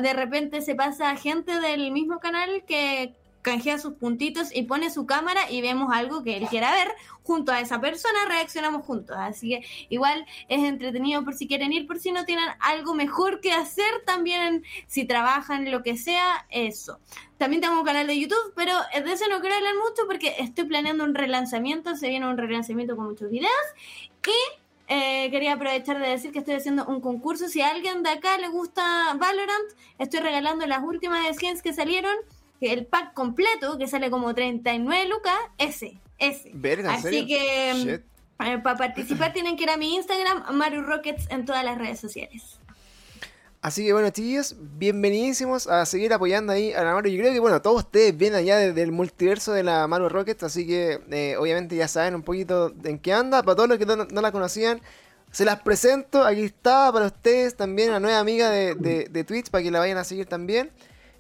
de 0.02 0.14
repente 0.14 0.62
se 0.62 0.76
pasa 0.76 1.16
gente 1.16 1.60
del 1.62 1.92
mismo 1.92 2.20
canal 2.20 2.64
que 2.68 3.16
canjea 3.46 3.78
sus 3.78 3.94
puntitos 3.94 4.50
y 4.54 4.64
pone 4.64 4.90
su 4.90 5.06
cámara 5.06 5.52
y 5.52 5.62
vemos 5.62 5.94
algo 5.94 6.24
que 6.24 6.36
él 6.36 6.48
quiera 6.48 6.72
ver, 6.72 6.92
junto 7.22 7.52
a 7.52 7.62
esa 7.62 7.80
persona 7.80 8.26
reaccionamos 8.28 8.84
juntos, 8.84 9.16
así 9.20 9.50
que 9.50 9.66
igual 9.90 10.26
es 10.50 10.64
entretenido 10.64 11.24
por 11.24 11.36
si 11.36 11.48
quieren 11.48 11.72
ir, 11.72 11.86
por 11.86 12.00
si 12.00 12.12
no 12.12 12.26
tienen 12.26 12.46
algo 12.60 12.96
mejor 12.96 13.42
que 13.42 13.52
hacer 13.52 14.02
también, 14.04 14.64
si 14.88 15.06
trabajan, 15.06 15.70
lo 15.72 15.84
que 15.84 15.96
sea, 15.96 16.48
eso. 16.50 17.00
También 17.38 17.62
tengo 17.62 17.78
un 17.78 17.86
canal 17.86 18.08
de 18.08 18.20
YouTube, 18.20 18.54
pero 18.56 18.74
de 18.94 19.12
ese 19.12 19.28
no 19.30 19.40
quiero 19.42 19.56
hablar 19.56 19.76
mucho 19.76 20.08
porque 20.08 20.36
estoy 20.40 20.66
planeando 20.66 21.04
un 21.04 21.14
relanzamiento, 21.14 21.96
se 21.96 22.10
viene 22.10 22.28
un 22.28 22.38
relanzamiento 22.38 22.96
con 22.96 23.06
muchos 23.06 23.30
videos 23.30 23.52
y 24.26 24.66
eh, 24.88 25.30
quería 25.32 25.54
aprovechar 25.54 26.00
de 26.00 26.10
decir 26.10 26.32
que 26.32 26.40
estoy 26.40 26.56
haciendo 26.56 26.86
un 26.86 27.00
concurso. 27.00 27.48
Si 27.48 27.62
a 27.62 27.70
alguien 27.70 28.02
de 28.02 28.10
acá 28.10 28.38
le 28.38 28.50
gusta 28.50 29.16
Valorant, 29.20 29.72
estoy 30.00 30.20
regalando 30.20 30.66
las 30.66 30.84
últimas 30.84 31.36
skins 31.36 31.62
que 31.62 31.74
salieron, 31.74 32.16
que 32.60 32.74
el 32.74 32.86
pack 32.86 33.14
completo, 33.14 33.78
que 33.78 33.88
sale 33.88 34.10
como 34.10 34.34
39 34.34 35.10
lucas, 35.10 35.38
ese, 35.58 36.00
ese. 36.18 36.52
Verga, 36.54 36.90
¿en 36.90 36.96
Así 36.96 37.04
serio? 37.04 37.28
que 37.28 37.94
eh, 37.94 38.04
para 38.38 38.78
participar 38.78 39.34
tienen 39.34 39.56
que 39.58 39.64
ir 39.64 39.70
a 39.70 39.78
mi 39.78 39.96
Instagram, 39.96 40.56
Maru 40.56 40.82
Rockets, 40.82 41.28
en 41.30 41.46
todas 41.46 41.64
las 41.64 41.78
redes 41.78 42.00
sociales. 42.00 42.60
Así 43.66 43.84
que 43.84 43.94
bueno, 43.94 44.12
chiquillos, 44.12 44.56
bienvenidísimos 44.60 45.66
a 45.66 45.88
seguir 45.88 46.14
apoyando 46.14 46.54
ahí 46.54 46.72
a 46.72 46.84
la 46.84 46.94
Maru. 46.94 47.10
Yo 47.10 47.18
creo 47.18 47.34
que 47.34 47.40
bueno, 47.40 47.64
todos 47.64 47.78
ustedes 47.78 48.16
vienen 48.16 48.38
allá 48.38 48.58
desde 48.58 48.84
el 48.84 48.92
multiverso 48.92 49.54
de 49.54 49.64
la 49.64 49.88
Maru 49.88 50.08
Rockets, 50.08 50.44
así 50.44 50.68
que 50.68 51.02
eh, 51.10 51.36
obviamente 51.40 51.76
ya 51.76 51.88
saben 51.88 52.14
un 52.14 52.22
poquito 52.22 52.72
en 52.84 53.00
qué 53.00 53.12
anda. 53.14 53.42
Para 53.42 53.56
todos 53.56 53.70
los 53.70 53.80
que 53.80 53.88
no, 53.88 53.96
no 53.96 54.22
la 54.22 54.32
conocían, 54.32 54.82
se 55.32 55.46
las 55.46 55.62
presento. 55.62 56.24
Aquí 56.24 56.44
está 56.44 56.92
para 56.94 57.08
ustedes 57.08 57.56
también 57.56 57.90
una 57.90 58.00
nueva 58.00 58.20
amiga 58.20 58.52
de, 58.52 58.76
de, 58.76 59.06
de 59.10 59.24
Twitch 59.24 59.50
para 59.50 59.64
que 59.64 59.72
la 59.72 59.80
vayan 59.80 59.98
a 59.98 60.04
seguir 60.04 60.28
también. 60.28 60.70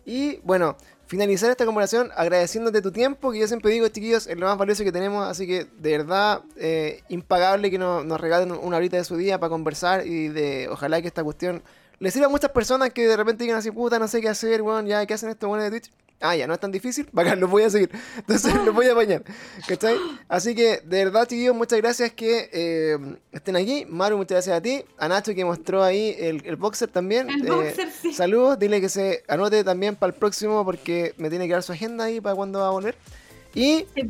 Y 0.06 0.38
bueno, 0.44 0.78
finalizar 1.08 1.50
esta 1.52 1.66
conversación 1.66 2.12
agradeciéndote 2.16 2.82
tu 2.82 2.92
tiempo, 2.92 3.32
que 3.32 3.40
yo 3.40 3.48
siempre 3.48 3.72
digo, 3.72 3.88
chiquillos, 3.90 4.28
es 4.28 4.38
lo 4.38 4.48
más 4.48 4.58
valioso 4.58 4.84
que 4.84 4.92
tenemos, 4.92 5.28
así 5.28 5.46
que 5.46 5.66
de 5.78 5.98
verdad, 5.98 6.42
eh, 6.58 7.02
impagable 7.10 7.70
que 7.70 7.78
no- 7.78 8.04
nos 8.04 8.20
regalen 8.20 8.52
una 8.52 8.78
horita 8.78 8.98
de 8.98 9.04
su 9.04 9.16
día 9.18 9.40
para 9.40 9.50
conversar 9.50 10.06
y 10.08 10.30
de 10.30 10.68
ojalá 10.70 11.02
que 11.02 11.08
esta 11.08 11.24
cuestión 11.24 11.62
le 12.00 12.12
sirva 12.12 12.26
a 12.28 12.30
muchas 12.30 12.52
personas 12.52 12.90
que 12.92 13.08
de 13.08 13.16
repente 13.16 13.44
digan 13.44 13.58
así, 13.60 13.72
puta, 13.72 14.00
no 14.00 14.08
sé 14.08 14.20
qué 14.22 14.30
hacer, 14.30 14.62
weón, 14.62 14.86
ya, 14.88 15.06
¿qué 15.06 15.14
hacen 15.14 15.30
estos 15.30 15.48
buenos 15.48 15.64
de 15.70 15.80
Twitch? 15.80 15.92
Ah, 16.22 16.36
ya, 16.36 16.48
no 16.48 16.54
es 16.54 16.60
tan 16.60 16.72
difícil, 16.72 17.08
bacán, 17.12 17.40
los 17.40 17.50
voy 17.50 17.64
a 17.64 17.70
seguir. 17.70 17.90
Entonces, 18.18 18.54
los 18.66 18.74
voy 18.74 18.88
a 18.88 18.94
apañar. 18.94 19.24
¿Cachai? 19.68 19.98
Así 20.28 20.56
que, 20.56 20.82
de 20.86 21.04
verdad, 21.06 21.28
chiquillos, 21.28 21.56
muchas 21.56 21.80
gracias 21.80 22.14
que 22.14 22.50
eh, 22.52 22.98
estén 23.32 23.56
aquí. 23.56 23.86
Maru, 23.90 24.18
muchas 24.18 24.36
gracias 24.36 24.58
a 24.58 24.62
ti. 24.62 24.84
A 24.98 25.08
Nacho, 25.08 25.36
que 25.36 25.44
mostró 25.46 25.84
ahí 25.84 26.16
el, 26.18 26.42
el 26.46 26.56
boxer 26.56 26.90
también. 26.90 27.30
El 27.30 27.46
Eh, 27.48 27.52
boxer, 27.52 27.92
sí. 27.92 28.14
Saludos, 28.14 28.58
dile 28.58 28.80
que 28.82 28.90
se 28.90 29.24
anote 29.28 29.64
también 29.64 29.96
para 29.96 30.14
el 30.14 30.18
próximo 30.20 30.64
porque 30.64 31.14
me 31.18 31.30
tiene 31.30 31.48
que 31.48 31.54
dar 31.54 31.64
su 31.64 31.74
agenda 31.74 32.06
ahí 32.06 32.22
para 32.22 32.36
cuando 32.36 32.60
va 32.60 32.68
a 32.68 32.72
volver. 32.72 32.96
Y 33.54 33.86
Sí, 33.94 34.02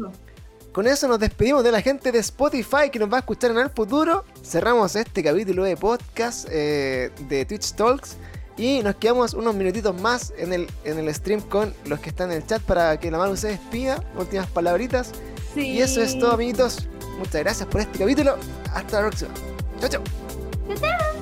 con 0.72 0.88
eso 0.88 1.08
nos 1.08 1.20
despedimos 1.20 1.64
de 1.64 1.72
la 1.72 1.82
gente 1.82 2.12
de 2.12 2.20
Spotify 2.20 2.90
que 2.92 3.00
nos 3.00 3.10
va 3.12 3.18
a 3.18 3.20
escuchar 3.22 3.52
en 3.52 3.58
el 3.60 3.70
futuro. 3.70 4.26
Cerramos 4.44 4.96
este 4.96 5.24
capítulo 5.24 5.64
de 5.64 5.78
podcast 5.78 6.48
eh, 6.52 7.12
de 7.30 7.46
Twitch 7.46 7.74
Talks. 7.76 8.18
Y 8.58 8.82
nos 8.84 8.96
quedamos 8.96 9.34
unos 9.34 9.54
minutitos 9.56 10.00
más 10.00 10.34
en 10.38 10.54
el, 10.54 10.68
en 10.86 10.98
el 10.98 11.14
stream 11.14 11.42
con 11.42 11.74
los 11.86 12.00
que 12.00 12.10
están 12.10 12.32
en 12.32 12.38
el 12.38 12.48
chat 12.48 12.62
para 12.62 12.98
que 13.00 13.12
la 13.12 13.18
mano 13.18 13.36
se 13.36 13.50
despida. 13.50 14.04
Últimas 14.18 14.48
palabritas. 14.48 15.12
Sí. 15.54 15.72
Y 15.72 15.82
eso 15.82 16.02
es 16.02 16.18
todo, 16.18 16.32
amiguitos. 16.32 16.88
Muchas 17.18 17.42
gracias 17.42 17.68
por 17.68 17.82
este 17.82 18.00
capítulo. 18.00 18.38
Hasta 18.74 19.02
la 19.02 19.08
próxima. 19.08 19.32
Chao, 19.80 19.90
chao. 19.90 20.04
Chao. 20.80 21.15